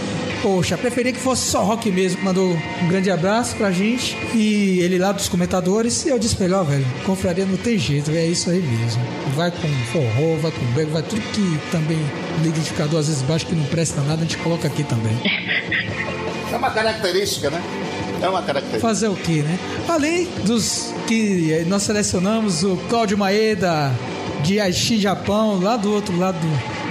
Poxa, 0.42 0.78
preferia 0.78 1.12
que 1.12 1.18
fosse 1.18 1.50
só 1.50 1.64
rock 1.64 1.90
mesmo. 1.90 2.22
Mandou 2.22 2.56
um 2.82 2.88
grande 2.88 3.10
abraço 3.10 3.56
pra 3.56 3.72
gente. 3.72 4.16
E 4.34 4.78
ele 4.80 4.98
lá 4.98 5.10
dos 5.12 5.28
comentadores. 5.28 6.06
Eu 6.06 6.18
disse 6.18 6.36
pra 6.36 6.44
ele, 6.44 6.54
ó, 6.54 6.62
velho, 6.62 6.86
confraria 7.04 7.44
não 7.44 7.56
tem 7.56 7.78
jeito, 7.78 8.10
é 8.12 8.26
isso 8.26 8.50
aí 8.50 8.60
mesmo. 8.60 9.02
Vai 9.34 9.50
com 9.50 9.68
forró, 9.92 10.36
vai 10.40 10.50
com 10.52 10.64
brega, 10.74 10.90
vai 10.90 11.02
tudo 11.02 11.20
que 11.32 11.58
também 11.70 11.98
identificador 12.44 13.00
às 13.00 13.08
vezes 13.08 13.22
baixo 13.22 13.46
que 13.46 13.54
não 13.54 13.64
presta 13.64 14.00
nada, 14.02 14.22
a 14.22 14.24
gente 14.24 14.36
coloca 14.38 14.66
aqui 14.68 14.84
também. 14.84 15.16
É 16.52 16.56
uma 16.56 16.70
característica, 16.70 17.50
né? 17.50 17.62
É 18.20 18.28
uma 18.28 18.42
característica. 18.42 18.80
Fazer 18.80 19.08
o 19.08 19.14
que, 19.14 19.42
né? 19.42 19.58
Além 19.88 20.28
dos 20.44 20.92
que 21.06 21.52
eh, 21.52 21.64
nós 21.66 21.82
selecionamos 21.82 22.64
o 22.64 22.76
Cláudio 22.88 23.16
Maeda 23.16 23.92
de 24.42 24.60
Aichi, 24.60 24.98
Japão, 25.00 25.60
lá 25.60 25.76
do 25.76 25.92
outro 25.92 26.16
lado 26.16 26.38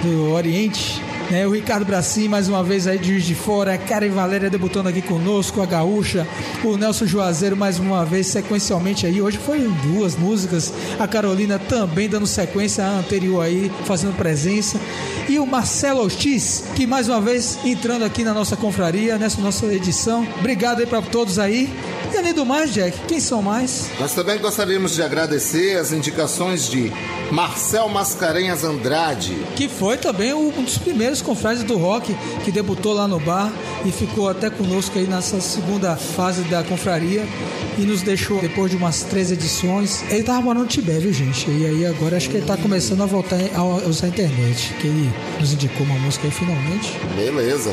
do, 0.02 0.08
do 0.08 0.32
Oriente. 0.32 1.02
Né, 1.30 1.46
o 1.46 1.50
Ricardo 1.50 1.84
Bracim, 1.84 2.26
mais 2.26 2.48
uma 2.48 2.64
vez 2.64 2.86
aí 2.86 2.98
de 2.98 3.08
Juiz 3.08 3.24
de 3.24 3.34
Fora, 3.34 3.74
a 3.74 3.78
Karen 3.78 4.08
Valéria 4.08 4.48
debutando 4.48 4.88
aqui 4.88 5.02
conosco, 5.02 5.60
a 5.60 5.66
Gaúcha, 5.66 6.26
o 6.64 6.74
Nelson 6.74 7.04
Juazeiro 7.04 7.54
mais 7.54 7.78
uma 7.78 8.02
vez 8.02 8.28
sequencialmente 8.28 9.04
aí, 9.04 9.20
hoje 9.20 9.36
foi 9.36 9.60
duas 9.82 10.16
músicas, 10.16 10.72
a 10.98 11.06
Carolina 11.06 11.58
também 11.58 12.08
dando 12.08 12.26
sequência 12.26 12.82
à 12.82 12.98
anterior 12.98 13.42
aí, 13.42 13.70
fazendo 13.84 14.16
presença, 14.16 14.80
e 15.28 15.38
o 15.38 15.44
Marcelo 15.44 16.00
Ortiz, 16.00 16.64
que 16.74 16.86
mais 16.86 17.08
uma 17.08 17.20
vez 17.20 17.58
entrando 17.62 18.06
aqui 18.06 18.24
na 18.24 18.32
nossa 18.32 18.56
confraria, 18.56 19.18
nessa 19.18 19.38
nossa 19.42 19.66
edição. 19.66 20.26
Obrigado 20.38 20.80
aí 20.80 20.86
para 20.86 21.02
todos 21.02 21.38
aí. 21.38 21.70
E 22.10 22.16
além 22.16 22.32
do 22.32 22.46
mais, 22.46 22.72
Jack, 22.72 22.98
quem 23.06 23.20
são 23.20 23.42
mais? 23.42 23.90
Nós 24.00 24.14
também 24.14 24.38
gostaríamos 24.38 24.94
de 24.94 25.02
agradecer 25.02 25.76
as 25.76 25.92
indicações 25.92 26.66
de 26.66 26.90
Marcel 27.30 27.86
Mascarenhas 27.90 28.64
Andrade. 28.64 29.36
Que 29.54 29.68
foi 29.68 29.98
também 29.98 30.32
um 30.32 30.50
dos 30.50 30.78
primeiros 30.78 31.17
confrades 31.22 31.62
do 31.62 31.76
rock 31.76 32.14
que 32.44 32.50
debutou 32.50 32.92
lá 32.92 33.06
no 33.06 33.18
bar 33.18 33.52
e 33.84 33.92
ficou 33.92 34.28
até 34.28 34.50
conosco 34.50 34.98
aí 34.98 35.06
nessa 35.06 35.40
segunda 35.40 35.96
fase 35.96 36.42
da 36.44 36.62
confraria 36.62 37.26
e 37.78 37.82
nos 37.82 38.02
deixou 38.02 38.40
depois 38.40 38.70
de 38.70 38.76
umas 38.76 39.02
três 39.02 39.30
edições. 39.30 40.02
Ele 40.10 40.22
tava 40.22 40.40
morando 40.40 40.62
no 40.62 40.68
Tibete, 40.68 41.00
viu, 41.00 41.12
gente? 41.12 41.50
E 41.50 41.66
aí 41.66 41.86
agora 41.86 42.16
acho 42.16 42.28
que 42.28 42.36
ele 42.36 42.46
tá 42.46 42.56
começando 42.56 43.02
a 43.02 43.06
voltar 43.06 43.38
a 43.54 43.62
usar 43.88 44.06
a 44.06 44.08
internet, 44.08 44.74
que 44.80 44.86
ele 44.86 45.12
nos 45.38 45.52
indicou 45.52 45.86
uma 45.86 45.98
música 45.98 46.26
aí 46.26 46.32
finalmente. 46.32 46.92
Beleza. 47.14 47.70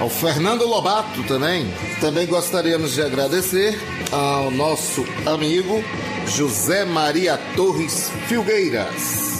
ao 0.00 0.08
Fernando 0.10 0.66
Lobato 0.66 1.22
também. 1.24 1.66
Também 2.00 2.26
gostaríamos 2.26 2.94
de 2.94 3.02
agradecer 3.02 3.78
ao 4.10 4.50
nosso 4.50 5.04
amigo 5.26 5.82
José 6.26 6.84
Maria 6.84 7.38
Torres 7.56 8.10
Filgueiras. 8.28 9.31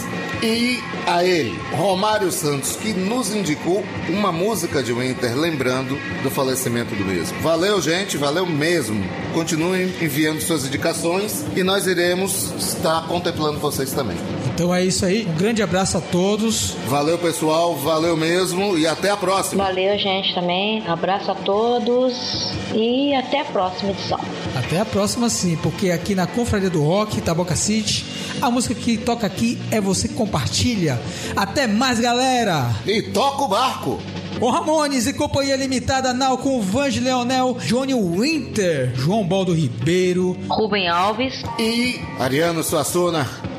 E 0.42 0.82
a 1.06 1.24
ele, 1.24 1.56
Romário 1.70 2.32
Santos, 2.32 2.74
que 2.74 2.92
nos 2.92 3.32
indicou 3.32 3.84
uma 4.08 4.32
música 4.32 4.82
de 4.82 4.92
Winter, 4.92 5.38
lembrando 5.38 5.96
do 6.20 6.30
falecimento 6.30 6.96
do 6.96 7.04
mesmo. 7.04 7.38
Valeu, 7.40 7.80
gente, 7.80 8.16
valeu 8.16 8.44
mesmo. 8.44 9.04
Continuem 9.32 9.84
enviando 10.00 10.40
suas 10.40 10.66
indicações 10.66 11.44
e 11.54 11.62
nós 11.62 11.86
iremos 11.86 12.52
estar 12.58 13.06
contemplando 13.06 13.60
vocês 13.60 13.92
também. 13.92 14.16
Então 14.52 14.74
é 14.74 14.84
isso 14.84 15.06
aí. 15.06 15.28
Um 15.28 15.36
grande 15.36 15.62
abraço 15.62 15.98
a 15.98 16.00
todos. 16.00 16.74
Valeu, 16.88 17.18
pessoal, 17.18 17.76
valeu 17.76 18.16
mesmo 18.16 18.76
e 18.76 18.84
até 18.84 19.10
a 19.10 19.16
próxima. 19.16 19.62
Valeu, 19.62 19.96
gente, 19.96 20.34
também. 20.34 20.84
Abraço 20.88 21.30
a 21.30 21.34
todos 21.36 22.52
e 22.74 23.14
até 23.14 23.42
a 23.42 23.44
próxima 23.44 23.92
edição. 23.92 24.20
Até 24.54 24.80
a 24.80 24.84
próxima, 24.84 25.30
sim, 25.30 25.56
porque 25.62 25.90
aqui 25.90 26.14
na 26.14 26.26
Confraria 26.26 26.68
do 26.68 26.82
Rock, 26.82 27.20
Taboca 27.22 27.56
City, 27.56 28.04
a 28.40 28.50
música 28.50 28.74
que 28.74 28.98
toca 28.98 29.26
aqui 29.26 29.58
é 29.70 29.80
você 29.80 30.08
que 30.08 30.14
compartilha. 30.14 31.00
Até 31.34 31.66
mais, 31.66 31.98
galera! 31.98 32.70
E 32.86 33.02
toca 33.02 33.44
o 33.44 33.48
barco! 33.48 33.98
O 34.40 34.50
Ramones 34.50 35.06
e 35.06 35.12
Companhia 35.12 35.56
Limitada 35.56 36.12
Now 36.12 36.36
com 36.36 36.60
Vange 36.60 37.00
Leonel, 37.00 37.56
Johnny 37.60 37.94
Winter, 37.94 38.92
João 38.94 39.24
Baldo 39.26 39.54
Ribeiro, 39.54 40.36
Rubem 40.48 40.88
Alves 40.88 41.42
e 41.58 42.00
Ariano 42.18 42.62
Suassuna. 42.62 43.51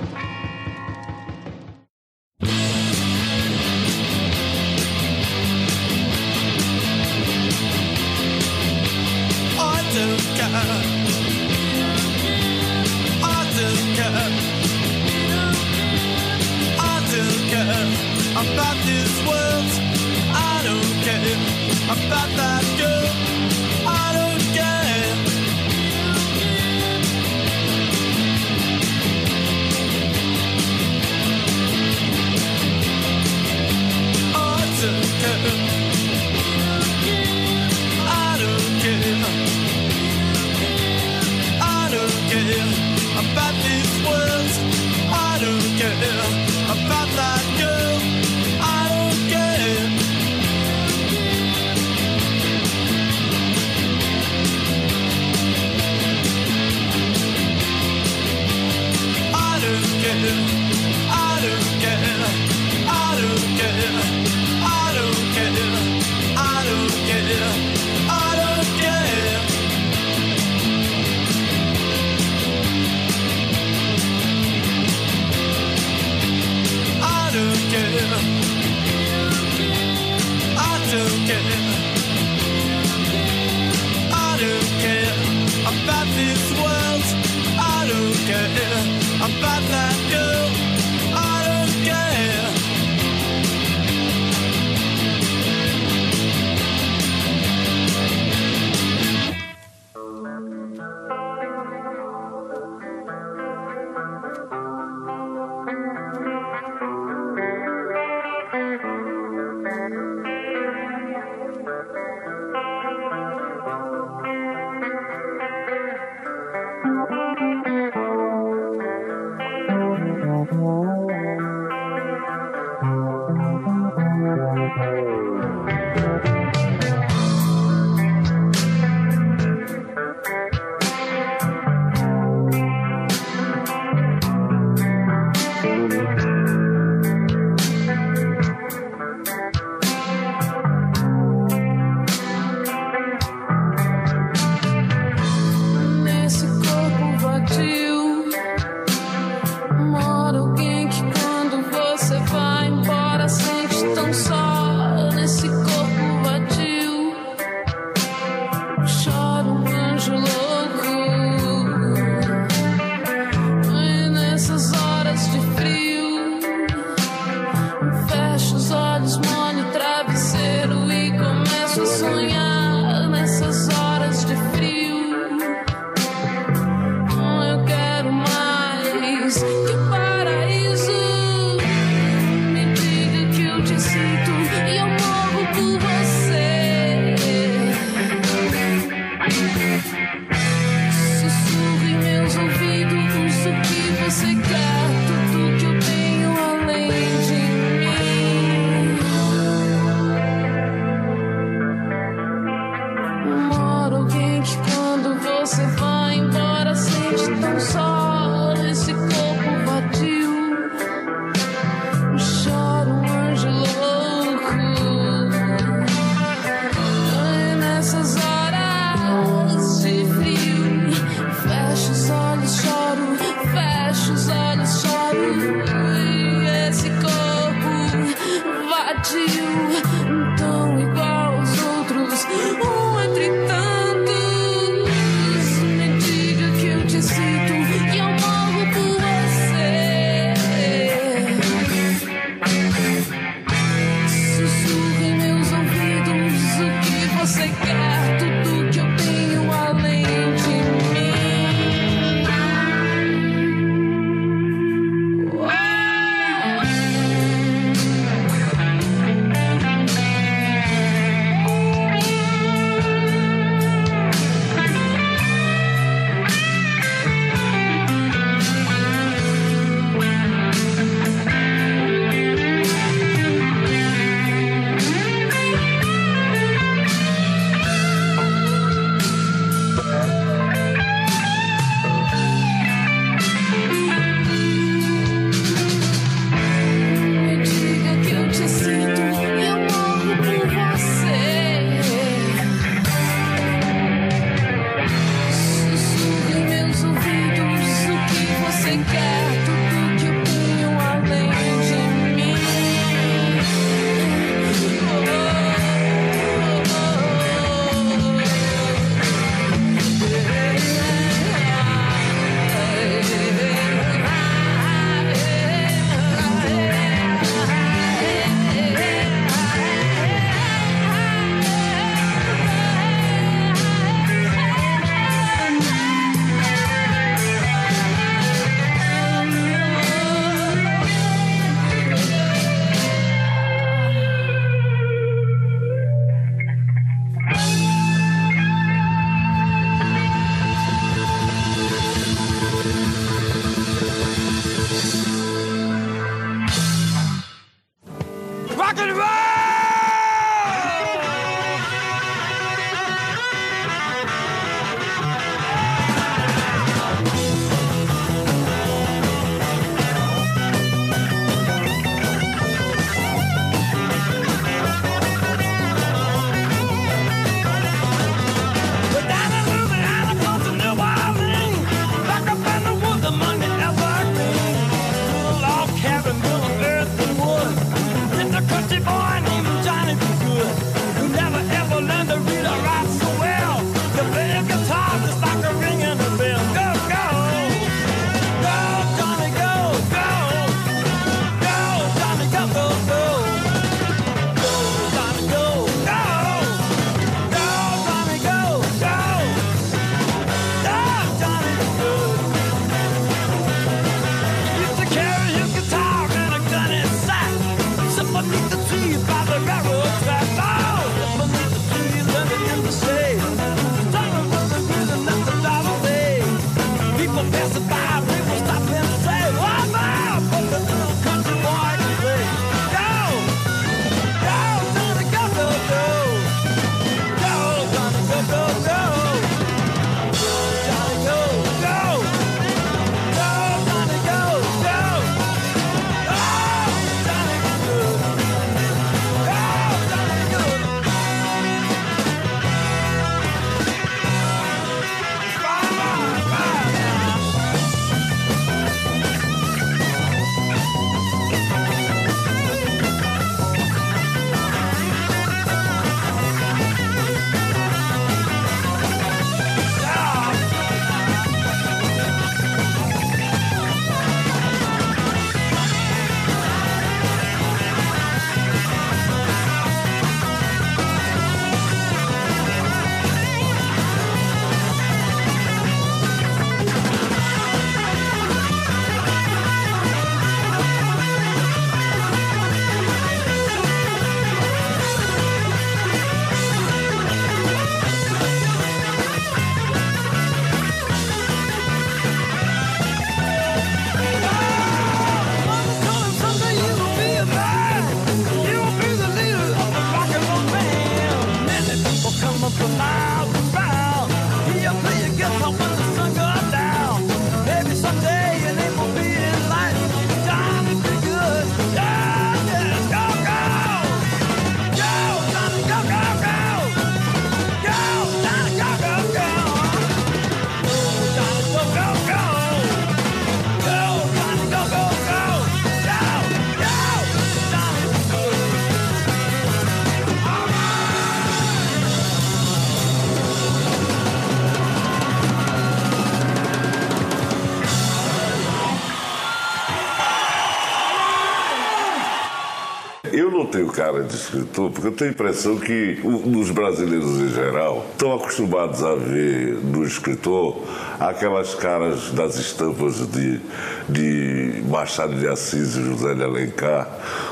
Cara 543.83 544.03
de 544.03 544.15
escritor? 544.15 544.71
Porque 544.71 544.87
eu 544.87 544.91
tenho 544.93 545.11
a 545.11 545.13
impressão 545.13 545.57
que 545.57 545.99
os 546.03 546.49
brasileiros 546.51 547.19
em 547.19 547.29
geral 547.29 547.85
estão 547.91 548.13
acostumados 548.13 548.81
a 548.81 548.95
ver 548.95 549.55
no 549.61 549.83
escritor 549.83 550.63
aquelas 550.99 551.53
caras 551.53 552.11
das 552.11 552.37
estampas 552.37 553.05
de, 553.07 553.41
de 553.89 554.63
Machado 554.69 555.15
de 555.15 555.27
Assis 555.27 555.75
e 555.75 555.83
José 555.83 556.13
de 556.13 556.23
Alencar 556.23 556.87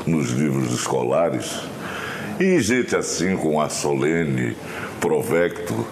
nos 0.06 0.30
livros 0.30 0.72
escolares. 0.74 1.60
E 2.38 2.60
gente 2.60 2.94
assim, 2.94 3.34
com 3.34 3.58
a 3.58 3.70
Solene, 3.70 4.54
Provecto, 5.00 5.86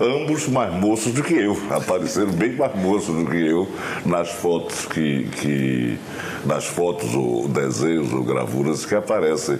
ambos 0.00 0.48
mais 0.48 0.72
moços 0.72 1.12
do 1.12 1.22
que 1.22 1.34
eu, 1.34 1.56
apareceram 1.70 2.32
bem 2.32 2.56
mais 2.56 2.74
moços 2.74 3.14
do 3.14 3.26
que 3.26 3.36
eu 3.36 3.68
nas 4.06 4.30
fotos 4.30 4.86
que, 4.86 5.24
que 5.24 5.98
nas 6.44 6.64
fotos 6.66 7.14
ou 7.14 7.46
desenhos 7.46 8.12
ou 8.12 8.24
gravuras 8.24 8.86
que 8.86 8.94
aparecem. 8.94 9.58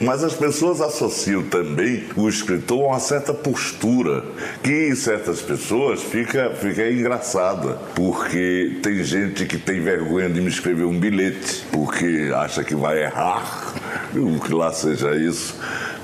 Mas 0.00 0.22
as 0.22 0.34
pessoas 0.34 0.80
associam 0.80 1.42
também 1.42 2.04
o 2.16 2.28
escritor 2.28 2.84
a 2.84 2.88
uma 2.88 3.00
certa 3.00 3.32
postura 3.32 4.24
que 4.62 4.88
em 4.88 4.94
certas 4.94 5.40
pessoas 5.40 6.02
fica, 6.02 6.50
fica 6.54 6.90
engraçada, 6.90 7.78
porque 7.94 8.78
tem 8.82 9.02
gente 9.02 9.46
que 9.46 9.56
tem 9.56 9.80
vergonha 9.80 10.28
de 10.28 10.40
me 10.40 10.48
escrever 10.48 10.84
um 10.84 10.98
bilhete, 10.98 11.64
porque 11.72 12.30
acha 12.34 12.62
que 12.62 12.74
vai 12.74 13.02
errar, 13.02 13.74
o 14.14 14.38
que 14.40 14.52
lá 14.52 14.72
seja 14.72 15.14
isso. 15.16 15.56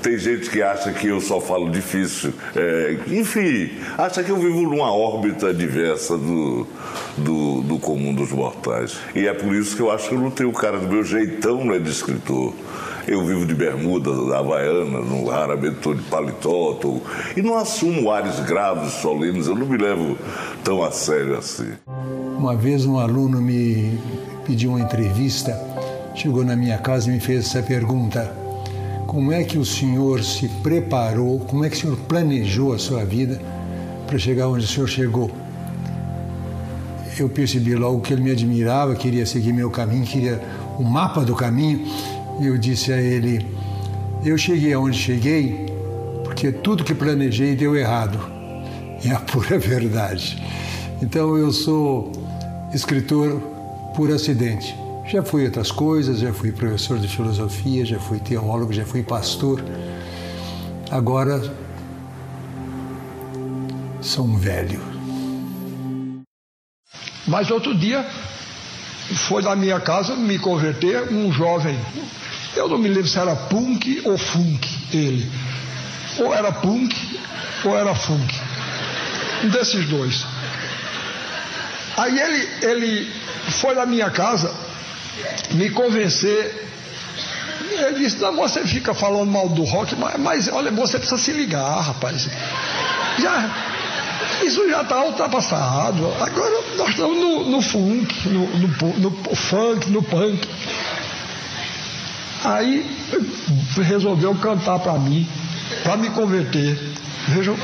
Tem 0.05 0.19
gente 0.19 0.51
que 0.51 0.61
acha 0.61 0.93
que 0.93 1.07
eu 1.07 1.19
só 1.19 1.41
falo 1.41 1.67
difícil. 1.71 2.31
É, 2.55 2.95
enfim, 3.07 3.71
acha 3.97 4.21
que 4.23 4.29
eu 4.29 4.37
vivo 4.37 4.61
numa 4.61 4.91
órbita 4.93 5.51
diversa 5.51 6.15
do, 6.15 6.67
do, 7.17 7.61
do 7.63 7.79
comum 7.79 8.13
dos 8.13 8.31
mortais. 8.31 8.97
E 9.15 9.25
é 9.25 9.33
por 9.33 9.51
isso 9.55 9.75
que 9.75 9.81
eu 9.81 9.89
acho 9.89 10.07
que 10.09 10.13
eu 10.13 10.19
não 10.19 10.29
tenho 10.29 10.51
cara 10.53 10.77
do 10.77 10.87
meu 10.87 11.03
jeitão 11.03 11.65
né, 11.65 11.79
de 11.79 11.89
escritor. 11.89 12.53
Eu 13.07 13.25
vivo 13.25 13.47
de 13.47 13.55
bermuda, 13.55 14.11
da 14.29 14.37
havaiana, 14.37 14.99
não, 15.01 15.25
raramente 15.25 15.77
estou 15.77 15.95
de 15.95 16.03
paletó. 16.03 16.73
tô- 16.79 17.01
e 17.35 17.41
não 17.41 17.57
assumo 17.57 18.11
ares 18.11 18.39
graves, 18.41 18.93
solenes. 18.93 19.47
Eu 19.47 19.55
não 19.55 19.65
me 19.65 19.75
levo 19.77 20.15
tão 20.63 20.83
a 20.83 20.91
sério 20.91 21.35
assim. 21.35 21.71
Uma 22.37 22.55
vez 22.55 22.85
um 22.85 22.99
aluno 22.99 23.41
me 23.41 23.97
pediu 24.45 24.69
uma 24.69 24.81
entrevista, 24.81 25.59
chegou 26.13 26.45
na 26.45 26.55
minha 26.55 26.77
casa 26.77 27.09
e 27.09 27.11
me 27.13 27.19
fez 27.19 27.45
essa 27.47 27.63
pergunta: 27.63 28.44
Como 29.15 29.31
é 29.31 29.45
que 29.45 29.57
o 29.57 29.63
senhor 29.63 30.21
se 30.21 30.49
preparou, 30.61 31.39
como 31.39 31.63
é 31.63 31.69
que 31.69 31.77
o 31.77 31.79
senhor 31.79 31.95
planejou 31.99 32.73
a 32.73 32.77
sua 32.77 33.05
vida 33.05 33.41
para 34.05 34.19
chegar 34.19 34.49
onde 34.49 34.65
o 34.65 34.67
senhor 34.67 34.89
chegou? 34.89 35.31
Eu 37.17 37.29
percebi 37.29 37.75
logo 37.75 38.01
que 38.01 38.11
ele 38.11 38.21
me 38.21 38.31
admirava, 38.31 38.93
queria 38.93 39.25
seguir 39.25 39.53
meu 39.53 39.71
caminho, 39.71 40.05
queria 40.05 40.41
o 40.77 40.83
mapa 40.83 41.23
do 41.23 41.33
caminho, 41.33 41.87
e 42.41 42.47
eu 42.47 42.57
disse 42.57 42.91
a 42.91 43.01
ele: 43.01 43.47
Eu 44.21 44.37
cheguei 44.37 44.73
aonde 44.73 44.97
cheguei 44.97 45.65
porque 46.25 46.51
tudo 46.51 46.83
que 46.83 46.93
planejei 46.93 47.55
deu 47.55 47.73
errado. 47.73 48.19
É 49.01 49.11
a 49.11 49.19
pura 49.23 49.57
verdade. 49.57 50.43
Então 51.01 51.37
eu 51.37 51.53
sou 51.53 52.11
escritor 52.73 53.39
por 53.95 54.11
acidente. 54.11 54.75
Já 55.07 55.21
fui 55.21 55.45
outras 55.45 55.71
coisas, 55.71 56.19
já 56.19 56.33
fui 56.33 56.51
professor 56.51 56.97
de 56.97 57.07
filosofia, 57.07 57.85
já 57.85 57.99
fui 57.99 58.19
teólogo, 58.19 58.73
já 58.73 58.83
fui 58.83 59.03
pastor. 59.03 59.63
Agora 60.89 61.39
sou 64.01 64.25
um 64.25 64.35
velho. 64.35 64.81
Mas 67.27 67.51
outro 67.51 67.77
dia 67.77 68.03
foi 69.27 69.43
na 69.43 69.55
minha 69.55 69.79
casa 69.79 70.15
me 70.15 70.39
converter 70.39 71.13
um 71.13 71.31
jovem. 71.31 71.79
Eu 72.55 72.67
não 72.67 72.79
me 72.79 72.87
lembro 72.87 73.07
se 73.07 73.19
era 73.19 73.35
punk 73.35 74.01
ou 74.05 74.17
funk 74.17 74.67
ele. 74.91 75.31
Ou 76.17 76.33
era 76.33 76.51
punk 76.51 77.19
ou 77.63 77.77
era 77.77 77.93
funk. 77.93 78.33
Um 79.43 79.49
desses 79.49 79.87
dois. 79.87 80.25
Aí 81.95 82.19
ele, 82.19 82.49
ele 82.63 83.11
foi 83.61 83.75
na 83.75 83.85
minha 83.85 84.09
casa 84.09 84.64
me 85.51 85.69
convencer. 85.69 86.63
Ele 87.71 87.99
disse, 87.99 88.21
não, 88.21 88.35
você 88.35 88.65
fica 88.65 88.93
falando 88.93 89.29
mal 89.29 89.49
do 89.49 89.63
rock, 89.63 89.95
mas, 89.95 90.17
mas 90.19 90.47
olha, 90.47 90.71
você 90.71 90.97
precisa 90.97 91.19
se 91.21 91.31
ligar, 91.31 91.81
rapaz. 91.81 92.29
Já, 93.19 93.49
isso 94.43 94.69
já 94.69 94.81
está 94.81 95.03
ultrapassado. 95.03 96.13
Agora 96.21 96.61
nós 96.77 96.89
estamos 96.89 97.17
no, 97.17 97.49
no 97.49 97.61
funk, 97.61 98.29
no, 98.29 98.47
no 98.47 98.99
no 98.99 99.35
funk, 99.35 99.89
no 99.89 100.03
punk. 100.03 100.47
Aí 102.43 102.85
resolveu 103.81 104.35
cantar 104.35 104.79
para 104.79 104.93
mim, 104.93 105.27
para 105.83 105.97
me 105.97 106.09
converter. 106.11 106.77
Vejam, 107.29 107.55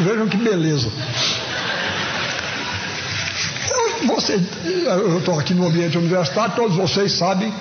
vejam 0.00 0.28
que 0.28 0.36
beleza. 0.36 0.88
Você, 4.06 4.40
eu 4.86 5.18
estou 5.18 5.38
aqui 5.38 5.54
no 5.54 5.66
ambiente 5.66 5.98
universitário, 5.98 6.54
todos 6.54 6.76
vocês 6.76 7.12
sabem 7.12 7.52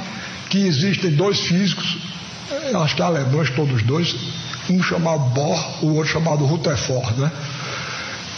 que 0.49 0.59
existem 0.59 1.11
dois 1.11 1.39
físicos, 1.39 1.97
eh, 2.51 2.72
acho 2.76 2.95
que 2.95 3.01
alemães 3.01 3.49
todos 3.49 3.81
dois, 3.84 4.15
um 4.69 4.81
chamado 4.84 5.30
Bohr, 5.31 5.84
o 5.84 5.95
outro 5.95 6.14
chamado 6.14 6.45
Rutherford, 6.45 7.19
né? 7.19 7.31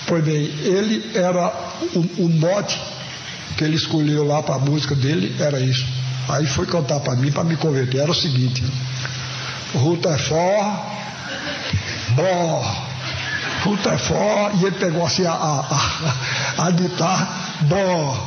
Pois 0.07 0.23
bem, 0.23 0.49
ele 0.63 1.11
era 1.13 1.53
o, 1.93 2.23
o 2.23 2.29
mote 2.29 2.79
que 3.57 3.63
ele 3.63 3.75
escolheu 3.75 4.25
lá 4.25 4.41
para 4.41 4.55
a 4.55 4.59
música 4.59 4.95
dele, 4.95 5.35
era 5.39 5.59
isso. 5.59 5.85
Aí 6.29 6.45
foi 6.47 6.65
cantar 6.65 6.99
para 6.99 7.15
mim, 7.15 7.31
para 7.31 7.43
me 7.43 7.57
converter. 7.57 7.99
Era 8.01 8.11
o 8.11 8.15
seguinte: 8.15 8.63
Rutherford, 9.73 10.79
Bohr, 12.15 12.87
Rutherford, 13.63 14.57
e 14.61 14.65
ele 14.65 14.75
pegou 14.77 15.05
assim 15.05 15.25
a, 15.25 15.31
a, 15.31 15.59
a, 16.57 16.67
a 16.67 16.71
guitarra, 16.71 17.48
Bohr, 17.61 18.17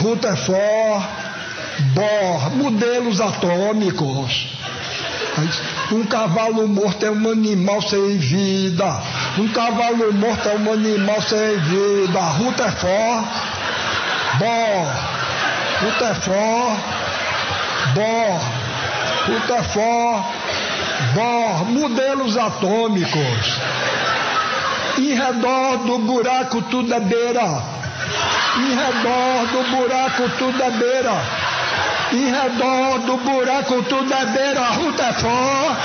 Rutherford, 0.00 1.06
Bohr, 1.94 2.50
modelos 2.56 3.20
atômicos. 3.20 4.48
Um 5.92 6.04
cavalo 6.04 6.68
morto 6.68 7.06
é 7.06 7.10
um 7.10 7.30
animal 7.30 7.80
sem 7.80 8.18
vida. 8.18 9.02
Um 9.38 9.48
cavalo 9.48 10.12
morto 10.12 10.48
é 10.48 10.56
um 10.56 10.72
animal 10.72 11.22
sem 11.22 11.58
vida. 11.58 12.20
Rutherford, 12.20 13.28
Bohr, 14.38 14.86
Rutherford, 15.80 16.82
Bohr, 17.94 18.40
Rutherford, 19.26 20.24
Bohr, 21.14 21.64
modelos 21.70 22.36
atômicos. 22.36 23.60
Em 24.98 25.14
redor 25.14 25.78
do 25.78 25.98
buraco 26.00 26.60
tudo 26.62 26.92
é 26.92 27.00
beira. 27.00 27.79
Em 28.56 28.74
redor 28.74 29.46
do 29.46 29.62
buraco 29.76 30.28
tudo 30.38 30.62
é 30.62 30.70
beira. 30.70 31.12
Em 32.12 32.30
redor 32.30 32.98
do 33.00 33.16
buraco 33.18 33.82
tudo 33.84 34.12
é 34.12 34.26
beira. 34.26 34.64
Rutherford, 34.70 35.76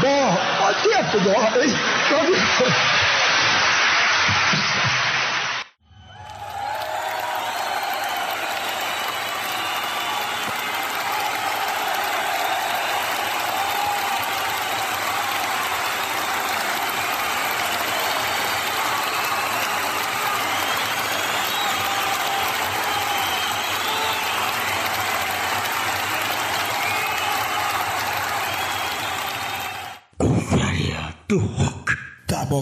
Bohr. 0.00 0.38
Olha 0.62 0.74
tempo, 0.74 1.20
Bohr. 1.20 1.62
hein? 1.62 1.74
do 2.10 3.09
Tá 32.50 32.56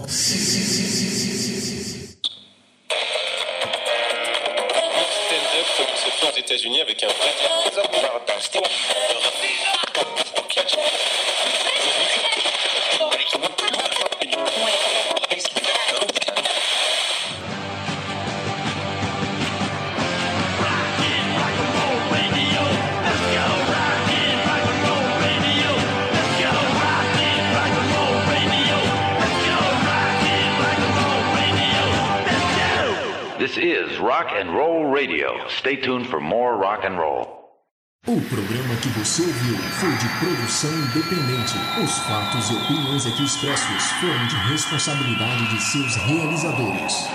programa 38.28 38.76
que 38.76 38.88
você 38.90 39.22
ouviu 39.22 39.56
foi 39.56 39.90
de 39.96 40.08
produção 40.18 40.70
independente. 40.70 41.54
Os 41.82 41.98
fatos 41.98 42.50
e 42.50 42.54
opiniões 42.54 43.06
aqui 43.06 43.24
expressos 43.24 43.84
foram 44.00 44.26
de 44.26 44.36
responsabilidade 44.50 45.48
de 45.48 45.62
seus 45.62 45.96
realizadores. 45.96 47.06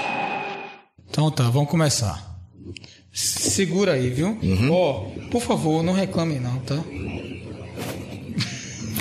Então 1.09 1.29
tá, 1.29 1.43
vamos 1.49 1.69
começar. 1.69 2.19
Segura 3.11 3.93
aí, 3.93 4.09
viu? 4.09 4.39
Ó, 4.71 5.05
por 5.29 5.41
favor, 5.41 5.83
não 5.83 5.93
reclame 5.93 6.39
não, 6.39 6.57
tá? 6.59 6.75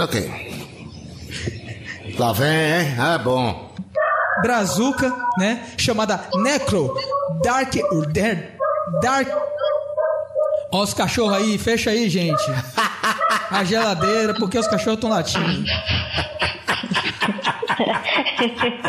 Ok. 0.03 0.53
Lá 2.19 2.33
vem, 2.33 2.49
hein? 2.49 2.95
É 3.15 3.19
bom. 3.19 3.73
Brazuca, 4.43 5.15
né? 5.39 5.67
Chamada 5.79 6.29
Necro 6.35 6.95
Dark 7.43 7.75
Dark, 8.13 8.61
Dark 9.01 9.42
Ó 10.73 10.83
os 10.83 10.95
cachorros 10.95 11.37
aí, 11.37 11.59
fecha 11.59 11.91
aí, 11.91 12.09
gente. 12.09 12.43
A 13.51 13.63
geladeira, 13.63 14.33
porque 14.35 14.59
os 14.59 14.67
cachorros 14.67 14.95
estão 14.95 15.11
latindo. 15.11 15.65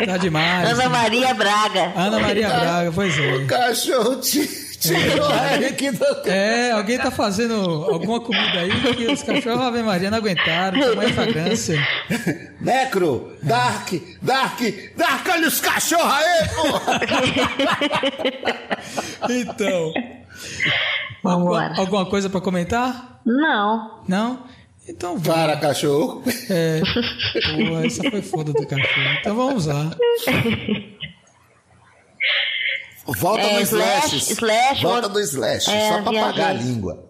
Tá 0.06 0.16
demais. 0.16 0.70
Ana 0.70 0.88
Maria 0.88 1.34
Braga. 1.34 1.92
Ana 1.94 2.18
Maria 2.18 2.48
Braga, 2.48 2.92
pois 2.92 3.18
é. 3.18 3.34
O 3.36 3.46
cachorro 3.46 4.16
te 4.16 4.46
tirou 4.78 5.28
aí 5.28 5.66
aqui 5.66 5.90
do... 5.90 6.04
É, 6.26 6.72
alguém 6.72 6.98
tá 6.98 7.10
fazendo 7.10 7.54
alguma 7.54 8.20
comida 8.20 8.60
aí 8.60 8.94
que 8.94 9.06
os 9.06 9.22
cachorros 9.22 9.60
Ave 9.60 9.82
Maria 9.82 10.10
não 10.10 10.18
aguentaram, 10.18 10.80
tamanha 10.80 11.12
fragrância. 11.12 11.86
Necro, 12.60 13.32
Dark, 13.42 13.92
Dark, 14.20 14.60
Dark, 14.96 15.26
olha 15.30 15.48
os 15.48 15.60
cachorros 15.60 16.12
aí, 16.12 16.48
porra! 16.48 17.00
Então. 19.28 19.92
Alguma, 21.24 21.78
alguma 21.78 22.06
coisa 22.06 22.28
pra 22.30 22.40
comentar? 22.40 23.20
Não. 23.24 24.02
Não? 24.08 24.42
Então 24.86 25.16
vamos. 25.16 25.26
Para, 25.28 25.56
cachorro. 25.56 26.22
É. 26.50 26.80
Pô, 26.80 27.78
essa 27.86 28.10
foi 28.10 28.20
foda 28.22 28.52
do 28.52 28.66
cachorro. 28.66 29.16
Então 29.20 29.34
vamos 29.36 29.66
lá. 29.66 29.90
Volta 33.06 33.42
É, 33.42 33.54
no 33.54 33.60
slash. 33.60 34.16
slash, 34.16 34.32
slash, 34.32 34.82
Volta 34.82 35.06
ou- 35.08 35.12
do 35.12 35.20
slash, 35.20 35.70
É, 35.70 35.88
só 35.88 36.02
pra 36.02 36.10
viajei. 36.10 36.28
apagar 36.30 36.50
a 36.50 36.52
língua. 36.54 37.04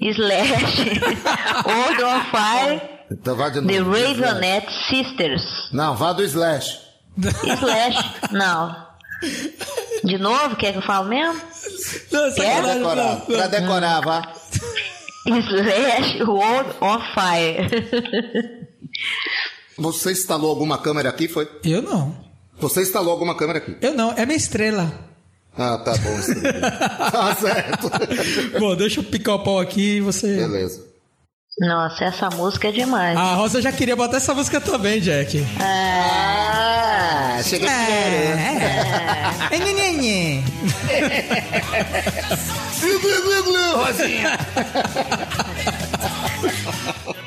Slash. 0.00 0.52
Old 1.66 2.02
on 2.04 2.20
Fire. 2.30 2.80
Então 3.10 3.36
vai 3.36 3.50
de 3.50 3.60
The 3.66 3.80
novo. 3.80 3.96
slash. 3.96 4.20
Ravenette 4.20 4.72
Sisters. 4.88 5.70
Não, 5.72 5.96
vá 5.96 6.12
do 6.12 6.22
slash. 6.24 6.80
Slash. 7.18 8.32
Não. 8.32 8.86
De 10.04 10.18
novo, 10.18 10.56
quer 10.56 10.72
que 10.72 10.78
eu 10.78 10.82
fale 10.82 11.08
mesmo? 11.08 11.40
Não, 12.12 12.32
Pra 12.34 12.44
Quer? 12.44 12.62
decorar, 12.74 13.16
pra 13.26 13.46
decorar, 13.46 14.00
vá. 14.00 14.32
Slash 15.26 16.22
World 16.22 16.70
on 16.80 16.98
Fire. 17.14 18.68
Você 19.76 20.12
instalou 20.12 20.50
alguma 20.50 20.78
câmera 20.78 21.08
aqui, 21.08 21.28
foi? 21.28 21.48
Eu 21.64 21.82
não. 21.82 22.16
Você 22.58 22.82
instalou 22.82 23.12
alguma 23.12 23.36
câmera 23.36 23.58
aqui? 23.58 23.76
Eu 23.80 23.94
não, 23.94 24.12
é 24.12 24.24
minha 24.26 24.36
estrela. 24.36 24.92
Ah, 25.56 25.78
tá 25.78 25.92
bom. 25.96 26.18
estrela. 26.18 26.70
tá 27.10 27.34
certo. 27.36 27.90
Bom, 28.58 28.74
deixa 28.76 29.00
eu 29.00 29.04
picar 29.04 29.36
o 29.36 29.44
pau 29.44 29.58
aqui 29.60 29.96
e 29.96 30.00
você. 30.00 30.36
Beleza. 30.36 30.86
Nossa, 31.60 32.04
essa 32.04 32.30
música 32.30 32.68
é 32.68 32.72
demais. 32.72 33.16
A 33.18 33.34
Rosa 33.34 33.60
já 33.60 33.72
queria 33.72 33.96
botar 33.96 34.18
essa 34.18 34.32
música 34.32 34.60
também, 34.60 35.00
Jack. 35.00 35.44
Ah, 35.60 36.47
chega 37.42 37.66
de 37.66 37.72
É, 37.72 37.74
é. 39.52 39.58
Nhe, 39.58 39.72
nhe, 39.72 39.92
nhe. 39.92 40.44
Glu, 42.80 42.98
glu, 43.00 43.22
glu, 43.22 43.42
glu, 43.44 43.84
Rosinha. 43.84 44.38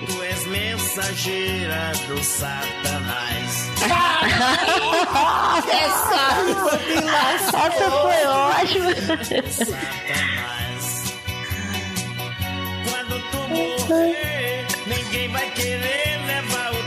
Tu 0.07 0.23
és 0.23 0.45
mensageira 0.47 1.91
do 2.07 2.23
Satanás. 2.23 3.69
Essa 5.71 7.71
foi 7.71 8.25
ótima. 8.25 8.91
Satanás. 9.51 10.83
Quando 12.89 13.15
tu 13.31 13.37
morrer, 13.49 14.65
ninguém 14.87 15.27
vai 15.29 15.49
querer 15.51 16.19
levar 16.27 16.71
o. 16.73 16.80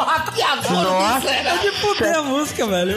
Porra, 0.00 0.32
que 0.32 0.42
agora 0.42 0.82
Nossa. 0.82 1.30
É 1.30 1.58
de 1.58 1.72
fuder 1.72 2.16
a 2.16 2.22
música, 2.22 2.66
velho. 2.66 2.96